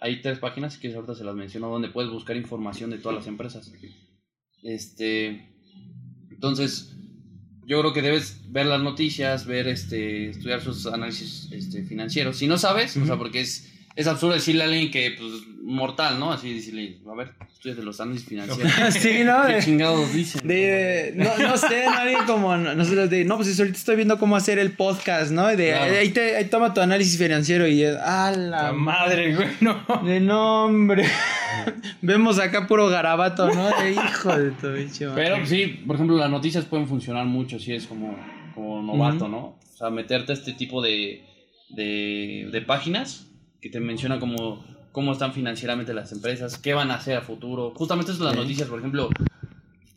Hay 0.00 0.20
tres 0.20 0.40
páginas, 0.40 0.78
que 0.78 0.92
ahorita 0.92 1.14
se 1.14 1.22
las 1.22 1.36
menciono, 1.36 1.68
donde 1.68 1.88
puedes 1.90 2.10
buscar 2.10 2.36
información 2.36 2.90
de 2.90 2.98
todas 2.98 3.18
las 3.18 3.26
empresas. 3.28 3.70
Este, 4.64 5.48
entonces, 6.30 6.96
yo 7.66 7.78
creo 7.80 7.92
que 7.92 8.02
debes 8.02 8.40
ver 8.50 8.66
las 8.66 8.82
noticias, 8.82 9.46
ver, 9.46 9.68
este, 9.68 10.30
estudiar 10.30 10.60
sus 10.60 10.86
análisis 10.86 11.48
este, 11.52 11.84
financieros. 11.84 12.36
Si 12.36 12.48
no 12.48 12.58
sabes, 12.58 12.96
o 12.96 13.06
sea, 13.06 13.16
porque 13.16 13.40
es, 13.42 13.68
es 13.94 14.06
absurdo 14.06 14.34
decirle 14.34 14.62
a 14.62 14.66
alguien 14.66 14.90
que, 14.90 15.14
pues, 15.18 15.30
mortal, 15.62 16.18
¿no? 16.18 16.32
Así 16.32 16.52
decirle, 16.54 16.98
a 17.10 17.14
ver, 17.14 17.32
estudia 17.52 17.74
de 17.76 17.82
los 17.84 18.00
análisis 18.00 18.26
financieros. 18.28 18.72
sí, 18.94 19.22
¿no? 19.24 19.46
¿Qué 19.46 19.52
De, 19.54 19.60
chingados 19.62 20.12
dicen? 20.12 20.46
de- 20.46 21.12
no, 21.14 21.36
no 21.38 21.56
sé, 21.56 21.84
nadie 21.86 22.16
como 22.26 22.56
nosotros 22.56 23.10
de, 23.10 23.24
no, 23.24 23.36
pues 23.36 23.58
ahorita 23.58 23.78
estoy 23.78 23.96
viendo 23.96 24.18
cómo 24.18 24.34
hacer 24.36 24.58
el 24.58 24.72
podcast, 24.72 25.30
¿no? 25.30 25.46
De, 25.48 25.68
Claro. 25.70 25.94
ahí, 25.98 26.08
te, 26.10 26.36
ahí 26.36 26.46
toma 26.46 26.74
tu 26.74 26.80
análisis 26.80 27.16
financiero 27.18 27.66
y 27.68 27.82
es, 27.82 27.96
ah, 28.02 28.32
la 28.36 28.62
La 28.64 28.72
madre, 28.72 29.34
güey, 29.36 29.48
no. 29.60 29.84
De 30.04 30.20
nombre. 30.20 31.04
Vemos 32.02 32.38
acá 32.38 32.66
puro 32.66 32.88
garabato, 32.88 33.48
¿no? 33.54 33.68
De 33.82 33.92
hijo 33.92 34.36
de 34.36 34.50
tu 34.52 34.72
bicho. 34.72 35.10
madre. 35.10 35.22
Pero 35.24 35.46
sí, 35.46 35.66
por 35.86 35.96
ejemplo, 35.96 36.16
las 36.16 36.30
noticias 36.30 36.64
pueden 36.64 36.88
funcionar 36.88 37.26
mucho 37.26 37.58
si 37.58 37.70
eres 37.72 37.86
como, 37.86 38.16
como 38.54 38.82
novato. 38.82 39.28
¿no? 39.28 39.38
O 39.38 39.76
sea, 39.76 39.90
meterte 39.90 40.32
a 40.32 40.34
este 40.34 40.52
tipo 40.54 40.82
de, 40.82 41.22
de, 41.70 42.48
de 42.50 42.60
páginas 42.62 43.28
que 43.62 43.70
te 43.70 43.80
menciona 43.80 44.18
como 44.18 44.64
cómo 44.90 45.12
están 45.12 45.32
financieramente 45.32 45.94
las 45.94 46.12
empresas, 46.12 46.58
qué 46.58 46.74
van 46.74 46.90
a 46.90 46.96
hacer 46.96 47.16
a 47.16 47.22
futuro. 47.22 47.72
Justamente 47.74 48.12
eso 48.12 48.20
es 48.22 48.26
las 48.26 48.36
noticias, 48.36 48.68
por 48.68 48.80
ejemplo, 48.80 49.08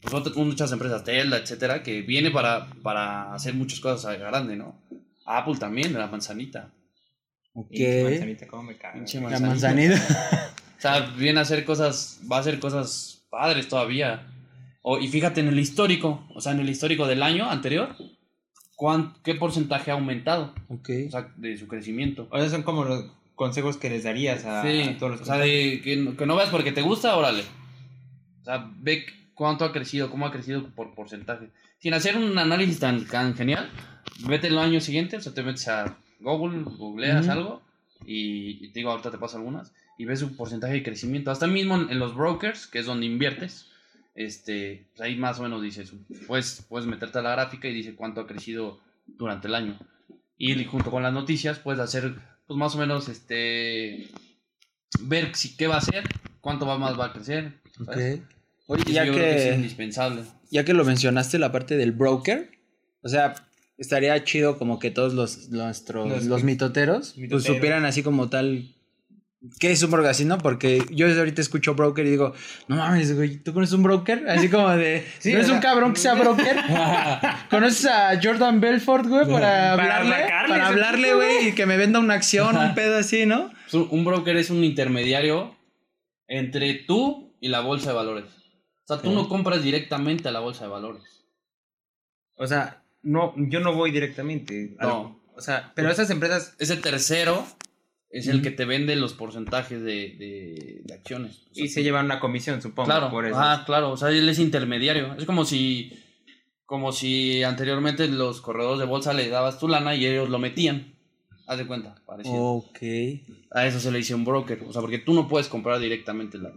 pues, 0.02 0.36
muchas 0.38 0.72
empresas, 0.72 1.04
Tesla, 1.04 1.38
etcétera, 1.38 1.84
que 1.84 2.04
viene 2.04 2.32
para, 2.32 2.68
para 2.84 3.34
hacer 3.34 3.56
muchas 3.56 3.80
cosas 3.80 4.06
a 4.06 4.16
grande, 4.16 4.56
¿no? 4.56 4.80
Apple 5.26 5.58
también, 5.58 5.92
de 5.92 6.00
la 6.00 6.08
manzanita. 6.08 6.72
Ok. 7.54 7.72
Manzanita, 8.04 8.48
cómo 8.48 8.64
me. 8.64 8.76
Pinche 8.76 9.20
La 9.20 9.40
manzanita. 9.40 10.54
O 10.78 10.82
sea, 10.88 11.00
viene 11.18 11.40
a 11.40 11.44
hacer 11.44 11.64
cosas, 11.66 12.20
va 12.30 12.38
a 12.38 12.40
hacer 12.42 12.60
cosas 12.60 13.26
padres 13.30 13.68
todavía. 13.70 14.28
O, 14.84 15.00
y 15.00 15.08
fíjate 15.08 15.40
en 15.40 15.48
el 15.48 15.58
histórico, 15.58 16.28
o 16.36 16.42
sea, 16.42 16.52
en 16.52 16.60
el 16.60 16.70
histórico 16.70 17.08
del 17.08 17.24
año 17.24 17.50
anterior, 17.50 17.96
¿cuán, 18.76 19.16
¿qué 19.24 19.34
porcentaje 19.34 19.90
ha 19.90 19.96
aumentado? 19.96 20.54
ok. 20.68 20.90
O 21.08 21.12
sea, 21.12 21.34
de 21.38 21.58
su 21.58 21.68
crecimiento. 21.68 22.28
O 22.30 22.38
sea, 22.38 22.50
son 22.50 22.62
como 22.62 22.84
los 22.84 23.06
consejos 23.36 23.78
que 23.78 23.90
les 23.90 24.04
darías 24.04 24.46
a, 24.46 24.64
sí, 24.64 24.82
a 24.82 24.98
todos 24.98 25.12
los 25.14 25.22
o 25.22 25.26
sea, 25.26 25.38
de 25.38 25.82
que, 25.84 25.96
no- 25.98 26.16
que 26.18 26.26
no 26.26 26.36
veas 26.36 26.50
porque 26.50 26.72
te 26.72 26.82
gusta, 26.82 27.16
órale. 27.16 27.44
O 28.42 28.46
sea, 28.46 28.70
ve 28.80 29.06
cuánto 29.34 29.66
ha 29.66 29.72
crecido, 29.74 30.10
cómo 30.10 30.26
ha 30.26 30.32
crecido 30.32 30.68
por 30.70 30.94
porcentaje. 30.96 31.50
Sin 31.80 31.94
hacer 31.94 32.18
un 32.18 32.38
análisis 32.38 32.80
tan, 32.80 33.06
tan 33.06 33.36
genial, 33.36 33.70
vete 34.28 34.48
el 34.48 34.58
año 34.58 34.80
siguiente, 34.82 35.18
o 35.18 35.22
sea, 35.22 35.34
te 35.34 35.44
metes 35.44 35.68
a 35.68 35.98
Google, 36.20 36.64
googleas 36.64 37.28
algo 37.28 37.62
y, 38.06 38.66
y 38.66 38.70
te 38.72 38.80
digo, 38.80 38.92
ahorita 38.92 39.12
te 39.12 39.18
paso 39.18 39.38
algunas, 39.38 39.74
y 39.98 40.06
ves 40.06 40.20
su 40.20 40.36
porcentaje 40.36 40.74
de 40.74 40.84
crecimiento. 40.84 41.32
Hasta 41.32 41.48
mismo 41.48 41.76
en, 41.76 41.90
en 41.90 42.00
los 42.00 42.16
brokers, 42.16 42.68
que 42.68 42.80
es 42.80 42.86
donde 42.86 43.06
inviertes, 43.06 43.68
este, 44.16 44.86
pues 44.96 45.02
ahí 45.02 45.16
más 45.18 45.40
o 45.40 45.44
menos 45.44 45.62
dices, 45.62 45.92
puedes, 46.28 46.66
puedes 46.70 46.88
meterte 46.88 47.20
a 47.20 47.22
la 47.22 47.32
gráfica 47.32 47.68
y 47.68 47.74
dice 47.74 47.96
cuánto 47.96 48.22
ha 48.22 48.28
crecido 48.28 48.80
durante 49.08 49.48
el 49.48 49.56
año. 49.56 49.78
Y 50.38 50.64
junto 50.66 50.90
con 50.92 51.04
las 51.04 51.14
noticias 51.14 51.60
puedes 51.60 51.80
hacer, 51.82 52.16
pues 52.48 52.58
más 52.58 52.76
o 52.76 52.78
menos, 52.78 53.10
este, 53.10 54.08
ver 55.02 55.36
si 55.36 55.56
qué 55.58 55.68
va 55.68 55.76
a 55.76 55.80
hacer, 55.80 56.04
cuánto 56.42 56.66
va 56.66 56.78
más 56.78 57.00
va 57.00 57.06
a 57.08 57.14
crecer. 57.14 57.54
Oye, 58.68 58.84
Y 58.88 58.94
ya 58.94 59.06
yo 59.06 59.14
creo 59.14 59.24
que 59.26 59.36
es 59.38 59.44
que, 59.50 59.56
indispensable. 59.56 60.24
ya 60.52 60.64
que 60.66 60.74
lo 60.74 60.84
mencionaste, 60.86 61.38
la 61.40 61.52
parte 61.52 61.78
del 61.78 61.92
broker, 61.92 62.50
o 63.02 63.10
sea, 63.10 63.36
estaría 63.78 64.24
chido 64.24 64.58
como 64.58 64.80
que 64.80 64.90
todos 64.92 65.14
los, 65.14 65.50
nuestros, 65.50 66.08
los, 66.10 66.24
Los- 66.26 66.44
mitoteros, 66.44 67.08
pues 67.14 67.18
mitoteros. 67.18 67.44
supieran 67.56 67.86
así 67.86 68.02
como 68.04 68.30
tal. 68.30 68.72
¿Qué 69.60 69.72
es 69.72 69.82
un 69.84 69.92
broker 69.92 70.10
así, 70.10 70.26
no? 70.26 70.38
Porque 70.38 70.84
yo 70.92 71.08
ahorita 71.08 71.42
escucho 71.42 71.76
broker 71.76 72.06
y 72.06 72.12
digo, 72.12 72.34
no 72.68 72.76
mames, 72.76 73.16
güey, 73.16 73.38
¿tú 73.38 73.54
conoces 73.54 73.74
un 73.74 73.84
broker? 73.84 74.28
Así 74.30 74.50
como 74.50 74.70
de, 74.70 75.06
Sí, 75.20 75.34
¿no 75.34 75.40
o 75.40 75.42
es 75.42 75.50
un 75.50 75.60
cabrón 75.60 75.94
que 75.94 76.00
sea 76.00 76.14
broker? 76.22 76.58
¿Conoces 77.50 77.86
a 77.86 78.20
Jordan 78.22 78.60
Belfort, 78.60 79.08
güey, 79.08 79.26
para 79.28 79.76
Para 79.76 79.98
hablarle? 79.98 80.16
Para 80.48 80.68
hablarle, 80.68 81.14
güey, 81.16 81.48
y 81.50 81.52
que 81.54 81.66
me 81.66 81.78
venda 81.78 82.00
una 82.00 82.14
acción, 82.16 82.58
un 82.58 82.76
pedo 82.76 82.98
así, 82.98 83.26
¿no? 83.26 83.52
Un- 83.74 84.06
broker 84.06 84.38
es 84.38 84.50
un 84.50 84.64
intermediario 84.64 85.56
entre 86.28 86.74
tú 86.76 87.36
y 87.40 87.50
la 87.50 87.60
bolsa 87.62 87.90
de 87.90 87.96
valores. 87.96 88.26
O 88.88 88.94
sea, 88.94 89.02
tú 89.02 89.12
no 89.12 89.28
compras 89.28 89.64
directamente 89.64 90.30
a 90.30 90.32
la 90.32 90.40
bolsa 90.40 90.66
de 90.66 90.70
valores. 90.70 91.04
O 92.38 92.48
sea, 92.48 92.84
no, 93.02 93.34
yo 93.38 93.60
no 93.60 93.74
voy 93.74 93.92
directamente. 93.92 94.76
No. 94.80 95.20
O 95.36 95.42
sea, 95.42 95.72
pero 95.76 95.90
esas 95.90 96.10
empresas. 96.10 96.56
Ese 96.60 96.78
tercero 96.78 97.46
es 98.18 98.28
el 98.28 98.42
que 98.42 98.52
te 98.52 98.66
vende 98.66 98.96
los 98.96 99.14
porcentajes 99.14 99.82
de, 99.82 100.16
de- 100.18 100.82
de 100.84 100.94
acciones. 100.94 101.44
O 101.52 101.56
sea, 101.56 101.66
Y 101.66 101.68
se 101.70 101.84
llevan 101.84 102.06
una 102.06 102.20
comisión, 102.20 102.62
supongo. 102.62 102.88
Claro, 102.88 103.10
por 103.10 103.26
eso. 103.26 103.36
ah, 103.38 103.64
claro, 103.66 103.92
o 103.92 103.98
sea, 103.98 104.10
él 104.10 104.28
es 104.30 104.40
intermediario. 104.40 105.14
Es 105.16 105.26
como 105.26 105.44
si, 105.46 105.92
como 106.66 106.92
si 106.92 107.44
anteriormente 107.44 108.08
los 108.08 108.42
corredores 108.42 108.80
de 108.80 108.86
bolsa 108.86 109.14
le 109.14 109.30
dabas 109.30 109.60
tu 109.60 109.68
lana 109.68 109.96
y 109.96 110.06
ellos 110.06 110.30
lo 110.30 110.40
metían. 110.40 110.94
Haz 111.48 111.58
de 111.60 111.68
cuenta, 111.68 111.96
parecido. 112.06 112.36
Ok. 112.42 112.78
A 113.52 113.68
eso 113.68 113.80
se 113.80 113.92
le 113.92 114.00
dice 114.00 114.16
un 114.16 114.26
broker, 114.26 114.64
o 114.68 114.72
sea, 114.74 114.82
porque 114.82 114.98
tú 114.98 115.14
no 115.14 115.28
puedes 115.28 115.48
comprar 115.48 115.80
directamente 115.80 116.38
la. 116.38 116.52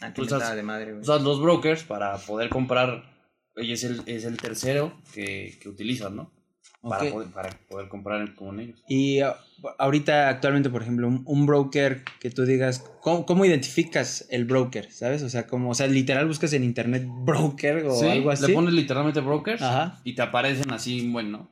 Ah, 0.00 0.12
Tú 0.14 0.22
mentada 0.22 0.54
de 0.54 0.62
madre, 0.62 0.90
güey. 0.92 1.02
usas 1.02 1.22
los 1.22 1.40
brokers 1.40 1.84
para 1.84 2.16
poder 2.18 2.48
comprar. 2.48 3.10
Y 3.56 3.72
es 3.72 3.84
el, 3.84 4.02
es 4.06 4.24
el 4.24 4.36
tercero 4.38 4.96
que, 5.12 5.58
que 5.60 5.68
utilizas, 5.68 6.10
¿no? 6.12 6.32
Para, 6.80 7.10
poder, 7.10 7.28
para 7.28 7.50
poder 7.68 7.88
comprar 7.88 8.34
con 8.34 8.58
ellos. 8.60 8.82
Y 8.88 9.20
ah, 9.20 9.36
ahorita, 9.78 10.28
actualmente, 10.28 10.70
por 10.70 10.82
ejemplo, 10.82 11.08
un, 11.08 11.22
un 11.26 11.46
broker 11.46 12.02
que 12.20 12.30
tú 12.30 12.44
digas, 12.44 12.84
¿cómo, 13.00 13.26
cómo 13.26 13.44
identificas 13.44 14.26
el 14.30 14.44
broker? 14.44 14.90
¿Sabes? 14.90 15.22
O 15.22 15.28
sea, 15.28 15.46
como, 15.46 15.70
o 15.70 15.74
sea, 15.74 15.86
literal 15.86 16.26
buscas 16.26 16.52
en 16.52 16.64
internet 16.64 17.04
broker 17.06 17.84
o 17.86 17.94
Sí, 17.94 18.06
algo 18.06 18.30
así. 18.30 18.46
Le 18.46 18.54
pones 18.54 18.74
literalmente 18.74 19.20
brokers 19.20 19.62
Ajá. 19.62 20.00
y 20.04 20.14
te 20.14 20.22
aparecen 20.22 20.72
así, 20.72 21.08
bueno. 21.08 21.48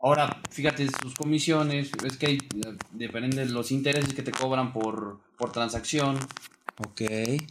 Ahora, 0.00 0.42
fíjate 0.50 0.86
sus 1.02 1.14
comisiones, 1.14 1.90
es 2.04 2.18
que 2.18 2.26
hay, 2.26 2.38
dependen 2.92 3.30
de 3.30 3.46
los 3.46 3.72
intereses 3.72 4.12
que 4.12 4.22
te 4.22 4.32
cobran 4.32 4.72
por, 4.72 5.20
por 5.38 5.50
transacción. 5.50 6.18
Ok. 6.78 7.02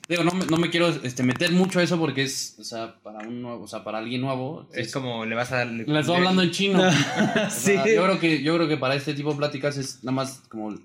Digo, 0.10 0.24
no 0.24 0.32
me, 0.32 0.46
no 0.48 0.58
me 0.58 0.70
quiero 0.70 0.90
este, 0.90 1.24
meter 1.24 1.52
mucho 1.54 1.80
a 1.80 1.84
eso 1.84 1.98
porque 1.98 2.24
es, 2.24 2.58
o 2.60 2.64
sea, 2.64 2.96
para 3.02 3.20
un 3.28 3.42
nuevo, 3.42 3.64
o 3.64 3.68
sea, 3.68 3.84
para 3.84 4.00
alguien 4.00 4.20
nuevo. 4.22 4.68
Es 4.74 4.92
como 4.92 5.26
le 5.26 5.34
vas 5.36 5.52
a 5.54 5.58
dar. 5.60 5.68
Le 5.68 6.00
estoy 6.00 6.16
hablando 6.16 6.42
en 6.42 6.52
chino. 6.52 6.80
O 6.88 6.92
sea, 6.92 7.50
sí. 7.50 7.74
yo 7.96 8.04
creo 8.04 8.20
que 8.20 8.44
yo 8.44 8.56
creo 8.56 8.68
que 8.68 8.78
para 8.78 8.96
este 8.96 9.14
tipo 9.14 9.32
de 9.32 9.38
pláticas 9.38 9.78
es 9.78 10.04
nada 10.04 10.16
más 10.16 10.42
como 10.50 10.72
el- 10.72 10.82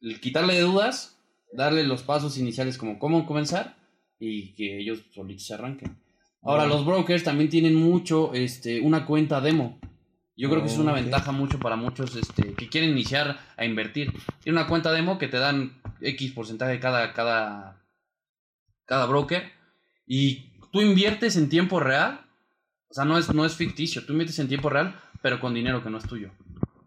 el 0.00 0.20
quitarle 0.20 0.54
de 0.54 0.60
dudas, 0.60 1.16
darle 1.52 1.84
los 1.84 2.02
pasos 2.02 2.38
iniciales 2.38 2.78
como 2.78 2.98
cómo 2.98 3.26
comenzar 3.26 3.76
y 4.18 4.52
que 4.54 4.78
ellos 4.78 5.00
solitos 5.14 5.46
se 5.46 5.54
arranquen. 5.54 5.96
Ahora 6.42 6.64
los 6.66 6.86
brokers 6.86 7.24
también 7.24 7.50
tienen 7.50 7.74
mucho 7.74 8.32
este 8.32 8.80
una 8.80 9.04
cuenta 9.04 9.40
demo. 9.40 9.78
Yo 10.36 10.48
creo 10.50 10.62
que 10.62 10.68
es 10.68 10.78
una 10.78 10.92
ventaja 10.92 11.32
mucho 11.32 11.58
para 11.58 11.76
muchos 11.76 12.14
este, 12.14 12.52
que 12.54 12.68
quieren 12.68 12.90
iniciar 12.90 13.38
a 13.56 13.64
invertir. 13.64 14.12
Tiene 14.42 14.58
una 14.60 14.68
cuenta 14.68 14.92
demo 14.92 15.18
que 15.18 15.28
te 15.28 15.38
dan 15.38 15.72
X 16.00 16.32
porcentaje 16.32 16.72
de 16.72 16.80
cada, 16.80 17.12
cada, 17.12 17.82
cada 18.84 19.06
broker. 19.06 19.42
Y 20.06 20.52
tú 20.72 20.80
inviertes 20.80 21.36
en 21.36 21.48
tiempo 21.48 21.80
real. 21.80 22.20
O 22.88 22.94
sea, 22.94 23.04
no 23.04 23.18
es, 23.18 23.32
no 23.34 23.44
es 23.44 23.54
ficticio. 23.54 24.04
Tú 24.06 24.12
inviertes 24.12 24.38
en 24.38 24.48
tiempo 24.48 24.70
real, 24.70 24.98
pero 25.22 25.40
con 25.40 25.54
dinero 25.54 25.82
que 25.82 25.90
no 25.90 25.98
es 25.98 26.04
tuyo. 26.06 26.30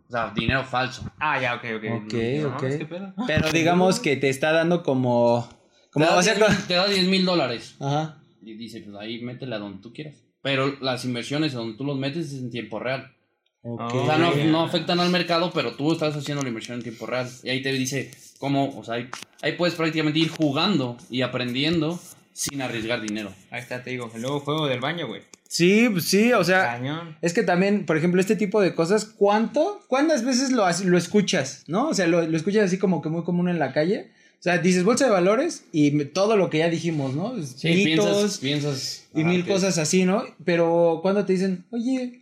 O 0.08 0.12
sea, 0.12 0.32
dinero 0.36 0.64
falso. 0.64 1.04
Ah, 1.20 1.40
ya, 1.40 1.56
ok, 1.56 1.64
ok. 1.78 2.04
Ok, 2.06 2.14
No, 2.42 2.56
ok. 2.56 2.64
es 2.64 2.78
que 2.78 2.86
pedo. 2.86 3.14
Pero 3.28 3.52
digamos 3.52 4.00
que 4.00 4.16
te 4.16 4.30
está 4.30 4.52
dando 4.52 4.82
como. 4.82 5.48
como 5.92 6.06
te, 6.06 6.12
da 6.12 6.18
o 6.18 6.24
sea, 6.24 6.34
10 6.36 6.50
mil- 6.50 6.68
te 6.68 6.74
da 6.74 6.88
10 6.88 7.08
mil 7.08 7.26
dólares. 7.26 7.76
Ajá. 7.80 8.24
Y 8.42 8.54
dice, 8.56 8.82
pues 8.82 8.96
ahí 8.96 9.22
métele 9.22 9.56
a 9.56 9.60
donde 9.60 9.82
tú 9.82 9.94
quieras. 9.94 10.16
Pero 10.42 10.78
las 10.80 11.04
inversiones 11.06 11.52
donde 11.54 11.78
tú 11.78 11.84
los 11.84 11.98
metes 11.98 12.32
es 12.32 12.40
en 12.40 12.50
tiempo 12.50 12.80
real. 12.80 13.14
Ok. 13.62 13.94
O 13.94 14.06
sea, 14.06 14.18
no, 14.18 14.34
no 14.36 14.62
afectan 14.64 15.00
al 15.02 15.10
mercado, 15.10 15.52
pero 15.54 15.74
tú 15.76 15.92
estás 15.92 16.16
haciendo 16.16 16.42
la 16.42 16.48
inversión 16.50 16.78
en 16.78 16.84
tiempo 16.84 17.06
real. 17.06 17.30
Y 17.44 17.50
ahí 17.50 17.62
te 17.62 17.74
dice 17.74 18.10
cómo, 18.40 18.76
o 18.76 18.84
sea, 18.84 18.96
ahí, 18.96 19.10
ahí 19.44 19.52
puedes 19.52 19.76
prácticamente 19.76 20.18
ir 20.18 20.30
jugando 20.30 20.98
y 21.12 21.22
aprendiendo 21.22 22.00
sin 22.34 22.62
arriesgar 22.62 23.02
dinero. 23.02 23.32
Ahí 23.52 23.62
está, 23.62 23.84
te 23.84 23.92
digo. 23.92 24.10
El 24.16 24.22
nuevo 24.22 24.40
juego 24.40 24.66
del 24.66 24.80
baño, 24.80 25.08
güey. 25.08 25.22
Sí, 25.48 25.90
pues 25.92 26.06
sí, 26.06 26.32
o 26.34 26.44
sea. 26.44 26.64
Cañón. 26.64 27.18
Es 27.22 27.34
que 27.34 27.44
también, 27.44 27.86
por 27.86 27.98
ejemplo, 27.98 28.22
este 28.22 28.36
tipo 28.36 28.62
de 28.62 28.74
cosas, 28.74 29.06
¿cuánto? 29.06 29.84
¿Cuántas 29.88 30.24
veces 30.24 30.52
lo, 30.52 30.66
lo 30.86 30.98
escuchas? 30.98 31.64
¿No? 31.68 31.90
O 31.90 31.94
sea, 31.94 32.08
lo, 32.08 32.22
lo 32.22 32.38
escuchas 32.38 32.64
así 32.64 32.78
como 32.78 33.02
que 33.02 33.10
muy 33.10 33.24
común 33.24 33.50
en 33.50 33.60
la 33.60 33.74
calle. 33.74 34.12
O 34.40 34.42
sea, 34.42 34.58
dices 34.58 34.86
bolsa 34.86 35.04
de 35.04 35.12
valores 35.12 35.66
y 35.74 36.06
todo 36.06 36.38
lo 36.38 36.50
que 36.50 36.60
ya 36.60 36.70
dijimos, 36.70 37.14
¿no? 37.14 37.34
Sí, 37.44 37.74
Mitos 37.74 38.38
piensas, 38.38 38.38
piensas. 38.38 39.08
y 39.14 39.26
mil 39.26 39.46
cosas 39.46 39.78
así, 39.78 40.06
¿no? 40.06 40.24
Pero 40.46 41.00
cuando 41.02 41.26
te 41.26 41.34
dicen, 41.34 41.66
oye, 41.72 42.22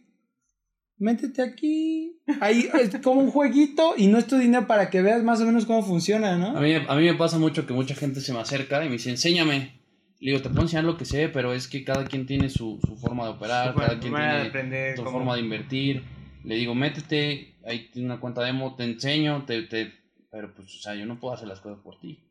métete 0.97 1.41
aquí. 1.41 2.17
Ahí 2.41 2.67
es 2.79 2.97
como 3.03 3.21
un 3.21 3.31
jueguito 3.31 3.93
y 3.97 4.07
no 4.07 4.17
es 4.17 4.27
tu 4.27 4.37
dinero 4.37 4.67
para 4.67 4.89
que 4.89 5.01
veas 5.01 5.23
más 5.23 5.39
o 5.41 5.45
menos 5.45 5.65
cómo 5.65 5.83
funciona, 5.83 6.33
A 6.33 6.37
¿no? 6.37 6.59
mí, 6.59 6.73
a 6.75 6.95
mí 6.95 7.03
me 7.05 7.13
pasa 7.15 7.37
mucho 7.39 7.65
que 7.65 7.73
mucha 7.73 7.95
gente 7.95 8.19
se 8.21 8.33
me 8.33 8.39
acerca 8.39 8.83
y 8.83 8.87
me 8.87 8.93
dice, 8.93 9.09
enséñame. 9.09 9.77
Le 10.19 10.31
digo, 10.31 10.41
te 10.41 10.49
puedo 10.49 10.63
enseñar 10.63 10.83
lo 10.83 10.97
que 10.97 11.05
sé, 11.05 11.29
pero 11.29 11.53
es 11.53 11.67
que 11.67 11.83
cada 11.83 12.03
quien 12.05 12.25
tiene 12.25 12.49
su, 12.49 12.79
su 12.85 12.97
forma 12.97 13.25
de 13.25 13.29
operar, 13.31 13.73
Su 13.73 13.79
cada 13.79 13.99
quien 13.99 14.13
tiene 14.13 14.41
aprender 14.47 14.97
su 14.97 15.03
cómo- 15.03 15.17
forma 15.19 15.35
de 15.35 15.41
invertir. 15.41 16.03
Le 16.43 16.55
digo, 16.55 16.73
métete, 16.73 17.55
ahí 17.65 17.89
tiene 17.93 18.07
una 18.07 18.19
cuenta 18.19 18.41
demo, 18.41 18.75
te 18.75 18.83
enseño, 18.83 19.43
te, 19.45 19.61
te... 19.63 19.93
pero 20.31 20.53
pues, 20.55 20.73
o 20.75 20.79
sea, 20.81 20.95
yo 20.95 21.05
no 21.05 21.19
puedo 21.19 21.33
hacer 21.35 21.47
las 21.47 21.59
cosas 21.59 21.79
por 21.83 21.99
ti. 21.99 22.23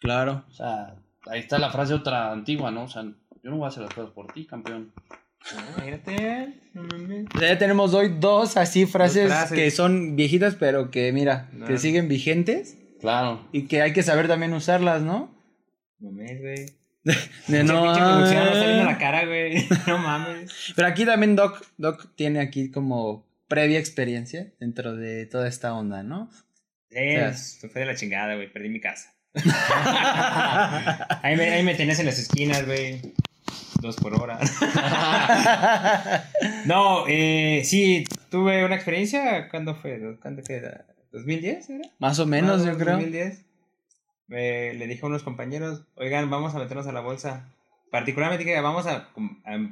Claro. 0.00 0.44
O 0.48 0.52
sea, 0.52 0.96
ahí 1.26 1.40
está 1.40 1.58
la 1.58 1.70
frase 1.70 1.94
otra 1.94 2.30
antigua, 2.30 2.70
¿no? 2.70 2.82
O 2.84 2.88
sea, 2.88 3.02
yo 3.04 3.50
no 3.50 3.56
voy 3.56 3.64
a 3.64 3.68
hacer 3.68 3.82
las 3.84 3.94
cosas 3.94 4.10
por 4.12 4.30
ti, 4.32 4.44
campeón. 4.44 4.92
Imagínate. 5.76 6.54
no 6.74 6.82
mames. 6.82 7.26
O 7.34 7.38
sea, 7.38 7.48
ya 7.48 7.58
tenemos 7.58 7.94
hoy 7.94 8.16
dos 8.20 8.56
así 8.56 8.86
frases, 8.86 9.28
frases. 9.28 9.56
que 9.56 9.70
son 9.70 10.16
viejitas, 10.16 10.54
pero 10.56 10.90
que 10.90 11.12
mira, 11.12 11.48
No. 11.52 11.66
que 11.66 11.78
siguen 11.78 12.08
vigentes 12.08 12.76
Claro. 13.00 13.48
y 13.52 13.66
que 13.66 13.80
hay 13.82 13.92
que 13.92 14.02
saber 14.02 14.28
también 14.28 14.52
usarlas, 14.52 15.02
¿no? 15.02 15.34
No 16.00 16.10
mames, 16.10 16.40
güey. 16.40 16.66
De 17.48 17.64
no. 17.64 17.82
pinche 17.84 18.00
producción, 18.00 18.44
no 18.44 18.50
está 18.52 18.66
viendo 18.66 18.84
la 18.84 18.98
cara, 18.98 19.24
güey. 19.24 19.66
No 19.86 19.98
mames. 19.98 20.52
Pero 20.76 20.88
aquí 20.88 21.04
también 21.06 21.36
Doc, 21.36 21.64
Doc 21.78 22.14
tiene 22.16 22.40
aquí 22.40 22.70
como 22.70 23.26
previa 23.48 23.78
experiencia 23.78 24.52
dentro 24.60 24.94
de 24.94 25.24
toda 25.26 25.48
esta 25.48 25.72
onda, 25.74 26.02
¿no? 26.02 26.28
Sí, 26.90 26.96
sea, 26.98 27.32
se 27.34 27.68
fue 27.68 27.80
de 27.82 27.86
la 27.86 27.94
chingada, 27.94 28.34
güey. 28.34 28.52
Perdí 28.52 28.68
mi 28.68 28.80
casa. 28.80 29.14
ahí, 31.22 31.36
me, 31.36 31.50
ahí 31.50 31.62
me 31.62 31.74
tenías 31.74 31.98
en 32.00 32.06
las 32.06 32.18
esquinas, 32.18 32.66
güey. 32.66 33.00
Dos 33.80 33.96
por 33.96 34.14
hora. 34.20 34.38
no, 36.66 37.04
eh, 37.06 37.62
sí, 37.64 38.04
tuve 38.30 38.64
una 38.64 38.74
experiencia. 38.74 39.48
¿Cuándo 39.48 39.74
fue? 39.74 40.18
¿Cuándo 40.20 40.42
fue? 40.42 40.60
¿2010 41.12 41.70
era? 41.70 41.90
Más 41.98 42.18
o 42.18 42.26
menos, 42.26 42.58
Más 42.58 42.66
yo 42.66 42.76
creo. 42.78 42.94
2010. 42.94 43.44
Me- 44.26 44.74
le 44.74 44.86
dije 44.86 45.00
a 45.02 45.06
unos 45.06 45.22
compañeros, 45.22 45.84
oigan, 45.94 46.28
vamos 46.28 46.54
a 46.54 46.58
meternos 46.58 46.86
a 46.86 46.92
la 46.92 47.00
bolsa. 47.00 47.48
Particularmente 47.90 48.44
que 48.44 48.60
vamos 48.60 48.86
a, 48.86 49.08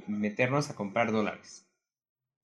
meternos 0.07 0.71
a 0.71 0.75
comprar 0.75 1.13
dólares. 1.13 1.67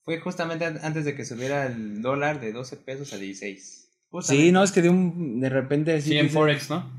Fue 0.04 0.18
justamente 0.20 0.64
an- 0.66 0.80
antes 0.82 1.04
de 1.04 1.14
que 1.14 1.24
subiera 1.24 1.66
el 1.66 2.02
dólar 2.02 2.40
de 2.40 2.52
12 2.52 2.76
pesos 2.76 3.12
a 3.12 3.16
16. 3.18 3.88
Sí, 4.20 4.52
no, 4.52 4.62
es 4.62 4.72
que 4.72 4.82
de 4.82 4.90
un 4.90 5.40
de 5.40 5.48
repente 5.48 5.98
Sí, 6.02 6.18
en 6.18 6.26
dices- 6.26 6.34
Forex, 6.34 6.68
¿no? 6.68 6.90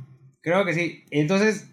Creo 0.41 0.65
que 0.65 0.73
sí. 0.73 1.03
Entonces, 1.11 1.69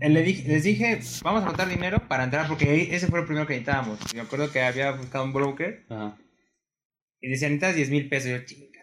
les 0.00 0.62
dije, 0.64 1.00
vamos 1.22 1.42
a 1.42 1.46
juntar 1.46 1.68
dinero 1.68 2.06
para 2.08 2.24
entrar, 2.24 2.46
porque 2.48 2.94
ese 2.94 3.06
fue 3.06 3.20
el 3.20 3.26
primero 3.26 3.46
que 3.46 3.54
necesitábamos. 3.54 3.98
Me 4.14 4.20
acuerdo 4.20 4.50
que 4.50 4.60
había 4.62 4.90
buscado 4.92 5.24
un 5.24 5.32
broker 5.32 5.84
Ajá. 5.88 6.16
y 7.20 7.28
decía, 7.30 7.48
necesitas 7.48 7.74
10 7.76 7.90
mil 7.90 8.08
pesos. 8.08 8.28
Y 8.28 8.32
yo, 8.32 8.44
chinga. 8.44 8.80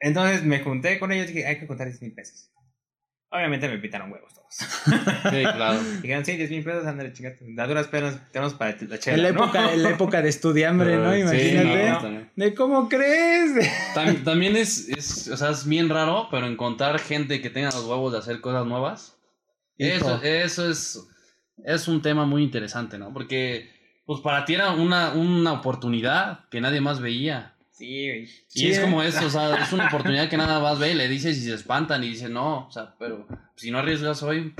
Entonces 0.00 0.42
me 0.44 0.60
junté 0.60 0.98
con 0.98 1.12
ellos 1.12 1.30
y 1.30 1.34
dije, 1.34 1.46
hay 1.46 1.58
que 1.60 1.66
juntar 1.66 1.86
10 1.86 2.02
mil 2.02 2.12
pesos. 2.12 2.50
Obviamente 3.32 3.68
me 3.68 3.78
pitaron 3.78 4.10
huevos 4.10 4.34
todos. 4.34 4.48
Sí, 4.50 5.42
claro. 5.42 5.78
Dijeron, 6.02 6.24
sí, 6.24 6.36
10 6.36 6.50
mil 6.50 6.64
pesos, 6.64 6.84
ándale, 6.84 7.12
chingate. 7.12 7.44
A 7.56 7.66
duras 7.68 7.86
penas 7.86 8.18
tenemos 8.32 8.54
para 8.54 8.76
la 8.80 8.98
chela. 8.98 9.16
En 9.16 9.22
la 9.22 9.30
¿no? 9.32 9.44
época, 9.44 9.72
en 9.72 9.82
la 9.84 9.90
época 9.90 10.20
de 10.20 10.28
estudiambre, 10.30 10.96
¿no? 10.96 11.12
Sí, 11.30 11.50
Imagínate. 11.50 11.90
no, 11.90 11.98
también. 12.00 12.30
De 12.34 12.54
cómo 12.54 12.88
crees. 12.88 13.52
Tam- 13.94 14.24
También 14.24 14.56
es, 14.56 14.88
es, 14.88 15.28
o 15.28 15.36
sea, 15.36 15.50
es 15.50 15.64
bien 15.66 15.88
raro, 15.88 16.26
pero 16.32 16.46
encontrar 16.48 16.98
gente 16.98 17.40
que 17.40 17.50
tenga 17.50 17.68
los 17.70 17.84
huevos 17.84 18.12
de 18.12 18.18
hacer 18.18 18.40
cosas 18.40 18.66
nuevas, 18.66 19.16
eso, 19.88 20.22
eso 20.22 20.70
es, 20.70 21.00
es 21.64 21.88
un 21.88 22.02
tema 22.02 22.24
muy 22.26 22.42
interesante, 22.42 22.98
¿no? 22.98 23.12
Porque, 23.12 23.70
pues 24.06 24.20
para 24.20 24.44
ti 24.44 24.54
era 24.54 24.70
una, 24.72 25.12
una 25.12 25.52
oportunidad 25.52 26.48
que 26.50 26.60
nadie 26.60 26.80
más 26.80 27.00
veía. 27.00 27.54
Sí, 27.70 28.06
güey. 28.08 28.22
Y 28.24 28.28
Sí, 28.48 28.70
es 28.70 28.78
¿eh? 28.78 28.82
como 28.82 29.02
eso, 29.02 29.26
o 29.26 29.30
sea, 29.30 29.54
es 29.62 29.72
una 29.72 29.86
oportunidad 29.88 30.28
que 30.28 30.36
nada 30.36 30.60
más 30.60 30.78
ve 30.78 30.92
y 30.92 30.94
le 30.94 31.08
dices 31.08 31.36
y 31.38 31.42
se 31.42 31.54
espantan 31.54 32.04
y 32.04 32.08
dicen, 32.10 32.32
no, 32.32 32.66
o 32.66 32.72
sea, 32.72 32.94
pero 32.98 33.26
si 33.56 33.70
no 33.70 33.78
arriesgas 33.78 34.22
hoy, 34.22 34.54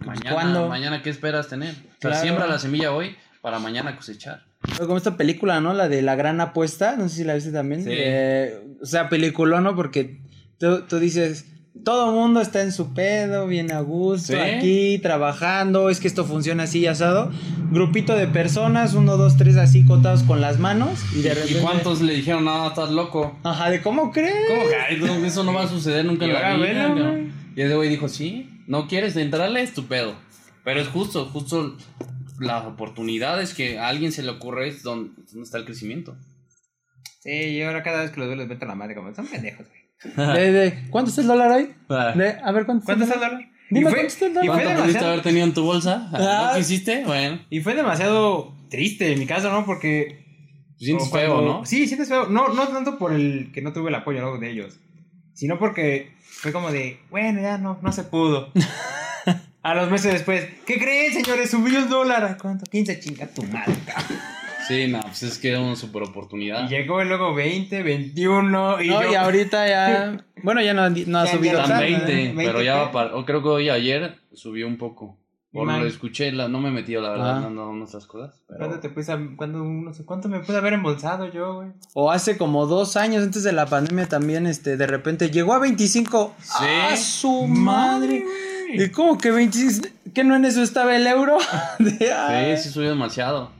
mañana, 0.00 0.32
¿cuándo? 0.32 0.68
mañana 0.68 1.02
¿qué 1.02 1.10
esperas 1.10 1.48
tener? 1.48 1.70
O 1.70 1.74
sea, 1.74 2.10
Claro. 2.10 2.20
siembra 2.20 2.46
la 2.46 2.58
semilla 2.58 2.92
hoy 2.92 3.16
para 3.40 3.58
mañana 3.58 3.94
cosechar. 3.96 4.44
Como 4.76 4.96
esta 4.96 5.16
película, 5.16 5.60
¿no? 5.60 5.72
La 5.72 5.88
de 5.88 6.02
La 6.02 6.16
Gran 6.16 6.40
Apuesta, 6.40 6.96
no 6.96 7.08
sé 7.08 7.16
si 7.16 7.24
la 7.24 7.34
viste 7.34 7.52
también. 7.52 7.84
Sí. 7.84 7.90
Eh, 7.92 8.60
o 8.82 8.86
sea, 8.86 9.08
peliculón, 9.08 9.62
¿no? 9.62 9.76
Porque 9.76 10.20
tú, 10.58 10.82
tú 10.88 10.98
dices, 10.98 11.46
todo 11.84 12.12
mundo 12.12 12.40
está 12.40 12.62
en 12.62 12.72
su 12.72 12.92
pedo, 12.94 13.46
bien 13.46 13.72
a 13.72 13.80
gusto, 13.80 14.32
Sí. 14.32 14.38
aquí, 14.38 14.98
trabajando, 15.00 15.90
es 15.90 16.00
que 16.00 16.08
esto 16.08 16.24
funciona 16.24 16.64
así, 16.64 16.86
asado. 16.86 17.30
Grupito 17.70 18.14
de 18.16 18.26
personas, 18.28 18.94
uno, 18.94 19.16
dos, 19.16 19.36
tres, 19.36 19.56
así 19.56 19.84
contados 19.84 20.22
con 20.22 20.40
las 20.40 20.58
manos. 20.58 21.00
Y 21.14 21.22
de 21.22 21.34
repente... 21.34 21.58
¿Y 21.58 21.62
cuántos 21.62 22.00
le 22.00 22.14
dijeron, 22.14 22.44
no, 22.44 22.68
estás 22.68 22.90
loco? 22.90 23.38
Ajá, 23.42 23.70
¿de 23.70 23.82
cómo 23.82 24.10
crees? 24.12 24.34
¿Cómo 24.48 25.20
que 25.20 25.26
eso 25.26 25.44
no 25.44 25.52
va 25.52 25.64
a 25.64 25.68
suceder 25.68 26.04
nunca 26.04 26.26
Y 26.26 26.30
en 26.30 26.34
la 26.34 26.56
vida? 26.56 26.88
¿no? 26.88 27.18
Y 27.56 27.62
ese 27.62 27.74
güey 27.74 27.88
dijo, 27.88 28.08
sí, 28.08 28.50
no 28.66 28.86
quieres 28.86 29.16
entrarle, 29.16 29.62
es 29.62 29.74
tu 29.74 29.86
pedo. 29.86 30.14
Pero 30.64 30.80
es 30.80 30.88
justo, 30.88 31.26
justo 31.26 31.76
las 32.38 32.64
oportunidades 32.66 33.54
que 33.54 33.78
a 33.78 33.88
alguien 33.88 34.12
se 34.12 34.22
le 34.22 34.30
ocurre 34.30 34.68
es 34.68 34.82
donde, 34.82 35.10
donde 35.30 35.42
está 35.44 35.58
el 35.58 35.64
crecimiento. 35.64 36.16
Sí, 37.20 37.30
y 37.32 37.62
ahora 37.62 37.82
cada 37.82 38.02
vez 38.02 38.10
que 38.12 38.20
los 38.20 38.28
veo 38.28 38.36
les 38.36 38.48
meto 38.48 38.64
la 38.66 38.74
madre, 38.74 38.94
como 38.94 39.12
son 39.14 39.26
pendejos, 39.26 39.66
güey. 39.66 39.87
De, 40.16 40.52
de, 40.52 40.88
¿Cuánto 40.90 41.10
está 41.10 41.22
el 41.22 41.26
dólar 41.28 41.50
hoy? 41.52 41.74
De, 41.88 42.36
a 42.42 42.52
ver, 42.52 42.66
¿cuánto, 42.66 42.84
¿Cuánto 42.84 43.04
está 43.04 43.14
está 43.14 43.26
el 43.26 43.32
dólar? 43.32 43.48
Dime, 43.70 43.80
Y 43.80 43.82
fue- 43.82 43.92
¿cuánto 43.92 44.06
está 44.06 44.24
el 44.26 44.30
y 44.30 44.34
dólar? 44.34 44.44
fue 44.46 44.62
¿Cuánto 44.64 44.68
pudiste 44.82 44.82
demasiado- 44.98 45.08
haber 45.12 45.22
tenido 45.22 45.46
en 45.46 45.54
tu 45.54 45.64
bolsa? 45.64 46.08
Ah. 46.12 46.50
¿No 46.52 46.58
quisiste? 46.58 47.04
Bueno, 47.04 47.40
Y 47.50 47.60
fue 47.60 47.74
demasiado 47.74 48.54
triste 48.70 49.12
en 49.12 49.18
mi 49.18 49.26
caso, 49.26 49.50
¿no? 49.50 49.64
Porque. 49.66 50.24
sientes 50.78 51.08
como 51.08 51.20
feo, 51.20 51.32
cuando- 51.34 51.52
¿no? 51.60 51.64
Sí, 51.66 51.86
sientes 51.86 52.08
feo. 52.08 52.26
No, 52.28 52.48
no 52.54 52.68
tanto 52.68 52.96
por 52.98 53.12
el 53.12 53.50
que 53.52 53.60
no 53.62 53.72
tuve 53.72 53.88
el 53.90 53.94
apoyo 53.96 54.20
¿no? 54.20 54.38
de 54.38 54.50
ellos, 54.50 54.78
sino 55.34 55.58
porque 55.58 56.12
fue 56.20 56.52
como 56.52 56.70
de, 56.70 57.00
bueno, 57.10 57.40
ya 57.42 57.58
no, 57.58 57.78
no 57.82 57.92
se 57.92 58.04
pudo. 58.04 58.52
A 59.62 59.74
los 59.74 59.90
meses 59.90 60.12
después, 60.12 60.46
¿qué 60.64 60.78
creen, 60.78 61.12
señores? 61.12 61.50
Subió 61.50 61.78
el 61.80 61.88
dólar. 61.88 62.24
¿A 62.24 62.38
cuánto? 62.38 62.64
15 62.70 63.00
chinga 63.00 63.26
tu 63.26 63.42
madre, 63.42 63.74
cabrón. 63.84 64.18
Sí, 64.68 64.86
no, 64.88 65.00
pues 65.00 65.22
es 65.22 65.38
que 65.38 65.50
era 65.50 65.60
una 65.60 65.74
super 65.76 66.02
oportunidad. 66.02 66.64
Y 66.64 66.68
llegó 66.68 67.02
luego 67.02 67.34
20, 67.34 67.82
21. 67.82 68.82
Y 68.82 68.88
No, 68.88 69.02
yo, 69.02 69.10
y 69.12 69.14
ahorita 69.14 69.66
ya. 69.68 70.24
Bueno, 70.42 70.60
ya 70.62 70.74
no, 70.74 70.88
no 70.90 71.18
ha 71.18 71.24
Ya, 71.24 71.32
subido 71.32 71.54
ya 71.54 71.62
Están 71.64 71.80
tanto, 71.80 72.06
20, 72.06 72.24
¿eh? 72.24 72.32
pero 72.36 72.62
ya 72.62 72.74
20, 72.74 72.86
va 72.86 72.92
para... 72.92 73.16
o 73.16 73.24
creo 73.24 73.42
que 73.42 73.48
hoy 73.48 73.68
ayer 73.70 74.16
subió 74.32 74.66
un 74.66 74.76
poco. 74.78 75.18
Por 75.50 75.66
lo 75.66 75.86
escuché, 75.86 76.30
la, 76.30 76.46
no 76.46 76.60
me 76.60 76.68
he 76.68 76.72
metido, 76.72 77.00
la 77.00 77.08
verdad, 77.10 77.36
Ah. 77.38 77.40
no, 77.40 77.50
no, 77.50 77.72
nuestras 77.72 78.06
cosas. 78.06 78.42
pero- 78.46 78.58
¿Cuándo 78.58 78.80
te 78.80 78.90
puse 78.90 79.10
a- 79.12 79.18
cuándo, 79.34 79.64
no 79.64 79.92
sé, 79.94 80.04
cuánto 80.04 80.28
me 80.28 80.40
pude 80.40 80.58
haber 80.58 80.74
embolsado 80.74 81.32
yo, 81.32 81.54
güey? 81.54 81.70
O 81.94 82.10
hace 82.12 82.36
como 82.36 82.66
dos 82.66 82.96
años 82.98 83.24
antes 83.24 83.42
de 83.44 83.52
la 83.52 83.64
pandemia 83.64 84.06
también, 84.06 84.46
este, 84.46 84.76
de 84.76 84.86
repente 84.86 85.30
llegó 85.30 85.54
a 85.54 85.58
25. 85.58 86.34
Sí. 86.42 86.52
¡Ah, 86.60 86.96
su 86.98 87.46
madre! 87.46 88.24
¿Y 88.74 88.90
cómo 88.90 89.16
que 89.16 89.30
25? 89.30 89.88
¿Que 90.14 90.22
no 90.22 90.36
en 90.36 90.44
eso 90.44 90.62
estaba 90.62 90.94
el 90.94 91.06
euro? 91.06 91.38
De. 91.78 91.90
Sí, 92.58 92.62
sí 92.64 92.68
subió 92.68 92.90
demasiado. 92.90 93.50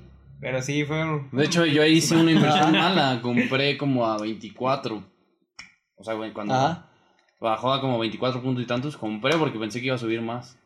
Pero 0.41 0.63
sí, 0.63 0.85
fue 0.85 1.03
un... 1.05 1.29
De 1.33 1.45
hecho, 1.45 1.67
yo 1.67 1.83
ahí 1.83 1.95
hice 1.95 2.17
una 2.17 2.31
inversión 2.31 2.73
mala. 2.79 3.21
Compré 3.23 3.77
como 3.77 4.07
a 4.07 4.19
24. 4.19 5.05
O 5.97 6.05
sea, 6.05 6.15
güey, 6.15 6.33
cuando 6.33 6.55
Ah. 6.55 6.89
bajó 7.41 7.73
a 7.73 7.81
como 7.81 7.99
24 7.99 8.41
puntos 8.43 8.63
y 8.63 8.67
tantos, 8.67 8.97
compré 8.97 9.37
porque 9.37 9.59
pensé 9.59 9.81
que 9.81 9.87
iba 9.87 9.97
a 9.97 9.99
subir 9.99 10.23
más. 10.23 10.57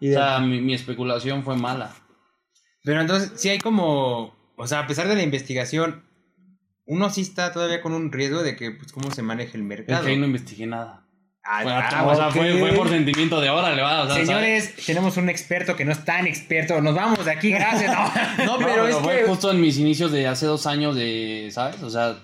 Y 0.00 0.10
O 0.10 0.14
sea, 0.14 0.38
mi, 0.38 0.60
mi 0.60 0.74
especulación 0.74 1.42
fue 1.42 1.56
mala. 1.56 1.92
Pero 2.84 3.00
entonces 3.00 3.32
sí 3.34 3.48
hay 3.48 3.58
como, 3.58 4.36
o 4.56 4.66
sea, 4.68 4.80
a 4.80 4.86
pesar 4.86 5.08
de 5.08 5.16
la 5.16 5.22
investigación, 5.24 6.04
uno 6.86 7.10
sí 7.10 7.22
está 7.22 7.52
todavía 7.52 7.82
con 7.82 7.92
un 7.92 8.12
riesgo 8.12 8.42
de 8.44 8.54
que, 8.54 8.70
pues, 8.70 8.92
cómo 8.92 9.10
se 9.10 9.22
maneja 9.22 9.54
el 9.56 9.62
Es 9.62 9.66
mercado. 9.66 10.04
que 10.04 10.10
ahí 10.12 10.16
no 10.16 10.26
investigué 10.26 10.66
nada. 10.66 11.04
Fue, 11.62 11.72
Ah, 11.72 12.04
o 12.06 12.14
sea, 12.14 12.30
fue, 12.30 12.58
fue 12.58 12.72
por 12.72 12.88
sentimiento 12.90 13.40
de 13.40 13.48
hora, 13.48 13.74
le 13.74 13.80
va. 13.80 14.02
O 14.02 14.06
sea, 14.06 14.12
¿sabes? 14.16 14.26
Señores, 14.26 14.74
tenemos 14.84 15.16
un 15.16 15.30
experto 15.30 15.74
que 15.76 15.84
no 15.86 15.92
es 15.92 16.04
tan 16.04 16.26
experto. 16.26 16.80
Nos 16.82 16.94
vamos 16.94 17.24
de 17.24 17.30
aquí, 17.32 17.50
gracias. 17.50 17.90
No. 18.38 18.44
No, 18.44 18.58
No, 18.58 18.66
pero 18.66 18.86
es 18.86 18.96
fue 18.96 19.20
que. 19.20 19.24
justo 19.24 19.50
en 19.50 19.60
mis 19.60 19.78
inicios 19.78 20.12
de 20.12 20.26
hace 20.26 20.44
dos 20.46 20.66
años 20.66 20.94
de, 20.94 21.48
¿sabes? 21.50 21.82
O 21.82 21.88
sea, 21.88 22.16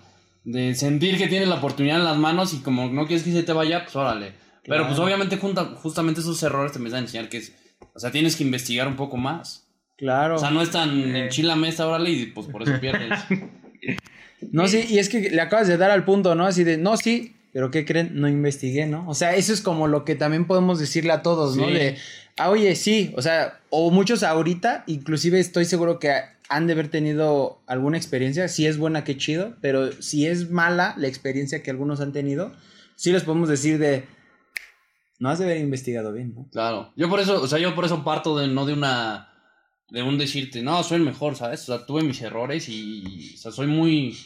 de 0.44 0.74
sentir 0.74 1.16
que 1.16 1.26
tienes 1.28 1.48
la 1.48 1.54
oportunidad 1.54 1.96
en 1.98 2.04
las 2.04 2.18
manos 2.18 2.52
y 2.52 2.58
como 2.60 2.88
no 2.88 3.06
quieres 3.06 3.24
que 3.24 3.32
se 3.32 3.42
te 3.42 3.52
vaya, 3.54 3.84
pues 3.84 3.96
órale. 3.96 4.32
Pero 4.66 4.86
pues 4.86 4.98
obviamente 4.98 5.36
junta- 5.38 5.72
justamente 5.76 6.20
esos 6.20 6.42
errores 6.42 6.72
te 6.72 6.78
empiezan 6.78 6.98
a 7.00 7.02
enseñar 7.02 7.28
que 7.30 7.38
es, 7.38 7.52
o 7.94 7.98
sea, 7.98 8.10
tienes 8.10 8.36
que 8.36 8.44
investigar 8.44 8.86
un 8.88 8.96
poco 8.96 9.16
más. 9.16 9.66
Claro. 9.96 10.36
O 10.36 10.38
sea, 10.38 10.50
no 10.50 10.60
es 10.60 10.70
tan 10.70 11.14
enchila 11.16 11.54
mesa, 11.56 11.86
órale, 11.86 12.10
y 12.10 12.26
pues 12.26 12.46
por 12.48 12.62
eso 12.62 12.72
pierdes. 12.80 13.10
No, 14.52 14.68
sí, 14.68 14.84
y 14.88 14.98
es 14.98 15.08
que 15.08 15.30
le 15.30 15.40
acabas 15.40 15.68
de 15.68 15.76
dar 15.76 15.90
al 15.90 16.04
punto, 16.04 16.34
¿no? 16.34 16.46
Así 16.46 16.64
de, 16.64 16.76
no, 16.76 16.96
sí, 16.96 17.34
pero 17.54 17.70
¿qué 17.70 17.84
creen? 17.84 18.10
No 18.14 18.28
investigué, 18.28 18.84
¿no? 18.86 19.08
O 19.08 19.14
sea, 19.14 19.36
eso 19.36 19.52
es 19.52 19.62
como 19.62 19.86
lo 19.86 20.04
que 20.04 20.16
también 20.16 20.44
podemos 20.44 20.80
decirle 20.80 21.12
a 21.12 21.22
todos, 21.22 21.56
¿no? 21.56 21.68
Sí. 21.68 21.72
De, 21.72 21.96
ah, 22.36 22.50
oye, 22.50 22.74
sí, 22.74 23.14
o 23.16 23.22
sea, 23.22 23.60
o 23.70 23.92
muchos 23.92 24.24
ahorita, 24.24 24.82
inclusive 24.88 25.38
estoy 25.38 25.64
seguro 25.64 26.00
que 26.00 26.12
han 26.48 26.66
de 26.66 26.72
haber 26.72 26.88
tenido 26.88 27.62
alguna 27.68 27.96
experiencia, 27.96 28.48
si 28.48 28.66
es 28.66 28.76
buena, 28.76 29.04
qué 29.04 29.16
chido, 29.16 29.54
pero 29.60 29.92
si 30.02 30.26
es 30.26 30.50
mala 30.50 30.94
la 30.98 31.06
experiencia 31.06 31.62
que 31.62 31.70
algunos 31.70 32.00
han 32.00 32.12
tenido, 32.12 32.52
sí 32.96 33.12
les 33.12 33.22
podemos 33.22 33.48
decir 33.48 33.78
de, 33.78 34.04
no 35.20 35.30
has 35.30 35.38
de 35.38 35.44
haber 35.44 35.58
investigado 35.58 36.12
bien, 36.12 36.34
¿no? 36.34 36.48
Claro. 36.50 36.92
Yo 36.96 37.08
por 37.08 37.20
eso, 37.20 37.40
o 37.40 37.46
sea, 37.46 37.60
yo 37.60 37.72
por 37.76 37.84
eso 37.84 38.02
parto 38.02 38.36
de 38.36 38.48
no 38.48 38.66
de 38.66 38.72
una 38.72 39.28
de 39.90 40.02
un 40.02 40.18
decirte, 40.18 40.60
no, 40.60 40.82
soy 40.82 40.96
el 40.96 41.04
mejor, 41.04 41.36
¿sabes? 41.36 41.62
O 41.62 41.66
sea, 41.66 41.86
tuve 41.86 42.02
mis 42.02 42.20
errores 42.20 42.68
y, 42.68 43.34
o 43.36 43.38
sea, 43.38 43.52
soy 43.52 43.68
muy 43.68 44.16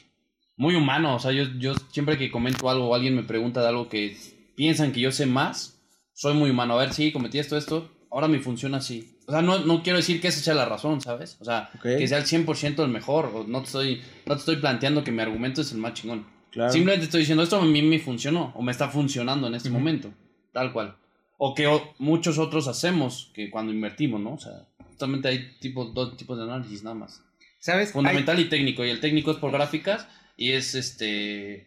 muy 0.59 0.75
humano, 0.75 1.15
o 1.15 1.19
sea, 1.19 1.33
yo 1.33 1.45
yo 1.59 1.73
siempre 1.91 2.19
que 2.19 2.31
comento 2.31 2.69
algo 2.69 2.89
o 2.89 2.95
alguien 2.95 3.17
me 3.17 3.23
pregunta 3.23 3.63
de 3.63 3.69
algo 3.69 3.89
que 3.89 4.17
piensan 4.55 4.93
que 4.93 5.01
yo 5.01 5.11
sé 5.13 5.25
más, 5.25 5.81
soy 6.13 6.35
muy 6.35 6.51
humano. 6.51 6.75
A 6.75 6.81
ver, 6.85 6.93
sí, 6.93 7.13
cometí 7.13 7.39
esto 7.39 7.57
esto, 7.57 7.91
ahora 8.11 8.29
me 8.29 8.41
funciona 8.41 8.79
así. 8.79 9.15
O 9.27 9.31
sea, 9.33 9.41
no, 9.43 9.59
no 9.61 9.83
quiero 9.83 9.99
decir 9.99 10.21
que 10.21 10.29
esa 10.29 10.41
sea 10.41 10.55
la 10.55 10.65
razón, 10.65 11.01
¿sabes? 11.01 11.37
O 11.41 11.45
sea, 11.45 11.71
Ok. 11.77 11.83
que 11.99 12.09
sea 12.09 12.19
el 12.19 12.25
100% 12.25 12.83
el 12.83 12.91
mejor, 12.91 13.27
o 13.35 13.45
no 13.47 13.61
te 13.61 13.67
estoy 13.67 14.03
no 14.27 14.35
te 14.35 14.41
estoy 14.41 14.57
planteando 14.57 15.05
que 15.05 15.13
mi 15.13 15.23
argumento 15.23 15.61
es 15.63 15.71
el 15.73 15.79
más 15.79 15.95
chingón. 15.95 16.27
Claro. 16.51 16.73
Simplemente 16.73 17.05
estoy 17.05 17.21
diciendo, 17.21 17.43
esto 17.43 17.57
a 17.61 17.65
mí 17.65 17.83
me 17.83 17.99
funcionó 18.01 18.53
o 18.57 18.63
me 18.63 18.73
está 18.73 18.89
funcionando 18.89 19.47
en 19.47 19.55
este 19.55 19.71
momento, 19.71 20.11
tal 20.53 20.73
cual. 20.73 20.97
O 21.37 21.55
que 21.55 21.67
o- 21.69 21.95
muchos 21.99 22.39
otros 22.39 22.67
hacemos 22.69 23.31
que 23.35 23.49
cuando 23.51 23.71
invertimos, 23.73 24.21
¿no? 24.21 24.33
O 24.35 24.39
sea, 24.39 24.67
justamente 24.89 25.29
hay 25.29 25.57
tipo, 25.61 25.85
dos 25.85 26.17
tipos 26.17 26.37
de 26.37 26.45
análisis 26.45 26.83
nada 26.83 26.97
más. 26.97 27.23
¿Sabes? 27.61 27.93
Fundamental 27.93 28.41
y 28.41 28.47
técnico. 28.49 28.85
Y 28.85 28.89
el 28.91 28.99
técnico 29.01 29.31
es 29.31 29.37
por 29.37 29.53
gráficas 29.53 30.09
y 30.39 30.53
es 30.53 30.75
este, 30.75 31.67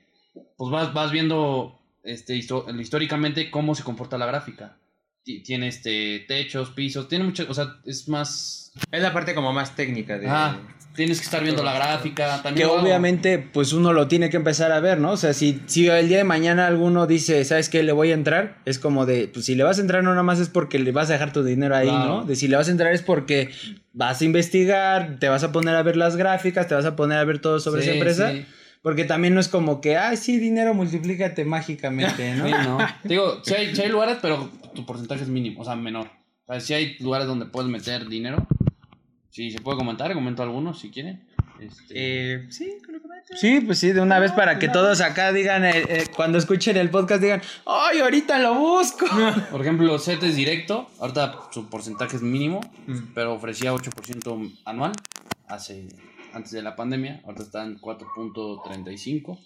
pues 0.58 0.72
vas, 0.72 0.92
vas 0.94 1.12
viendo 1.12 1.78
este, 2.04 2.36
históricamente 2.36 3.52
cómo 3.52 3.76
se 3.76 3.84
comporta 3.84 4.18
la 4.18 4.26
gráfica. 4.26 4.78
Ti- 5.24 5.44
Tiene 5.44 5.68
este, 5.68 6.26
techos, 6.28 6.72
pisos, 6.72 7.08
tiene 7.08 7.26
mucho, 7.26 7.46
o 7.48 7.54
sea, 7.54 7.76
es 7.86 8.08
más... 8.10 8.72
Es 8.92 9.02
la 9.04 9.14
parte 9.14 9.36
como 9.36 9.54
más 9.54 9.76
técnica 9.76 10.18
de... 10.18 10.28
Ah, 10.30 10.58
tienes 10.96 11.20
que 11.20 11.26
estar 11.26 11.44
viendo 11.44 11.62
la 11.64 11.74
gráfica. 11.74 12.38
Que 12.38 12.44
También 12.44 12.68
hago. 12.70 12.82
obviamente, 12.82 13.38
pues 13.38 13.72
uno 13.74 13.94
lo 13.94 14.08
tiene 14.08 14.30
que 14.30 14.38
empezar 14.38 14.72
a 14.72 14.80
ver, 14.80 14.98
¿no? 15.00 15.12
O 15.12 15.18
sea, 15.18 15.34
si, 15.34 15.62
si 15.68 15.88
el 15.90 16.08
día 16.08 16.18
de 16.20 16.24
mañana 16.24 16.66
alguno 16.68 17.06
dice, 17.08 17.44
¿sabes 17.46 17.70
qué? 17.70 17.84
Le 17.84 17.92
voy 17.92 18.12
a 18.12 18.14
entrar, 18.14 18.58
es 18.66 18.80
como 18.80 19.06
de, 19.06 19.28
pues 19.28 19.46
si 19.46 19.56
le 19.56 19.64
vas 19.64 19.78
a 19.78 19.82
entrar 19.82 20.04
no 20.04 20.10
nada 20.12 20.24
más 20.24 20.40
es 20.40 20.48
porque 20.50 20.80
le 20.80 20.92
vas 20.94 21.10
a 21.10 21.14
dejar 21.14 21.34
tu 21.34 21.44
dinero 21.44 21.76
ahí, 21.76 21.88
Claro. 21.90 22.08
¿no? 22.22 22.24
De 22.26 22.36
si 22.38 22.48
le 22.48 22.56
vas 22.56 22.68
a 22.70 22.72
entrar 22.72 22.94
es 22.94 23.02
porque 23.04 23.52
vas 23.94 24.22
a 24.22 24.26
investigar, 24.26 25.18
te 25.20 25.28
vas 25.30 25.44
a 25.44 25.52
poner 25.52 25.76
a 25.76 25.84
ver 25.84 25.98
las 25.98 26.16
gráficas, 26.16 26.68
te 26.68 26.74
vas 26.76 26.86
a 26.86 26.96
poner 26.96 27.18
a 27.20 27.24
ver 27.26 27.40
todo 27.40 27.60
sobre 27.60 27.84
Sí, 27.84 27.90
esa 27.90 27.98
empresa. 27.98 28.32
sí. 28.32 28.46
Porque 28.82 29.04
también 29.06 29.34
no 29.36 29.40
es 29.40 29.48
como 29.48 29.80
que, 29.80 29.96
ay, 29.98 30.18
sí, 30.18 30.40
dinero, 30.40 30.74
multiplícate 30.74 31.46
mágicamente, 31.46 32.34
¿no? 32.36 32.46
Sí, 32.48 32.52
no. 32.52 32.78
Te 33.04 33.10
Digo, 33.10 33.40
sí 33.44 33.54
hay, 33.54 33.76
sí 33.76 33.82
hay 33.84 33.90
lugares, 33.90 34.18
pero 34.22 34.50
tu 34.74 34.86
porcentaje 34.86 35.22
es 35.24 35.30
mínimo, 35.30 35.62
o 35.62 35.66
sea, 35.66 35.76
menor. 35.76 36.08
O 36.48 36.54
sea, 36.54 36.60
si 36.62 36.74
hay 36.74 36.98
lugares 37.00 37.28
donde 37.28 37.46
puedes 37.46 37.70
meter 37.70 38.08
dinero. 38.08 38.46
Si 39.30 39.52
se 39.52 39.62
puede 39.62 39.78
comentar, 39.78 40.12
comento 40.14 40.44
algunos 40.44 40.80
si 40.80 40.90
quieren. 40.90 41.24
Este, 41.60 41.94
Eh, 41.96 42.46
sí, 42.50 42.74
creo 42.84 43.00
que 43.02 43.08
Sí, 43.38 43.62
pues 43.62 43.78
sí, 43.78 43.92
de 43.94 44.02
una 44.02 44.18
vez 44.20 44.32
para 44.32 44.58
que 44.60 44.68
todos 44.68 45.00
acá 45.00 45.32
digan, 45.32 45.64
eh, 45.64 45.84
eh, 45.88 46.04
cuando 46.16 46.38
escuchen 46.40 46.76
el 46.76 46.90
podcast 46.90 47.22
digan, 47.22 47.42
ay, 47.68 48.00
ahorita 48.00 48.40
lo 48.40 48.56
busco. 48.56 49.06
Por 49.52 49.62
ejemplo, 49.62 49.98
CETES 50.00 50.36
directo, 50.36 50.90
ahorita 51.00 51.40
su 51.52 51.70
porcentaje 51.70 52.16
es 52.18 52.24
mínimo, 52.24 52.62
Mm. 52.88 53.14
pero 53.14 53.34
ofrecía 53.36 53.74
8% 53.74 54.52
anual 54.66 54.92
hace 55.48 55.88
antes 56.34 56.52
de 56.52 56.62
la 56.62 56.76
pandemia, 56.76 57.22
ahorita 57.26 57.44
está 57.44 57.64
en 57.66 57.80
4.35. 57.80 59.40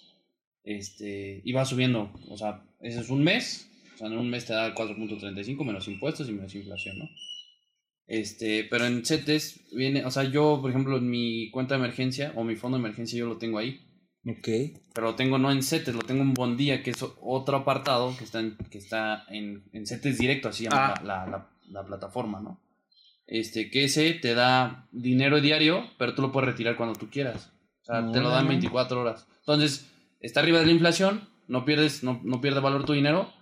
Este, 0.64 1.42
y 1.44 1.52
va 1.52 1.64
subiendo, 1.64 2.10
o 2.28 2.36
sea, 2.36 2.64
ese 2.80 3.00
es 3.00 3.08
un 3.08 3.22
mes, 3.22 3.70
o 3.94 3.98
sea, 3.98 4.08
en 4.08 4.18
un 4.18 4.28
mes 4.28 4.46
te 4.46 4.52
da 4.52 4.74
4.35 4.74 5.64
menos 5.64 5.86
impuestos 5.86 6.28
y 6.28 6.32
menos 6.32 6.54
inflación, 6.56 6.98
¿no? 6.98 7.08
Este, 8.08 8.64
pero 8.64 8.84
en 8.86 9.04
CETES 9.04 9.60
viene, 9.72 10.04
o 10.04 10.10
sea, 10.10 10.24
yo, 10.24 10.58
por 10.60 10.70
ejemplo, 10.70 10.96
en 10.96 11.08
mi 11.08 11.50
cuenta 11.50 11.74
de 11.74 11.80
emergencia 11.80 12.32
o 12.36 12.42
mi 12.44 12.56
fondo 12.56 12.78
de 12.78 12.82
emergencia 12.84 13.18
yo 13.18 13.26
lo 13.26 13.38
tengo 13.38 13.58
ahí. 13.58 13.80
Ok. 14.28 14.48
Pero 14.92 15.06
lo 15.08 15.14
tengo 15.14 15.38
no 15.38 15.52
en 15.52 15.62
CETES, 15.62 15.94
lo 15.94 16.02
tengo 16.02 16.22
en 16.22 16.34
Bondía, 16.34 16.82
que 16.82 16.90
es 16.90 17.04
otro 17.20 17.58
apartado 17.58 18.16
que 18.16 18.24
está 18.24 18.40
en, 18.40 18.56
que 18.70 18.78
está 18.78 19.24
en, 19.28 19.64
en 19.72 19.86
CETES 19.86 20.18
directo, 20.18 20.48
así 20.48 20.64
llama 20.64 20.94
Ah. 20.94 21.02
la, 21.04 21.26
la- 21.26 21.50
la 21.68 21.84
plataforma, 21.84 22.40
¿no? 22.40 22.60
Este, 23.26 23.70
que 23.70 23.84
ese 23.84 24.12
te 24.14 24.34
da 24.34 24.86
dinero 24.92 25.40
diario, 25.40 25.84
pero 25.98 26.14
tú 26.14 26.22
lo 26.22 26.30
puedes 26.32 26.50
retirar 26.50 26.76
cuando 26.76 26.98
tú 26.98 27.08
quieras. 27.10 27.50
O 27.82 27.84
sea, 27.86 28.00
te 28.12 28.20
lo 28.20 28.28
dan 28.28 28.44
Órale. 28.44 28.48
24 28.48 29.00
horas. 29.00 29.26
Entonces, 29.40 29.90
está 30.20 30.40
arriba 30.40 30.60
de 30.60 30.66
la 30.66 30.72
inflación, 30.72 31.28
no 31.48 31.64
pierdes, 31.64 32.02
no, 32.04 32.20
no 32.24 32.40
pierde 32.40 32.60
valor 32.60 32.84
tu 32.84 32.92
dinero, 32.92 33.32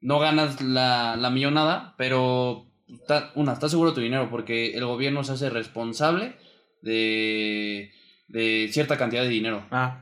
no 0.00 0.18
ganas 0.18 0.60
la, 0.60 1.16
la 1.16 1.30
millonada, 1.30 1.94
pero 1.96 2.66
está, 2.88 3.30
una, 3.36 3.52
está 3.52 3.68
seguro 3.68 3.92
tu 3.94 4.00
dinero, 4.00 4.28
porque 4.30 4.74
el 4.74 4.84
gobierno 4.84 5.22
se 5.24 5.32
hace 5.32 5.50
responsable 5.50 6.34
de, 6.82 7.90
de 8.28 8.68
cierta 8.72 8.96
cantidad 8.96 9.22
de 9.22 9.28
dinero 9.28 9.64
Ah, 9.70 10.00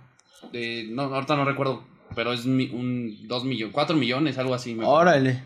de- 0.53 0.87
no, 0.91 1.03
ahorita 1.03 1.37
no 1.37 1.45
recuerdo, 1.45 1.85
pero 2.15 2.33
es 2.33 2.47
mi- 2.47 2.71
un 2.73 3.27
2 3.29 3.45
millones, 3.45 3.73
4 3.75 3.97
millones, 3.97 4.39
algo 4.39 4.55
así. 4.55 4.75
me- 4.75 4.85
Órale. 4.87 5.43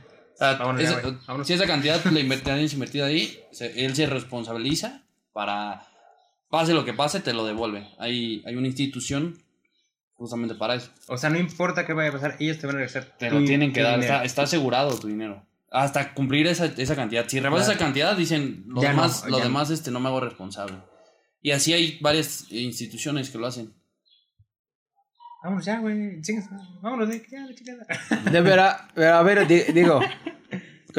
Sea, 0.51 0.59
Vámonos 0.59 0.83
ya, 0.83 0.89
esa- 0.91 1.01
güey, 1.01 1.15
vámonos. 1.27 1.47
si 1.47 1.53
esa 1.53 1.67
cantidad 1.67 2.05
la 2.05 2.21
invertida 2.21 2.61
invertida 2.61 3.07
ahí, 3.07 3.39
se- 3.53 3.85
él 3.85 3.95
se 3.95 4.07
responsabiliza 4.07 5.03
para, 5.33 5.87
pase 6.49 6.73
lo 6.75 6.85
que 6.85 6.93
pase, 6.95 7.21
te 7.21 7.33
lo 7.33 7.45
devuelve. 7.45 7.89
Hay, 7.99 8.43
hay 8.47 8.57
una 8.57 8.67
institución 8.69 9.39
justamente 10.15 10.55
para 10.55 10.77
eso. 10.77 10.91
o 11.09 11.19
sea, 11.19 11.29
no 11.31 11.39
importa 11.39 11.85
qué 11.87 11.93
vaya 11.93 12.11
a 12.11 12.13
pasar, 12.13 12.37
ellos 12.39 12.59
te 12.59 12.67
van 12.67 12.77
a 12.77 12.79
regresar. 12.79 13.15
Te 13.19 13.31
lo 13.31 13.43
tienen 13.45 13.73
que 13.73 13.83
dar, 13.83 13.99
está, 14.01 14.25
está 14.25 14.43
asegurado 14.43 14.97
tu 14.99 15.09
dinero. 15.09 15.45
Hasta 15.71 16.15
cumplir 16.15 16.47
esa, 16.47 16.67
esa 16.67 16.95
cantidad. 16.95 17.27
Si 17.27 17.41
rebasas 17.41 17.71
esa 17.71 17.79
cantidad, 17.79 18.17
dicen, 18.17 18.63
lo 18.69 18.81
Ya 18.81 18.93
no, 18.93 19.03
demás, 19.03 19.25
lo 19.25 19.39
no. 19.39 19.45
demás 19.45 19.71
este, 19.71 19.91
no 19.91 19.99
me 19.99 20.09
hago 20.09 20.21
responsable. 20.21 20.77
Y 21.43 21.51
así 21.51 21.73
hay 21.73 21.99
varias 22.01 22.51
instituciones 22.53 23.29
que 23.31 23.39
lo 23.39 23.47
hacen. 23.49 23.75
Vámonos 25.45 25.65
ya, 25.67 25.79
güey. 25.79 26.21
Vámonos, 26.81 27.07
güey, 27.09 27.23
ya, 27.31 27.47
la 27.47 27.55
chingada. 27.55 27.87
De 28.33 28.41
verdad, 28.41 28.89
pero 28.95 29.15
a 29.15 29.23
ver, 29.23 29.47
di- 29.47 29.73
digo, 29.75 30.01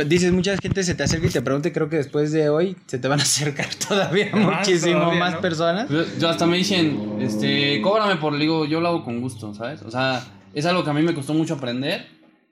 dices, 0.05 0.31
mucha 0.31 0.55
gente 0.57 0.83
se 0.83 0.93
te 0.93 1.01
acerca 1.03 1.25
y 1.25 1.29
te 1.31 1.41
pregunta, 1.41 1.67
y 1.69 1.71
creo 1.71 1.89
que 1.89 1.95
después 1.97 2.31
de 2.31 2.49
hoy 2.49 2.77
se 2.85 2.99
te 2.99 3.07
van 3.07 3.19
a 3.19 3.23
acercar 3.23 3.67
todavía 3.87 4.29
Más 4.35 4.59
muchísimo 4.59 4.99
todavía, 4.99 5.19
más 5.19 5.33
¿no? 5.33 5.41
personas. 5.41 5.89
Yo, 5.89 6.03
yo 6.19 6.29
hasta 6.29 6.45
me 6.45 6.57
dicen, 6.57 7.17
este, 7.21 7.81
cóbrame 7.81 8.17
por, 8.17 8.37
digo, 8.37 8.65
yo 8.65 8.81
lo 8.81 8.89
hago 8.89 9.03
con 9.03 9.19
gusto, 9.19 9.53
¿sabes? 9.55 9.81
O 9.81 9.89
sea, 9.89 10.23
es 10.53 10.65
algo 10.67 10.83
que 10.83 10.91
a 10.91 10.93
mí 10.93 11.01
me 11.01 11.15
costó 11.15 11.33
mucho 11.33 11.55
aprender, 11.55 12.05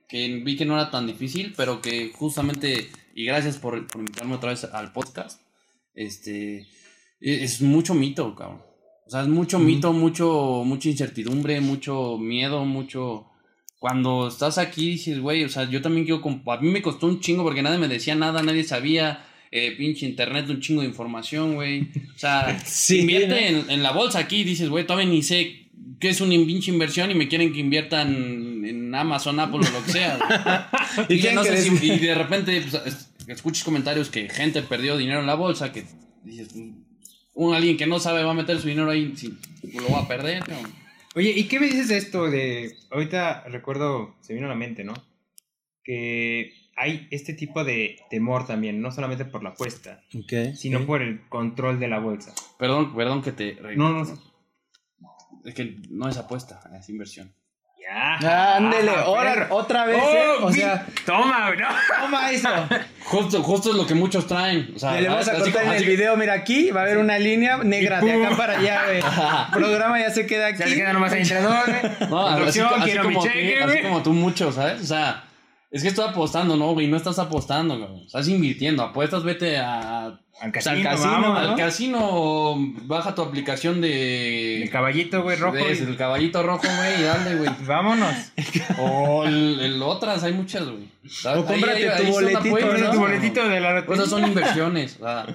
que 0.10 0.42
vi 0.44 0.56
que 0.58 0.66
no 0.66 0.74
era 0.74 0.90
tan 0.90 1.06
difícil, 1.06 1.54
pero 1.56 1.80
que 1.80 2.12
justamente, 2.14 2.90
y 3.14 3.26
gracias 3.26 3.58
por, 3.58 3.86
por 3.88 4.00
invitarme 4.00 4.34
otra 4.36 4.50
vez 4.50 4.64
al 4.64 4.92
podcast, 4.92 5.40
este, 5.94 6.62
e- 7.22 7.44
es 7.44 7.62
mucho 7.62 7.94
mito, 7.94 8.34
cabrón. 8.36 8.64
O 9.06 9.10
sea, 9.10 9.22
es 9.22 9.28
mucho 9.28 9.60
mito, 9.60 9.92
mucho, 9.94 10.64
mucha 10.66 10.90
incertidumbre, 10.90 11.62
mucho 11.62 12.18
miedo, 12.18 12.66
mucho... 12.66 13.28
Cuando 13.80 14.30
estás 14.30 14.58
aquí 14.58 14.92
dices, 14.92 15.20
güey, 15.20 15.44
o 15.44 15.50
sea, 15.50 15.70
yo 15.70 15.82
también 15.82 16.06
quiero... 16.06 16.22
A 16.48 16.58
mí 16.62 16.70
me 16.70 16.82
costó 16.82 17.08
un 17.08 17.20
chingo 17.20 17.44
porque 17.44 17.62
nadie 17.62 17.78
me 17.80 17.90
decía 17.90 18.16
nada, 18.16 18.42
nadie 18.42 18.64
sabía, 18.64 19.26
eh, 19.52 19.76
pinche 19.78 20.06
internet, 20.06 20.50
un 20.50 20.62
chingo 20.62 20.82
de 20.84 20.88
información, 20.88 21.56
güey. 21.56 21.90
O 22.16 22.18
sea, 22.18 22.58
Sí, 22.66 23.02
invierte 23.02 23.52
¿no? 23.52 23.60
en, 23.60 23.70
en 23.72 23.84
la 23.84 23.92
bolsa 23.92 24.20
aquí 24.20 24.46
dices, 24.46 24.70
güey, 24.70 24.88
todavía 24.88 25.10
ni 25.10 25.22
sé 25.22 25.68
qué 26.00 26.10
es 26.10 26.22
una 26.22 26.32
pinche 26.46 26.72
inversión 26.72 27.12
y 27.12 27.16
me 27.16 27.28
quieren 27.28 27.52
que 27.52 27.60
inviertan 27.60 28.64
en 28.66 28.96
Amazon, 28.96 29.40
Apple 29.42 29.60
o 29.68 29.72
lo 29.80 29.84
que 29.86 29.92
sea. 29.92 30.70
¿Y 31.10 31.16
y, 31.16 31.18
que 31.18 31.22
quién 31.24 31.36
no 31.36 31.44
sé 31.44 31.50
crees? 31.50 31.66
si- 31.80 31.92
y 31.92 32.00
de 32.00 32.16
repente 32.16 32.62
pues, 32.62 32.82
es- 32.86 33.10
escuchas 33.28 33.66
comentarios 33.66 34.10
que 34.10 34.30
gente 34.30 34.62
perdió 34.62 34.96
dinero 34.98 35.20
en 35.20 35.28
la 35.28 35.36
bolsa, 35.36 35.74
que 35.74 35.84
dices, 36.24 36.56
un 37.34 37.54
alguien 37.54 37.78
que 37.78 37.88
no 37.88 38.00
sabe 38.00 38.24
va 38.24 38.32
a 38.32 38.36
meter 38.36 38.60
su 38.60 38.68
dinero 38.68 38.90
ahí, 38.90 39.16
si 39.16 39.38
lo 39.74 39.92
va 39.92 40.00
a 40.00 40.08
perder. 40.08 40.44
Oye, 41.16 41.32
¿y 41.32 41.48
qué 41.48 41.60
me 41.60 41.68
dices 41.68 41.88
de 41.90 41.98
esto 41.98 42.30
de... 42.30 42.76
Ahorita 42.90 43.44
recuerdo, 43.48 44.16
se 44.22 44.34
vino 44.34 44.46
a 44.48 44.50
la 44.50 44.56
mente, 44.56 44.84
¿no? 44.84 44.94
Que 45.84 46.54
hay 46.76 47.08
este 47.12 47.34
tipo 47.34 47.64
de 47.64 47.98
temor 48.10 48.48
también, 48.48 48.82
no 48.82 48.92
solamente 48.92 49.26
por 49.26 49.44
la 49.44 49.50
apuesta, 49.50 50.04
sino 50.56 50.86
por 50.86 51.02
el 51.02 51.28
control 51.30 51.80
de 51.80 51.88
la 51.88 52.00
bolsa. 52.00 52.34
Perdón, 52.58 52.96
perdón 52.96 53.22
que 53.22 53.32
te... 53.32 53.58
No, 53.76 53.90
no 53.90 54.06
sé. 54.06 54.14
Es 55.46 55.54
que 55.54 55.78
no 55.90 56.08
es 56.08 56.18
apuesta, 56.18 56.62
es 56.80 56.90
inversión. 56.90 57.34
Ah, 57.96 58.56
Ándele, 58.58 58.92
ah, 58.96 59.02
ahora, 59.06 59.48
otra 59.52 59.86
vez, 59.86 59.98
¿eh? 60.02 60.24
Oh, 60.40 60.46
O 60.46 60.50
vi- 60.50 60.60
sea, 60.60 60.86
Toma, 61.06 61.52
toma 62.02 62.32
eso. 62.32 62.50
Justo, 63.04 63.44
justo 63.44 63.70
es 63.72 63.76
lo 63.76 63.86
que 63.86 63.94
muchos 63.94 64.26
traen. 64.28 64.72
O 64.76 64.80
sea, 64.80 65.00
Le 65.00 65.08
vamos 65.10 65.28
a 65.28 65.32
así 65.34 65.42
cortar 65.52 65.66
en 65.66 65.74
el 65.74 65.86
video, 65.86 66.16
mira 66.18 66.34
aquí, 66.34 66.72
va 66.72 66.82
a 66.82 66.84
haber 66.86 66.98
una 66.98 67.20
línea 67.20 67.58
negra 67.58 68.02
de 68.02 68.26
acá 68.26 68.36
para 68.36 68.58
allá, 68.58 68.82
güey. 68.86 68.98
El 68.98 69.04
programa 69.64 70.00
ya 70.00 70.10
se 70.10 70.26
queda 70.26 70.48
aquí. 70.48 70.60
Ya 70.60 70.68
se 70.68 70.76
queda 70.76 70.94
nomás 70.94 71.12
ahí 71.14 71.22
entre 71.22 71.42
dos, 71.42 71.56
güey. 71.68 72.10
No, 72.10 72.28
así, 72.28 72.60
así 72.62 72.98
como 72.98 73.24
cheque, 73.24 73.58
tú, 73.62 73.70
así 73.70 73.82
como 73.82 74.02
tú 74.04 74.14
mucho, 74.14 74.52
¿sabes? 74.52 74.82
O 74.82 74.86
sea, 74.86 75.24
es 75.74 75.82
que 75.82 75.90
estoy 75.90 76.08
apostando, 76.08 76.56
¿no, 76.56 76.72
güey? 76.74 76.88
No 76.88 76.96
estás 76.98 77.20
apostando, 77.20 77.78
güey. 77.78 78.06
Estás 78.06 78.28
invirtiendo. 78.30 78.84
Apuestas, 78.84 79.24
vete 79.24 79.58
a... 79.58 80.20
Al 80.42 80.52
Pues 80.52 80.66
casino, 80.66 80.90
al 80.90 80.96
casino, 80.96 81.12
vamos, 81.12 81.38
Al 81.40 81.48
¿no? 81.52 81.56
casino, 81.58 82.56
baja 82.86 83.14
tu 83.16 83.22
aplicación 83.22 83.82
de... 83.82 84.64
El 84.64 84.70
caballito, 84.70 85.22
güey, 85.22 85.38
rojo. 85.38 85.56
de- 85.58 85.74
y- 85.74 85.78
el 85.78 85.96
caballito 85.98 86.42
rojo, 86.44 86.64
güey, 86.64 87.00
y 87.00 87.04
dale, 87.04 87.36
güey. 87.36 87.50
Vámonos. 87.68 88.16
O 88.80 89.26
el, 89.26 89.60
el 89.60 89.82
otras, 89.84 90.24
hay 90.24 90.34
muchas, 90.34 90.66
güey. 90.68 90.90
O 91.38 91.46
cómprate 91.46 91.88
tu 92.06 92.12
boletito, 92.12 92.78
¿no? 92.78 92.92
Tu 92.92 93.00
boletito 93.00 93.48
de 93.50 93.60
la 93.60 93.80
esas 93.80 94.10
son 94.10 94.26
inversiones. 94.28 94.98
O 95.00 95.06
sea, 95.06 95.28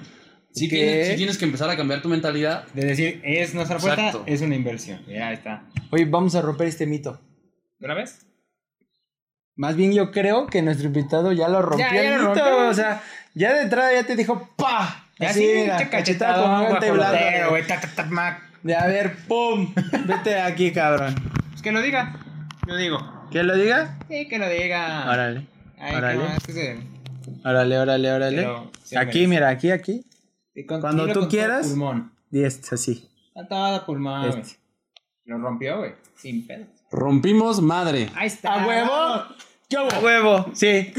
sí, 0.53 0.67
tienes, 0.67 1.07
sí 1.09 1.15
tienes 1.15 1.37
que 1.37 1.45
empezar 1.45 1.69
a 1.69 1.77
cambiar 1.77 2.01
tu 2.01 2.09
mentalidad. 2.09 2.65
De 2.73 2.85
decir, 2.85 3.21
es 3.23 3.53
nuestra 3.53 3.77
apuesta, 3.77 4.07
Exacto. 4.07 4.23
es 4.27 4.41
una 4.41 4.55
inversión. 4.55 5.01
Ya 5.07 5.31
está. 5.31 5.65
Oye, 5.91 6.05
vamos 6.05 6.35
a 6.35 6.41
romper 6.41 6.67
este 6.67 6.85
mito. 6.85 7.19
¿De 7.79 7.85
una 7.85 7.95
vez? 7.95 8.25
Más 9.59 9.75
bien 9.75 9.91
yo 9.91 10.09
creo 10.11 10.47
que 10.47 10.61
nuestro 10.61 10.87
invitado 10.87 11.33
ya 11.33 11.49
lo 11.49 11.61
rompió 11.61 11.85
Ya, 11.85 11.93
ya 11.93 12.15
el 12.15 12.21
lo 12.23 12.29
mito, 12.29 12.45
rompió. 12.45 12.69
o 12.69 12.73
sea, 12.73 13.01
ya 13.33 13.53
de 13.53 13.63
entrada 13.63 13.91
ya 13.91 14.05
te 14.05 14.15
dijo 14.15 14.49
¡pa! 14.55 15.03
Ya 15.19 15.31
Así, 15.31 15.41
sí, 15.41 15.51
mira, 15.63 15.89
cachetada 15.89 16.41
con 16.41 16.67
guante 16.69 16.91
blando. 16.91 17.49
güey. 17.49 17.67
ta, 17.67 17.77
ta, 17.81 17.89
ta, 17.93 18.05
mac. 18.05 18.41
De 18.63 18.73
a 18.73 18.85
ver, 18.87 19.17
¡pum! 19.27 19.73
Vete 20.05 20.29
de 20.29 20.39
aquí, 20.39 20.71
cabrón. 20.71 21.13
Pues 21.49 21.61
que 21.61 21.73
lo 21.73 21.81
diga. 21.81 22.15
Lo 22.67 22.77
digo. 22.77 22.99
¿Quién 23.31 23.47
lo 23.47 23.55
diga? 23.57 23.97
Sí, 24.07 24.29
que 24.29 24.39
lo 24.39 24.47
diga. 24.47 25.11
Órale. 25.11 25.45
Ay, 25.77 25.95
órale. 25.95 26.21
que 26.45 26.53
se- 26.53 26.79
Órale, 27.43 27.77
órale, 27.79 28.11
órale. 28.13 28.37
Pero, 28.37 28.71
sí, 28.81 28.95
aquí, 28.95 29.27
mira, 29.27 29.49
aquí, 29.49 29.71
aquí. 29.71 30.05
Y 30.55 30.65
con- 30.65 30.79
Cuando 30.79 31.03
tú 31.07 31.07
con 31.09 31.19
todo 31.23 31.29
quieras. 31.29 31.67
Pulmón. 31.67 32.13
Y 32.31 32.43
este, 32.43 32.75
así. 32.75 33.09
A 33.35 33.45
todo 33.45 33.85
pulmón. 33.85 34.29
Este. 34.29 34.57
Lo 35.25 35.37
rompió, 35.37 35.79
güey. 35.79 35.91
Sin 36.15 36.47
pedo. 36.47 36.65
Rompimos 36.91 37.61
madre. 37.61 38.09
Ahí 38.15 38.27
está. 38.27 38.63
¿A 38.63 38.65
huevo? 38.67 39.25
¿Qué 39.69 39.77
hubo? 39.77 39.91
A 39.93 39.99
huevo, 39.99 40.51
sí. 40.53 40.91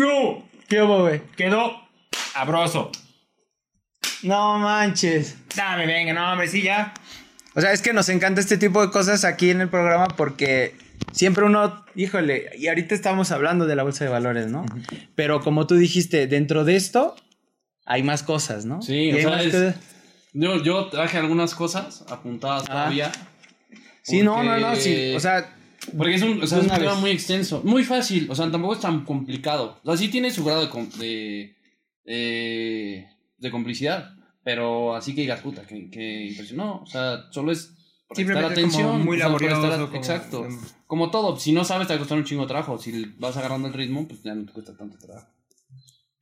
¿Qué 0.69 0.83
hubo, 0.83 1.01
güey? 1.03 1.23
Quedó 1.37 1.73
abroso. 2.35 2.91
No 4.23 4.59
manches. 4.59 5.37
Dame, 5.57 5.87
venga, 5.87 6.13
no, 6.13 6.31
hombre, 6.33 6.47
sí, 6.49 6.63
ya. 6.63 6.95
O 7.55 7.61
sea, 7.61 7.73
es 7.73 7.83
que 7.83 7.93
nos 7.93 8.09
encanta 8.09 8.41
este 8.41 8.59
tipo 8.59 8.81
de 8.85 8.93
cosas 8.93 9.25
aquí 9.25 9.51
en 9.51 9.61
el 9.61 9.69
programa 9.69 10.07
porque 10.17 10.77
siempre 11.13 11.45
uno, 11.45 11.85
híjole, 11.97 12.51
y 12.57 12.69
ahorita 12.69 12.95
estamos 12.95 13.33
hablando 13.33 13.67
de 13.67 13.75
la 13.75 13.83
bolsa 13.83 14.05
de 14.05 14.11
valores, 14.11 14.47
¿no? 14.49 14.65
Pero 15.17 15.41
como 15.41 15.67
tú 15.67 15.75
dijiste, 15.75 16.27
dentro 16.29 16.65
de 16.65 16.77
esto 16.77 17.17
hay 17.87 18.03
más 18.05 18.23
cosas, 18.23 18.67
¿no? 18.67 18.83
Sí, 18.83 19.13
o 19.13 19.17
sea, 19.21 19.43
es- 19.43 19.75
Yo, 20.33 20.63
yo 20.63 20.87
traje 20.91 21.19
algunas 21.19 21.57
cosas 21.57 22.05
apuntadas 22.09 22.63
Ah. 22.65 22.67
todavía. 22.73 23.11
Sí, 24.03 24.23
no, 24.23 24.45
no, 24.45 24.57
no, 24.59 24.77
sí. 24.77 25.13
O 25.17 25.19
sea, 25.21 25.57
Porque 25.97 26.15
es 26.15 26.23
un, 26.23 26.43
o 26.43 26.47
sea, 26.47 26.59
de 26.59 26.67
es 26.67 26.73
un 26.73 26.79
tema 26.79 26.95
muy 26.95 27.11
extenso. 27.11 27.61
Muy 27.65 27.85
fácil. 27.85 28.29
O 28.31 28.35
sea, 28.35 28.51
tampoco 28.51 28.75
es 28.75 28.81
tan 28.81 29.05
complicado. 29.05 29.79
O 29.83 29.87
sea, 29.87 29.97
sí 29.97 30.09
tiene 30.09 30.31
su 30.31 30.45
grado 30.45 30.67
de, 30.67 30.89
de, 30.99 31.57
de, 32.05 33.09
de 33.39 33.51
complicidad. 33.51 34.11
Pero 34.43 34.95
así 34.97 35.15
que 35.15 35.21
digas, 35.23 35.41
puta, 35.41 35.67
que, 35.67 35.91
que 35.91 36.27
impresionó. 36.27 36.81
O 36.83 36.87
sea, 36.87 37.25
solo 37.31 37.53
es 37.53 37.75
prestar 38.09 38.45
atención. 38.47 38.83
como 38.89 38.99
muy 39.05 39.19
prestar- 39.19 39.29
laborioso. 39.29 39.87
como- 39.87 39.97
exacto. 39.99 40.49
Como 40.87 41.11
todo. 41.11 41.39
Si 41.39 41.53
no 41.53 41.65
sabes, 41.65 41.87
te 41.87 41.93
va 41.93 41.97
a 41.97 41.99
costar 42.01 42.19
un 42.19 42.25
chingo 42.25 42.43
de 42.43 42.49
trabajo. 42.49 42.79
Si 42.79 43.05
vas 43.19 43.37
agarrando 43.37 43.69
el 43.69 43.75
ritmo, 43.75 44.09
pues 44.09 44.23
ya 44.23 44.35
no 44.35 44.45
te 44.47 44.53
cuesta 44.53 44.75
tanto 44.77 44.97
trabajo. 44.99 45.29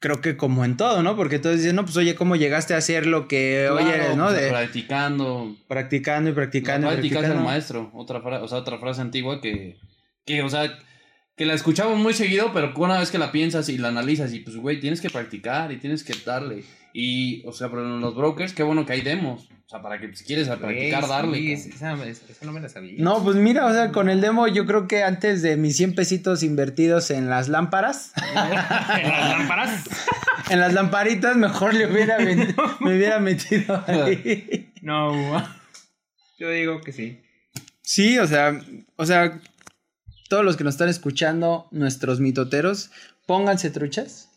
Creo 0.00 0.20
que 0.20 0.36
como 0.36 0.64
en 0.64 0.76
todo, 0.76 1.02
¿no? 1.02 1.16
Porque 1.16 1.38
todos 1.38 1.56
dicen, 1.56 1.74
no, 1.76 1.84
pues 1.84 1.96
oye, 1.96 2.14
¿cómo 2.14 2.36
llegaste 2.36 2.74
a 2.74 2.78
hacer 2.78 3.06
lo 3.06 3.26
que 3.28 3.68
hoy 3.70 3.82
Claro, 3.84 4.02
eres, 4.02 4.16
no? 4.16 4.30
sea, 4.30 4.40
De 4.40 4.48
practicando. 4.48 5.56
practicando 5.66 6.30
y 6.30 6.32
practicando 6.32 6.86
La 6.86 6.92
práctica 6.92 7.18
es 7.18 7.24
el 7.24 7.30
practicando. 7.32 7.50
maestro. 7.50 7.90
Otra, 7.94 8.20
fra- 8.20 8.42
o 8.42 8.48
sea, 8.48 8.58
otra 8.58 8.78
frase 8.78 9.00
antigua 9.00 9.40
que, 9.40 9.76
que, 10.24 10.42
o 10.42 10.48
sea, 10.48 10.72
que 11.38 11.46
la 11.46 11.54
escuchamos 11.54 11.96
muy 11.98 12.12
seguido, 12.12 12.52
pero 12.52 12.72
una 12.76 12.98
vez 12.98 13.10
que 13.10 13.16
la 13.18 13.32
piensas 13.32 13.68
y 13.68 13.78
la 13.78 13.88
analizas 13.88 14.32
y 14.34 14.40
pues, 14.40 14.56
güey, 14.56 14.80
tienes 14.80 15.00
que 15.00 15.08
practicar 15.08 15.72
y 15.72 15.76
tienes 15.78 16.04
que 16.04 16.14
darle. 16.26 16.64
Y, 16.92 17.42
o 17.46 17.52
sea, 17.52 17.68
pero 17.70 17.84
en 17.86 18.00
los 18.00 18.14
brokers, 18.16 18.52
qué 18.52 18.62
bueno 18.64 18.84
que 18.84 18.94
hay 18.94 19.02
demos. 19.02 19.48
O 19.66 19.70
sea, 19.70 19.82
para 19.82 20.00
que 20.00 20.14
si 20.16 20.24
quieres 20.24 20.48
a 20.48 20.56
practicar, 20.56 21.06
darle. 21.06 21.56
sí, 21.58 21.70
cabrón. 21.70 22.08
esa, 22.08 22.24
esa 22.32 22.46
no 22.46 22.52
me 22.52 22.60
la 22.60 22.68
sabía. 22.70 22.94
No, 22.98 23.22
pues 23.22 23.36
mira, 23.36 23.66
o 23.66 23.72
sea, 23.72 23.92
con 23.92 24.08
el 24.08 24.20
demo 24.22 24.48
yo 24.48 24.64
creo 24.64 24.88
que 24.88 25.02
antes 25.04 25.42
de 25.42 25.56
mis 25.58 25.76
100 25.76 25.94
pesitos 25.94 26.42
invertidos 26.42 27.10
en 27.10 27.28
las 27.28 27.48
lámparas, 27.48 28.12
¿En 28.26 28.34
las 29.10 29.28
lámparas? 29.38 29.84
en 30.50 30.60
las 30.60 30.72
lamparitas, 30.72 31.36
mejor 31.36 31.74
le 31.74 31.86
hubiera 31.86 32.16
ven- 32.24 32.56
me 32.80 32.96
hubiera 32.96 33.20
metido 33.20 33.84
ahí. 33.86 34.72
No, 34.80 35.12
yo 36.38 36.50
digo 36.50 36.80
que 36.80 36.92
sí. 36.92 37.20
Sí, 37.82 38.18
o 38.18 38.26
sea, 38.26 38.58
o 38.96 39.04
sea, 39.04 39.38
todos 40.28 40.44
los 40.44 40.56
que 40.56 40.64
nos 40.64 40.74
están 40.74 40.88
escuchando, 40.88 41.68
nuestros 41.70 42.20
mitoteros, 42.20 42.90
pónganse 43.26 43.70
truchas. 43.70 44.30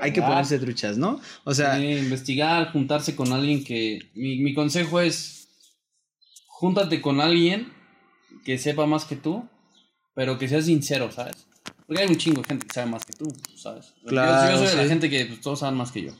Hay 0.00 0.12
que 0.12 0.20
verdad. 0.20 0.34
ponerse 0.34 0.58
truchas, 0.58 0.98
¿no? 0.98 1.20
O 1.44 1.54
sea, 1.54 1.78
investigar, 1.78 2.72
juntarse 2.72 3.14
con 3.14 3.32
alguien 3.32 3.62
que... 3.64 3.98
Mi, 4.14 4.38
mi 4.38 4.54
consejo 4.54 5.00
es, 5.00 5.48
júntate 6.46 7.00
con 7.00 7.20
alguien 7.20 7.72
que 8.44 8.58
sepa 8.58 8.86
más 8.86 9.04
que 9.04 9.16
tú, 9.16 9.48
pero 10.14 10.38
que 10.38 10.48
sea 10.48 10.62
sincero, 10.62 11.10
¿sabes? 11.12 11.46
Porque 11.86 12.02
hay 12.02 12.08
un 12.08 12.16
chingo 12.16 12.40
de 12.42 12.48
gente 12.48 12.66
que 12.66 12.74
sabe 12.74 12.90
más 12.90 13.04
que 13.04 13.12
tú, 13.12 13.26
¿sabes? 13.56 13.94
Claro, 14.06 14.52
yo, 14.52 14.58
soy 14.58 14.76
de 14.76 14.82
la 14.82 14.88
gente 14.88 15.10
que 15.10 15.26
pues, 15.26 15.40
todos 15.40 15.60
saben 15.60 15.76
más 15.76 15.92
que 15.92 16.02
yo. 16.02 16.12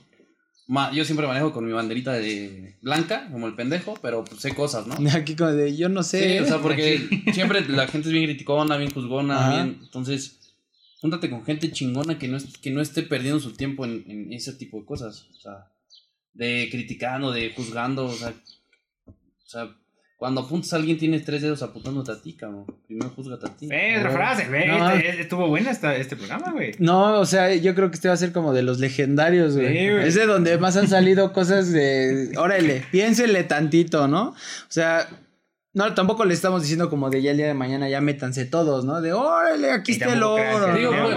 Ma- 0.67 0.93
yo 0.93 1.05
siempre 1.05 1.27
manejo 1.27 1.53
con 1.53 1.67
mi 1.67 1.73
banderita 1.73 2.13
de 2.13 2.77
blanca, 2.81 3.29
como 3.31 3.47
el 3.47 3.55
pendejo, 3.55 3.95
pero 4.01 4.25
pues, 4.25 4.41
sé 4.41 4.55
cosas, 4.55 4.87
¿no? 4.87 4.97
aquí 5.15 5.37
como 5.37 5.53
de, 5.53 5.77
yo 5.77 5.89
no 5.89 6.03
sé. 6.03 6.39
Sí, 6.39 6.39
o 6.39 6.47
sea, 6.47 6.61
porque 6.61 7.07
siempre 7.35 7.67
la 7.69 7.87
gente 7.87 8.09
es 8.09 8.13
bien 8.13 8.25
criticona, 8.25 8.77
bien 8.77 8.91
juzgona, 8.91 9.39
Ajá. 9.39 9.51
bien... 9.65 9.81
Entonces, 9.83 10.55
júntate 11.01 11.29
con 11.29 11.45
gente 11.45 11.71
chingona 11.71 12.19
que 12.19 12.29
no, 12.29 12.39
que 12.63 12.71
no 12.71 12.81
esté 12.81 13.03
perdiendo 13.03 13.41
su 13.41 13.53
tiempo 13.53 13.85
en, 13.85 14.05
en 14.09 14.33
ese 14.33 14.55
tipo 14.55 14.79
de 14.81 14.87
cosas. 14.87 15.29
O 15.37 15.41
sea, 15.41 15.71
de 16.33 16.69
criticando, 16.71 17.31
de 17.33 17.53
juzgando, 17.55 18.07
o 18.07 18.13
sea... 18.15 18.35
O 19.07 19.47
sea, 19.47 19.77
cuando 20.25 20.41
apuntas 20.41 20.73
a 20.73 20.77
alguien 20.77 20.97
tienes 20.97 21.23
tres 21.23 21.43
dedos 21.43 21.63
apuntándote 21.63 22.11
a 22.11 22.19
ti, 22.19 22.33
cabrón. 22.33 22.65
Primero 22.87 23.11
juzgate 23.11 23.47
a 23.47 23.55
ti. 23.55 23.67
Ve, 23.67 23.99
otra 23.99 24.11
frase, 24.11 24.49
ve, 24.49 24.69
No. 24.69 24.91
este- 24.93 25.21
estuvo 25.21 25.47
buena 25.49 25.71
esta, 25.71 25.95
este 25.97 26.17
programa, 26.17 26.51
güey. 26.51 26.73
No, 26.79 27.21
o 27.21 27.27
sea, 27.27 27.55
yo 27.55 27.75
creo 27.75 27.91
que 27.91 27.97
este 27.97 28.09
va 28.09 28.15
a 28.15 28.17
ser 28.17 28.33
como 28.33 28.55
de 28.55 28.63
los 28.63 28.79
legendarios, 28.79 29.55
güey. 29.55 29.69
Sí, 29.69 29.91
güey. 29.91 30.09
es 30.09 30.15
de 30.15 30.25
donde 30.25 30.57
más 30.57 30.79
han 30.79 30.89
salido 30.89 31.35
cosas 31.35 31.71
de, 31.73 32.33
órale, 32.39 32.87
piénsele 32.91 33.45
tantito, 33.45 34.09
¿no? 34.09 34.29
O 34.31 34.35
sea, 34.69 35.07
no, 35.75 35.93
tampoco 35.93 36.25
le 36.25 36.33
estamos 36.33 36.63
diciendo 36.63 36.89
como 36.89 37.11
de 37.11 37.21
ya 37.21 37.33
el 37.33 37.37
día 37.37 37.49
de 37.49 37.53
mañana 37.53 37.87
ya 37.91 38.01
métanse 38.01 38.47
todos, 38.47 38.87
¿no? 38.87 39.03
De, 39.03 39.13
órale, 39.13 39.73
aquí 39.73 39.93
está 39.93 40.11
el 40.15 40.23
oro. 40.23 40.43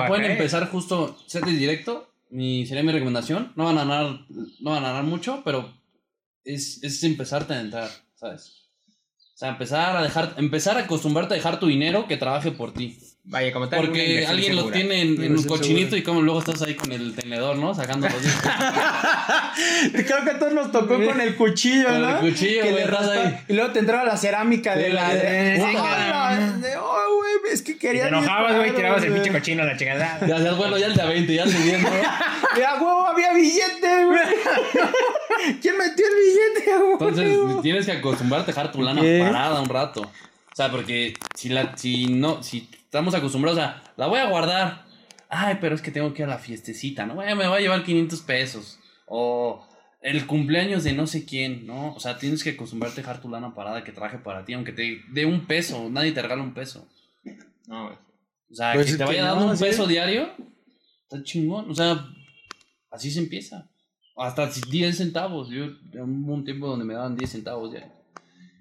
pueden, 0.10 0.32
empezar 0.32 0.68
justo 0.70 1.18
set 1.28 1.45
de 1.45 1.53
directo. 1.53 2.14
Mi, 2.30 2.66
sería 2.66 2.84
mi 2.84 2.91
recomendación. 2.91 3.53
No 3.55 3.64
van 3.64 3.78
a 3.78 3.86
ganar, 3.86 4.20
no 4.60 4.72
van 4.72 4.84
a 4.84 4.89
ganar 4.89 5.05
mucho, 5.05 5.43
pero 5.45 5.74
es, 6.43 6.84
es 6.84 7.01
empezarte 7.05 7.53
a 7.53 7.62
entrar, 7.62 7.89
¿sabes? 8.16 8.66
O 9.38 9.40
sea, 9.40 9.50
empezar 9.50 9.96
a 9.96 10.02
dejar, 10.02 10.34
empezar 10.38 10.78
a 10.78 10.80
acostumbrarte 10.80 11.36
a 11.36 11.38
dejar 11.38 11.60
tu 11.60 11.68
dinero 11.68 12.08
que 12.08 12.18
trabaje 12.18 12.50
por 12.50 12.74
ti. 12.74 12.98
Vaya, 13.24 13.54
como 13.54 13.70
tal. 13.70 13.82
Porque 13.82 14.26
alguien 14.26 14.56
lo 14.56 14.72
tiene 14.72 15.02
en, 15.02 15.22
en 15.22 15.38
un 15.38 15.44
cochinito 15.44 15.82
segura. 15.92 15.98
y 16.00 16.02
como 16.02 16.22
luego 16.24 16.40
estás 16.40 16.60
ahí 16.64 16.74
con 16.74 16.92
el 16.92 17.14
tenedor, 17.14 17.56
¿no? 17.56 17.76
Sacando 17.76 18.10
los 18.10 18.24
discos. 18.24 18.52
Creo 19.94 20.24
que 20.24 20.30
a 20.32 20.40
todos 20.40 20.54
nos 20.54 20.72
tocó 20.72 20.96
con 21.04 21.22
el 21.22 21.36
cuchillo, 21.36 21.86
Con 21.86 21.96
el 21.98 22.02
¿no? 22.02 22.20
cuchillo, 22.20 22.64
que 22.64 22.72
güey, 22.72 22.84
le 22.86 22.90
raspa- 22.92 23.12
ahí. 23.26 23.38
Y 23.50 23.54
luego 23.54 23.72
te 23.74 23.80
entraba 23.80 24.04
la 24.06 24.18
cerámica 24.18 24.76
de 24.76 24.88
Sí, 24.88 24.92
la. 24.94 25.14
de. 25.14 25.22
De, 25.22 26.78
oh, 26.78 26.97
que 27.68 27.78
quería. 27.78 28.03
Te 28.03 28.09
enojabas, 28.09 28.53
10 28.53 28.57
güey, 28.57 28.76
tirabas 28.76 29.03
el 29.03 29.13
pinche 29.13 29.32
cochino 29.32 29.63
a 29.63 29.65
la 29.65 29.78
chingada. 29.78 30.20
Ya 30.26 30.38
seas 30.39 30.57
bueno, 30.57 30.78
ya 30.78 30.88
el 30.88 30.95
de 30.95 31.01
a 31.01 31.05
20, 31.05 31.36
ya 31.36 31.45
subiendo. 31.45 31.89
De 32.55 32.65
a 32.65 32.76
huevo 32.76 33.05
había 33.05 33.34
billete, 33.34 34.05
güey. 34.05 34.20
¿Quién 35.61 35.78
metió 35.78 36.05
el 36.07 36.13
billete, 36.15 36.72
a 36.72 36.78
huevo? 36.80 36.93
Entonces 36.93 37.61
tienes 37.61 37.86
que 37.86 37.91
acostumbrarte 37.91 38.51
a 38.51 38.53
dejar 38.53 38.72
tu 38.72 38.82
lana 38.82 39.01
parada 39.01 39.61
un 39.61 39.70
rato. 39.70 40.01
O 40.01 40.55
sea, 40.55 40.72
porque 40.72 41.13
si 41.36 41.49
la, 41.49 41.78
si 41.78 42.07
no, 42.07 42.41
si 42.41 42.70
estamos 42.72 43.13
acostumbrados 43.13 43.59
a, 43.59 43.84
la 43.95 44.07
voy 44.07 44.20
a 44.20 44.26
guardar. 44.26 44.86
Ay, 45.30 45.57
pero 45.61 45.76
es 45.76 45.82
que 45.82 45.91
tengo 45.91 46.13
que 46.13 46.24
ir 46.24 46.28
a 46.28 46.32
la 46.32 46.39
fiestecita, 46.39 47.05
¿no? 47.05 47.15
Güey, 47.15 47.36
me 47.36 47.47
va 47.47 47.57
a 47.57 47.59
llevar 47.59 47.84
500 47.84 48.22
pesos. 48.22 48.80
O 49.05 49.68
el 50.01 50.26
cumpleaños 50.26 50.84
de 50.84 50.93
no 50.93 51.05
sé 51.05 51.26
quién, 51.26 51.65
¿no? 51.68 51.93
O 51.93 51.99
sea, 51.99 52.18
tienes 52.18 52.43
que 52.43 52.51
acostumbrarte 52.51 53.01
a 53.01 53.03
dejar 53.03 53.22
tu 53.22 53.30
lana 53.30 53.53
parada 53.53 53.84
que 53.84 53.91
trabaje 53.91 54.18
para 54.18 54.45
ti, 54.45 54.53
aunque 54.53 54.72
te 54.72 55.01
dé 55.09 55.26
un 55.26 55.45
peso. 55.45 55.89
Nadie 55.89 56.11
te 56.11 56.22
regala 56.22 56.41
un 56.41 56.53
peso. 56.53 56.88
No, 57.68 57.84
güey. 57.86 57.95
O 58.49 58.55
sea, 58.55 58.74
Pues 58.74 58.91
que 58.91 58.97
te 58.97 59.03
vaya 59.03 59.22
no, 59.26 59.28
dando 59.36 59.51
un 59.51 59.57
sí. 59.57 59.63
peso 59.65 59.86
diario, 59.86 60.30
está 61.03 61.22
chingón. 61.24 61.70
O 61.70 61.76
sea, 61.76 62.07
así 62.89 63.11
se 63.11 63.20
empieza. 63.20 63.70
Hasta 64.15 64.49
10 64.49 64.97
centavos. 64.97 65.49
Yo 65.49 65.65
hubo 65.65 66.34
un 66.34 66.43
tiempo 66.43 66.68
donde 66.68 66.86
me 66.86 66.93
daban 66.95 67.15
10 67.15 67.30
centavos 67.30 67.74
ya. 67.74 67.93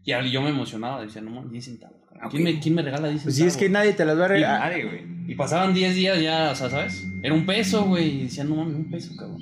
Y 0.04 0.30
yo 0.30 0.42
me 0.42 0.50
emocionaba, 0.50 1.02
decía, 1.02 1.22
no 1.22 1.30
mames, 1.30 1.50
10 1.52 1.64
centavos. 1.64 1.96
cabrón. 2.08 2.30
¿Quién, 2.30 2.42
me, 2.44 2.60
quién 2.60 2.74
me 2.74 2.82
regala 2.82 3.08
10 3.08 3.22
Pues 3.24 3.36
sí, 3.36 3.42
es 3.44 3.54
que 3.56 3.64
centavos? 3.66 3.72
nadie 3.86 3.92
te 3.96 4.04
las 4.04 4.18
va 4.18 4.24
a 4.24 4.28
regalar. 4.28 4.70
Nadie, 4.70 4.84
güey. 4.84 5.30
Y 5.32 5.34
pasaban 5.34 5.72
10 5.74 5.94
días 5.94 6.20
ya, 6.20 6.50
o 6.50 6.54
sea, 6.54 6.68
¿sabes? 6.70 7.04
Era 7.22 7.34
un 7.34 7.46
peso, 7.46 7.84
güey. 7.86 8.08
Y 8.20 8.22
decían, 8.24 8.48
no 8.48 8.56
mames, 8.56 8.76
un 8.76 8.90
peso, 8.90 9.16
cabrón. 9.16 9.40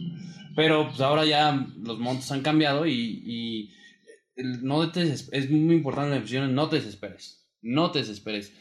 Pero 0.57 0.89
pues 0.89 1.01
ahora 1.01 1.25
ya 1.25 1.67
los 1.83 1.99
montos 1.99 2.31
han 2.33 2.43
cambiado 2.43 2.87
y, 2.87 3.23
y 3.27 3.71
no 4.63 4.91
te 4.93 5.03
es 5.03 5.51
muy 5.51 5.75
importante 5.75 6.11
las 6.11 6.19
inversiones, 6.19 6.51
no 6.51 6.69
te 6.69 6.77
desesperes. 6.77 7.45
No 7.61 7.91
te 7.91 7.99
desesperes. 8.01 8.53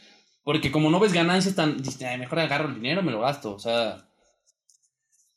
Porque 0.44 0.70
como 0.70 0.90
no 0.90 1.00
ves 1.00 1.12
ganancias 1.12 1.54
tan, 1.54 1.78
dices, 1.78 2.00
"Ay, 2.02 2.18
mejor 2.18 2.38
agarro 2.38 2.68
el 2.68 2.74
dinero, 2.74 3.02
me 3.02 3.10
lo 3.10 3.20
gasto. 3.20 3.54
O 3.54 3.58
sea, 3.58 4.06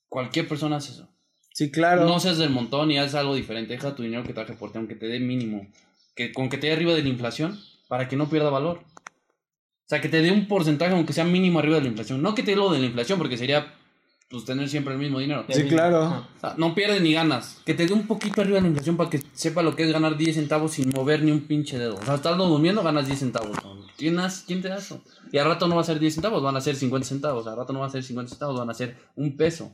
cualquier 0.10 0.47
persona 0.47 0.76
hace 0.76 0.91
eso. 0.91 1.08
Sí, 1.53 1.72
claro. 1.72 2.05
No 2.05 2.20
seas 2.20 2.38
del 2.38 2.49
montón 2.49 2.91
y 2.91 2.99
haz 2.99 3.16
algo 3.16 3.34
diferente. 3.34 3.74
Deja 3.74 3.95
tu 3.95 4.03
dinero 4.03 4.24
que 4.24 4.34
trabaje 4.34 4.53
por 4.53 4.72
ti, 4.72 4.78
aunque 4.78 4.95
te 4.95 5.08
dé 5.08 5.20
mínimo. 5.20 5.68
Que, 6.16 6.32
con 6.34 6.49
que 6.49 6.58
te 6.58 6.68
dé 6.68 6.74
arriba 6.74 6.93
de 6.93 7.01
la 7.01 7.10
inflación, 7.10 7.60
para 7.88 8.08
que 8.08 8.16
no 8.16 8.30
pierda 8.30 8.49
valor. 8.49 8.80
O 8.80 9.89
sea, 9.89 10.01
que 10.01 10.10
te 10.10 10.22
dé 10.22 10.32
un 10.32 10.47
porcentaje, 10.47 10.93
aunque 10.93 11.14
sea 11.14 11.24
mínimo 11.24 11.60
arriba 11.60 11.78
de 11.78 11.84
la 11.84 11.88
inflación. 11.88 12.22
No 12.22 12.36
que 12.36 12.43
te 12.43 12.51
dé 12.51 12.58
lo 12.58 12.70
de 12.70 12.80
la 12.80 12.86
inflación, 12.86 13.18
porque 13.18 13.38
sería 13.38 13.74
pues 14.30 14.44
tener 14.46 14.68
siempre 14.68 14.94
el 14.94 15.00
mismo 15.00 15.20
dinero. 15.20 15.46
Sí, 15.50 15.64
claro. 15.66 16.26
O 16.38 16.40
sea, 16.42 16.54
no 16.58 16.76
pierdes 16.76 17.02
ni 17.02 17.14
ganas. 17.14 17.62
Que 17.66 17.74
te 17.74 17.86
dé 17.86 17.94
un 17.94 18.06
poquito 18.08 18.42
arriba 18.42 18.60
la 18.60 18.68
inflación 18.68 18.98
para 18.98 19.10
que 19.10 19.22
sepa 19.34 19.64
lo 19.64 19.76
que 19.76 19.84
es 19.84 19.92
ganar 19.94 20.18
10 20.18 20.36
centavos 20.36 20.74
sin 20.74 20.90
mover 20.90 21.24
ni 21.24 21.32
un 21.32 21.42
pinche 21.48 21.78
dedo. 21.80 21.96
O 21.96 22.04
sea, 22.06 22.16
estás 22.16 22.38
durmiendo, 22.38 22.84
ganas 22.84 23.06
10 23.08 23.20
centavos. 23.20 23.58
¿Quién, 23.98 24.20
has- 24.20 24.44
¿Quién 24.46 24.62
te 24.62 24.68
da 24.68 24.78
eso? 24.78 25.02
Y 25.32 25.38
al 25.38 25.46
rato 25.48 25.68
no 25.68 25.76
va 25.76 25.82
a 25.82 25.86
ser 25.86 26.00
10 26.00 26.14
centavos, 26.16 26.44
van 26.44 26.56
a 26.58 26.62
ser 26.62 26.76
50 26.76 27.08
centavos. 27.08 27.48
Al 27.48 27.56
rato 27.58 27.72
no 27.74 27.80
va 27.80 27.86
a 27.88 27.90
ser 27.90 28.04
50 28.04 28.30
centavos, 28.30 28.60
van 28.60 28.70
a 28.70 28.74
ser 28.74 28.98
un 29.16 29.38
peso. 29.38 29.74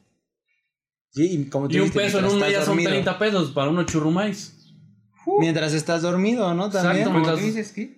Sí, 1.09 1.31
y 1.31 1.45
como 1.49 1.67
tú 1.67 1.75
Y 1.75 1.79
un 1.79 1.85
dijiste, 1.85 1.99
peso 2.05 2.19
en 2.19 2.25
un 2.25 2.37
día 2.39 2.59
son 2.59 2.67
dormido. 2.69 2.89
30 2.91 3.19
pesos 3.19 3.51
para 3.51 3.69
unos 3.69 3.85
churrumais. 3.87 4.52
Mientras 5.39 5.73
estás 5.73 6.01
dormido, 6.01 6.53
¿no? 6.53 6.69
También. 6.69 7.07
Exacto. 7.07 7.21
Como 7.21 7.37
tú 7.37 7.43
dices, 7.43 7.71
¿qué? 7.71 7.95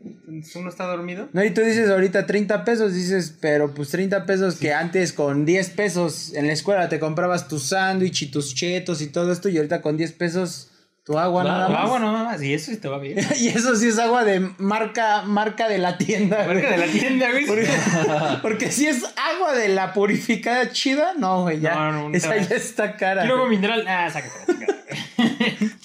¿Uno 0.55 0.69
está 0.69 0.85
dormido? 0.85 1.27
No, 1.33 1.43
y 1.43 1.51
tú 1.51 1.61
dices 1.61 1.89
ahorita 1.89 2.25
30 2.25 2.63
pesos, 2.65 2.93
dices, 2.93 3.35
pero 3.39 3.73
pues 3.73 3.89
30 3.89 4.25
pesos 4.25 4.55
que 4.55 4.73
antes 4.73 5.13
con 5.13 5.45
10 5.45 5.69
pesos 5.71 6.33
en 6.33 6.47
la 6.47 6.53
escuela 6.53 6.89
te 6.89 6.99
comprabas 6.99 7.47
tu 7.47 7.59
sándwich 7.59 8.23
y 8.23 8.25
tus 8.27 8.53
chetos 8.53 9.01
y 9.01 9.07
todo 9.07 9.31
esto, 9.31 9.49
y 9.49 9.57
ahorita 9.57 9.81
con 9.81 9.97
10 9.97 10.11
pesos 10.13 10.71
tu 11.05 11.19
agua 11.19 11.43
Claro, 11.43 11.57
nada 11.59 11.69
más. 11.69 11.85
Agua 11.85 11.99
no 11.99 12.11
mames, 12.11 12.41
y 12.41 12.53
eso 12.53 12.71
sí 12.71 12.77
te 12.77 12.87
va 12.87 12.97
bien. 12.97 13.19
y 13.39 13.47
eso 13.49 13.75
sí 13.75 13.87
es 13.87 13.99
agua 13.99 14.23
de 14.23 14.39
marca, 14.57 15.21
marca 15.21 15.69
de 15.69 15.77
la 15.77 15.97
tienda. 15.99 16.43
güey. 16.45 16.55
Marca 16.57 16.71
de 16.71 16.77
la 16.77 16.91
tienda, 16.91 17.29
güey. 17.29 17.45
Porque, 17.45 17.69
porque 18.41 18.71
si 18.71 18.87
es 18.87 19.03
agua 19.15 19.53
de 19.53 19.69
la 19.69 19.93
purificada 19.93 20.71
chida, 20.71 21.13
no, 21.15 21.43
güey, 21.43 21.59
ya. 21.59 21.75
No, 21.75 22.09
no, 22.09 22.15
esa 22.17 22.35
no. 22.35 22.41
ya 22.41 22.55
está 22.55 22.97
cara. 22.97 23.23
Y 23.23 23.27
luego 23.27 23.45
mineral. 23.45 23.85
Ah, 23.87 24.09
sácate 24.11 24.51
chingada. 24.51 24.75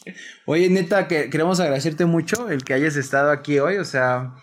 Oye, 0.51 0.69
neta, 0.69 1.07
que 1.07 1.31
queremos 1.31 1.61
agradecerte 1.61 2.07
mucho 2.07 2.51
el 2.51 2.65
que 2.65 2.75
hayas 2.75 2.97
estado 2.97 3.31
aquí 3.31 3.61
hoy. 3.61 3.77
O 3.77 3.85
sea, 3.85 4.35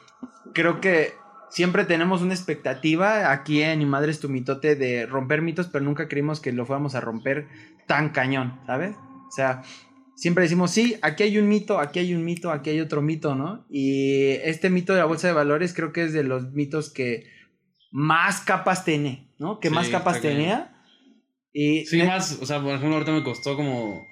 creo 0.53 0.80
que 0.80 1.12
siempre 1.49 1.84
tenemos 1.84 2.22
una 2.22 2.34
expectativa 2.34 3.30
aquí 3.30 3.62
en 3.62 3.80
Mi 3.80 3.86
Madre 3.86 4.12
es 4.12 4.22
tu 4.22 4.30
mitote 4.30 4.78
de 4.78 5.05
romper 5.05 5.41
mitos, 5.41 5.68
pero 5.68 5.84
nunca 5.84 6.08
creímos 6.08 6.39
que 6.39 6.53
lo 6.53 6.66
fuéramos 6.66 6.95
a 6.95 7.01
romper 7.01 7.49
tan 7.88 8.12
cañón, 8.12 8.58
¿sabes? 8.66 8.95
O 8.95 9.32
sea, 9.32 9.64
siempre 10.16 10.43
decimos, 10.43 10.72
sí, 10.72 10.95
aquí 11.01 11.24
hay 11.24 11.39
un 11.39 11.49
mito, 11.49 11.78
aquí 11.78 11.99
hay 11.99 12.14
un 12.14 12.24
mito, 12.24 12.51
aquí 12.51 12.70
hay 12.70 12.80
otro 12.80 13.01
mito, 13.01 13.36
¿no? 13.36 13.66
Y 13.70 14.30
este 14.45 14.70
mito 14.70 14.93
de 14.93 14.99
la 14.99 15.05
bolsa 15.05 15.28
de 15.28 15.34
valores 15.34 15.74
creo 15.74 15.91
que 15.91 16.05
es 16.05 16.14
de 16.14 16.24
los 16.24 16.53
mitos 16.53 16.89
que 16.89 17.26
más 17.91 18.39
capas 18.39 18.86
tiene, 18.86 19.34
¿no? 19.39 19.60
Que 19.60 19.68
Sí, 19.68 19.76
más 19.76 19.89
capas 19.89 20.22
tenía. 20.22 20.74
Y 21.51 21.86
Sí, 21.86 22.01
más, 22.03 22.39
o 22.41 22.45
sea, 22.45 22.62
por 22.62 22.70
ejemplo, 22.76 22.93
ahorita 22.93 23.12
me 23.12 23.26
costó 23.26 23.58
como 23.58 24.08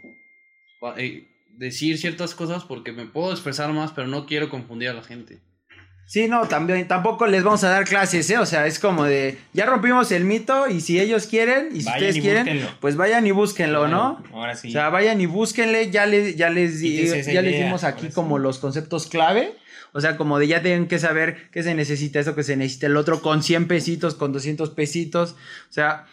eh, 0.97 1.25
decir 1.57 1.97
ciertas 1.97 2.35
cosas 2.35 2.63
porque 2.63 2.91
me 2.91 3.05
puedo 3.05 3.31
expresar 3.31 3.71
más, 3.73 3.91
pero 3.91 4.07
no 4.07 4.25
quiero 4.25 4.49
confundir 4.49 4.89
a 4.89 4.93
la 4.93 5.03
gente. 5.03 5.39
Sí, 6.07 6.27
no, 6.27 6.47
también, 6.47 6.87
tampoco 6.87 7.25
les 7.25 7.43
vamos 7.43 7.63
a 7.63 7.69
dar 7.69 7.83
clases, 7.85 8.29
¿eh? 8.29 8.37
O 8.37 8.45
sea, 8.45 8.67
es 8.67 8.77
como 8.77 9.05
de, 9.05 9.39
ya 9.53 9.65
rompimos 9.65 10.11
el 10.11 10.23
mito 10.23 10.67
y 10.67 10.79
si 10.81 10.99
ellos 10.99 11.25
quieren 11.25 11.69
y 11.73 11.79
si 11.79 11.85
Vayan 11.85 11.95
ustedes 11.95 12.17
y 12.17 12.21
quieren, 12.21 12.45
búsquenlo. 12.45 12.69
pues 12.79 12.95
vayan 12.95 13.25
y 13.25 13.31
búsquenlo, 13.31 13.87
¿no? 13.87 14.23
Ahora 14.31 14.55
sí. 14.55 14.67
O 14.67 14.71
sea, 14.71 14.89
vayan 14.89 15.19
y 15.19 15.25
búsquenle, 15.25 15.89
ya 15.89 16.05
les, 16.05 16.35
ya 16.35 16.51
les, 16.51 16.79
ya 16.79 17.41
les 17.41 17.57
dimos 17.57 17.83
aquí 17.83 18.07
sí. 18.07 18.13
como 18.13 18.37
los 18.37 18.59
conceptos 18.59 19.07
clave. 19.07 19.55
O 19.93 20.01
sea, 20.01 20.17
como 20.17 20.37
de 20.39 20.47
ya 20.47 20.61
tienen 20.61 20.87
que 20.87 20.99
saber 20.99 21.49
qué 21.51 21.63
se 21.63 21.73
necesita 21.73 22.19
eso, 22.19 22.35
que 22.35 22.43
se 22.43 22.57
necesita 22.57 22.87
el 22.87 22.97
otro 22.97 23.21
con 23.21 23.41
100 23.41 23.67
pesitos, 23.67 24.13
con 24.13 24.33
200 24.33 24.69
pesitos. 24.71 25.31
O 25.69 25.73
sea, 25.73 26.05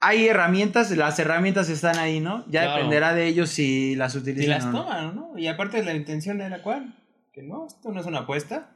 hay 0.00 0.28
herramientas, 0.28 0.90
las 0.92 1.18
herramientas 1.18 1.68
están 1.68 1.98
ahí, 1.98 2.20
¿no? 2.20 2.44
Ya 2.48 2.62
Claro. 2.62 2.74
dependerá 2.76 3.14
de 3.14 3.26
ellos 3.26 3.50
si 3.50 3.94
las 3.96 4.14
Y 4.14 4.18
utilizan. 4.18 4.50
las 4.50 4.64
o 4.66 4.70
no. 4.72 4.82
toman, 4.84 5.16
¿no? 5.16 5.32
Y 5.38 5.46
aparte 5.48 5.82
la 5.84 5.94
intención 5.94 6.38
de 6.38 6.48
la 6.50 6.62
cual, 6.62 6.94
que 7.32 7.42
no, 7.42 7.66
esto 7.66 7.90
no 7.92 8.00
es 8.00 8.06
una 8.06 8.20
apuesta. 8.20 8.70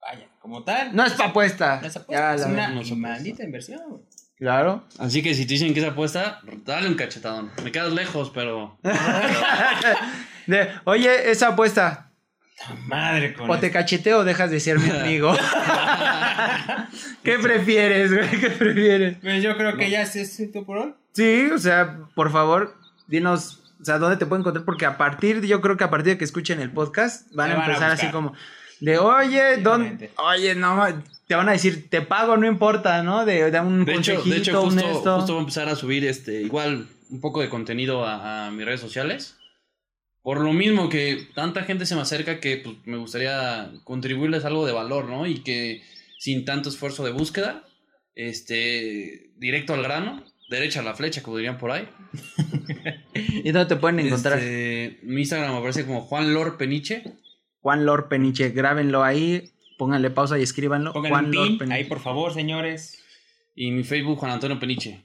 Vaya, 0.00 0.26
como 0.38 0.64
tal. 0.64 0.94
No 0.94 1.04
es 1.04 1.12
pa' 1.14 1.26
apuesta. 1.26 1.80
No 1.80 1.86
es 1.86 1.96
apuesta, 1.96 2.12
Ya, 2.30 2.34
es 2.34 2.40
la- 2.42 2.46
una 2.48 2.68
no 2.68 2.80
es 2.80 2.86
apuesta. 2.88 2.94
maldita 2.96 3.42
inversión. 3.44 4.02
Claro. 4.36 4.84
Así 4.98 5.22
que 5.22 5.32
si 5.32 5.46
te 5.46 5.54
dicen 5.54 5.72
que 5.72 5.80
es 5.80 5.86
apuesta, 5.86 6.40
dale 6.64 6.88
un 6.88 6.94
cachetadón. 6.94 7.50
Me 7.62 7.70
quedas 7.72 7.92
lejos, 7.92 8.30
pero. 8.34 8.76
De, 10.46 10.68
oye, 10.84 11.30
esa 11.30 11.48
apuesta, 11.48 12.10
Madre 12.86 13.34
con 13.34 13.50
O 13.50 13.58
te 13.58 13.70
cacheteo 13.70 14.20
o 14.20 14.24
dejas 14.24 14.50
de 14.50 14.60
ser 14.60 14.78
mi 14.78 14.90
amigo. 14.98 15.34
¿Qué 17.22 17.38
prefieres, 17.38 18.12
güey? 18.12 18.40
¿Qué 18.40 18.50
prefieres? 18.50 19.16
Pues 19.20 19.42
yo 19.42 19.56
creo 19.56 19.76
que 19.76 19.90
ya 19.90 20.02
es 20.02 20.16
esto 20.16 20.64
por 20.64 20.78
hoy. 20.78 20.94
Sí, 21.12 21.48
o 21.54 21.58
sea, 21.58 21.98
por 22.14 22.30
favor, 22.32 22.74
dinos, 23.06 23.60
o 23.80 23.84
sea, 23.84 23.98
dónde 23.98 24.16
te 24.16 24.26
pueden 24.26 24.42
encontrar, 24.42 24.64
porque 24.64 24.86
a 24.86 24.96
partir, 24.96 25.42
yo 25.42 25.60
creo 25.60 25.76
que 25.76 25.84
a 25.84 25.90
partir 25.90 26.12
de 26.14 26.18
que 26.18 26.24
escuchen 26.24 26.60
el 26.60 26.70
podcast, 26.70 27.32
van 27.34 27.50
a 27.52 27.54
empezar 27.64 27.90
así 27.90 28.08
como 28.08 28.34
de, 28.80 28.98
oye, 28.98 29.58
¿dónde? 29.58 30.10
Oye, 30.16 30.54
no, 30.54 30.84
te 31.26 31.34
van 31.34 31.48
a 31.48 31.52
decir, 31.52 31.88
te 31.88 32.02
pago, 32.02 32.36
no 32.36 32.46
importa, 32.46 33.02
¿no? 33.02 33.24
De, 33.24 33.50
de 33.50 33.60
un 33.60 33.84
De 33.84 33.94
hecho, 33.94 34.12
de 34.12 34.16
consejito, 34.18 34.50
hecho 34.50 34.62
un 34.62 34.70
justo, 34.74 34.90
esto. 34.98 35.16
justo 35.16 35.32
voy 35.32 35.38
a 35.38 35.40
empezar 35.40 35.68
a 35.68 35.76
subir 35.76 36.04
este 36.04 36.42
igual 36.42 36.86
un 37.10 37.20
poco 37.20 37.40
de 37.40 37.48
contenido 37.48 38.04
a, 38.04 38.46
a 38.46 38.50
mis 38.50 38.64
redes 38.66 38.80
sociales. 38.80 39.36
Por 40.24 40.40
lo 40.40 40.54
mismo 40.54 40.88
que 40.88 41.28
tanta 41.34 41.64
gente 41.64 41.84
se 41.84 41.94
me 41.94 42.00
acerca 42.00 42.40
que 42.40 42.56
pues, 42.56 42.76
me 42.86 42.96
gustaría 42.96 43.70
contribuirles 43.84 44.46
algo 44.46 44.64
de 44.64 44.72
valor, 44.72 45.04
¿no? 45.04 45.26
Y 45.26 45.40
que 45.40 45.82
sin 46.18 46.46
tanto 46.46 46.70
esfuerzo 46.70 47.04
de 47.04 47.12
búsqueda, 47.12 47.62
este, 48.14 49.32
directo 49.36 49.74
al 49.74 49.82
grano, 49.82 50.24
derecha 50.48 50.80
a 50.80 50.82
la 50.82 50.94
flecha, 50.94 51.22
como 51.22 51.36
dirían 51.36 51.58
por 51.58 51.72
ahí. 51.72 51.86
¿Y 53.14 53.52
dónde 53.52 53.74
te 53.74 53.76
pueden 53.76 54.00
encontrar? 54.00 54.38
Este, 54.38 54.98
mi 55.02 55.20
Instagram 55.20 55.52
me 55.52 55.58
aparece 55.58 55.84
como 55.84 56.00
Juan 56.00 56.32
Lor 56.32 56.56
Peniche. 56.56 57.02
Juan 57.60 57.84
Lord 57.84 58.08
Peniche, 58.08 58.48
grábenlo 58.48 59.04
ahí, 59.04 59.52
pónganle 59.76 60.08
pausa 60.08 60.38
y 60.38 60.42
escríbanlo. 60.42 60.94
Pongan 60.94 61.30
Juan 61.34 61.58
Peniche. 61.58 61.74
ahí, 61.74 61.84
por 61.84 62.00
favor, 62.00 62.32
señores. 62.32 62.98
Y 63.54 63.72
mi 63.72 63.84
Facebook, 63.84 64.18
Juan 64.20 64.32
Antonio 64.32 64.58
Peniche. 64.58 65.04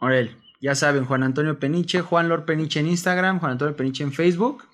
Orel, 0.00 0.34
ya 0.62 0.76
saben, 0.76 1.04
Juan 1.04 1.24
Antonio 1.24 1.58
Peniche, 1.58 2.00
Juan 2.00 2.28
Lord 2.28 2.44
Peniche 2.44 2.78
en 2.78 2.86
Instagram, 2.86 3.40
Juan 3.40 3.52
Antonio 3.52 3.76
Peniche 3.76 4.04
en 4.04 4.12
Facebook. 4.12 4.64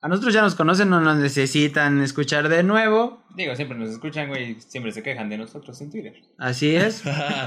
A 0.00 0.08
nosotros 0.08 0.32
ya 0.32 0.40
nos 0.40 0.54
conocen, 0.54 0.88
no 0.88 1.00
nos 1.00 1.16
necesitan 1.18 2.00
escuchar 2.00 2.48
de 2.48 2.62
nuevo. 2.62 3.22
Digo, 3.34 3.54
siempre 3.54 3.76
nos 3.76 3.90
escuchan, 3.90 4.28
güey, 4.28 4.58
siempre 4.60 4.92
se 4.92 5.02
quejan 5.02 5.28
de 5.28 5.36
nosotros 5.36 5.78
en 5.82 5.90
Twitter. 5.90 6.14
Así 6.38 6.74
es. 6.74 7.02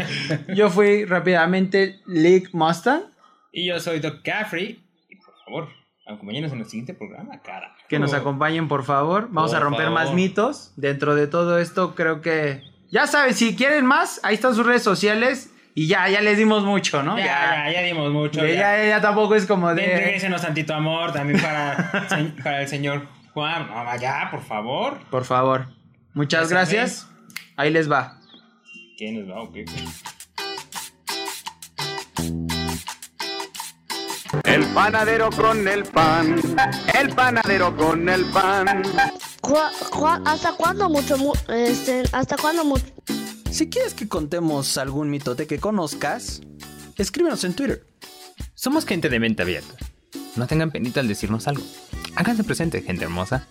Yo 0.56 0.70
fui 0.70 1.06
rápidamente 1.06 2.02
League 2.06 2.50
Mustang, 2.54 3.02
Y 3.52 3.68
yo 3.68 3.80
soy 3.80 4.00
Doc 4.00 4.22
Caffrey. 4.24 4.84
Y 5.10 5.16
por 5.16 5.34
favor, 5.46 5.70
acompáñenos 6.06 6.52
en 6.52 6.60
el 6.60 6.66
siguiente 6.66 6.94
programa, 6.94 7.42
cara. 7.42 7.76
que 7.88 7.98
nos 7.98 8.14
acompañen 8.14 8.68
por 8.68 8.84
favor. 8.84 9.30
Vamos 9.32 9.56
a 9.56 9.60
romper 9.60 9.90
más 9.90 10.14
mitos. 10.14 10.74
Dentro 10.76 11.16
de 11.16 11.26
todo 11.26 11.58
esto 11.58 11.96
creo 11.96 12.22
que... 12.22 12.62
Ya 12.92 13.08
saben, 13.08 13.34
si 13.34 13.56
quieren 13.56 13.86
más, 13.86 14.20
ahí 14.24 14.36
están 14.36 14.54
sus 14.54 14.66
redes 14.66 14.84
sociales. 14.84 15.52
Y 15.76 15.88
ya, 15.88 16.10
ya 16.10 16.20
les 16.22 16.38
dimos 16.38 16.64
mucho, 16.66 17.04
¿no? 17.04 17.18
Ya, 17.18 17.66
ya, 17.68 17.72
ya 17.72 17.82
dimos 17.84 18.12
mucho. 18.12 18.46
Ya, 18.46 18.54
ya. 18.54 18.78
ya, 18.78 18.88
ya 18.90 19.02
tampoco 19.02 19.36
es 19.36 19.46
como 19.46 19.74
de... 19.74 19.86
Entréguenos 19.94 20.42
tantito 20.42 20.74
amor 20.74 21.14
también 21.14 21.40
para, 21.42 21.92
para 22.44 22.62
el 22.64 22.68
señor 22.68 23.08
Juan. 23.34 23.68
No, 23.70 23.98
ya, 23.98 24.28
por 24.32 24.42
favor. 24.44 25.00
Por 25.10 25.24
favor. 25.26 25.68
Muchas 26.14 26.50
gracias. 26.50 27.08
Ahí 27.56 27.70
les 27.72 27.90
va. 27.90 28.18
¿Quién 28.98 29.20
nos 29.26 29.30
va 29.36 29.42
o 29.44 29.52
qué? 29.52 29.64
El 34.44 34.66
panadero 34.74 35.30
con 35.32 35.68
el 35.68 35.84
pan. 35.86 36.36
El 37.00 37.10
panadero 37.10 37.76
con 37.76 38.10
el 38.10 38.26
pan. 38.26 38.84
Ju- 39.42 39.90
Juan, 39.92 40.28
¿hasta 40.28 40.52
cuándo 40.54 40.90
mucho, 40.90 41.18
mu- 41.18 41.34
este, 41.48 42.04
hasta 42.12 42.36
cuándo 42.38 42.64
mucho? 42.66 42.86
Si 43.52 43.70
quieres 43.70 43.94
que 43.94 44.08
contemos 44.08 44.78
algún 44.78 45.10
mitote 45.10 45.48
que 45.48 45.60
conozcas, 45.60 46.42
escríbenos 46.98 47.44
en 47.44 47.54
Twitter. 47.54 47.86
Somos 48.54 48.86
gente 48.86 49.10
de 49.10 49.20
mente 49.20 49.42
abierta. 49.42 49.76
No 50.36 50.48
tengan 50.48 50.72
penita 50.72 51.00
al 51.00 51.08
decirnos 51.08 51.48
algo. 51.48 51.64
Háganse 52.16 52.44
presente, 52.44 52.82
gente 52.82 53.04
hermosa. 53.04 53.48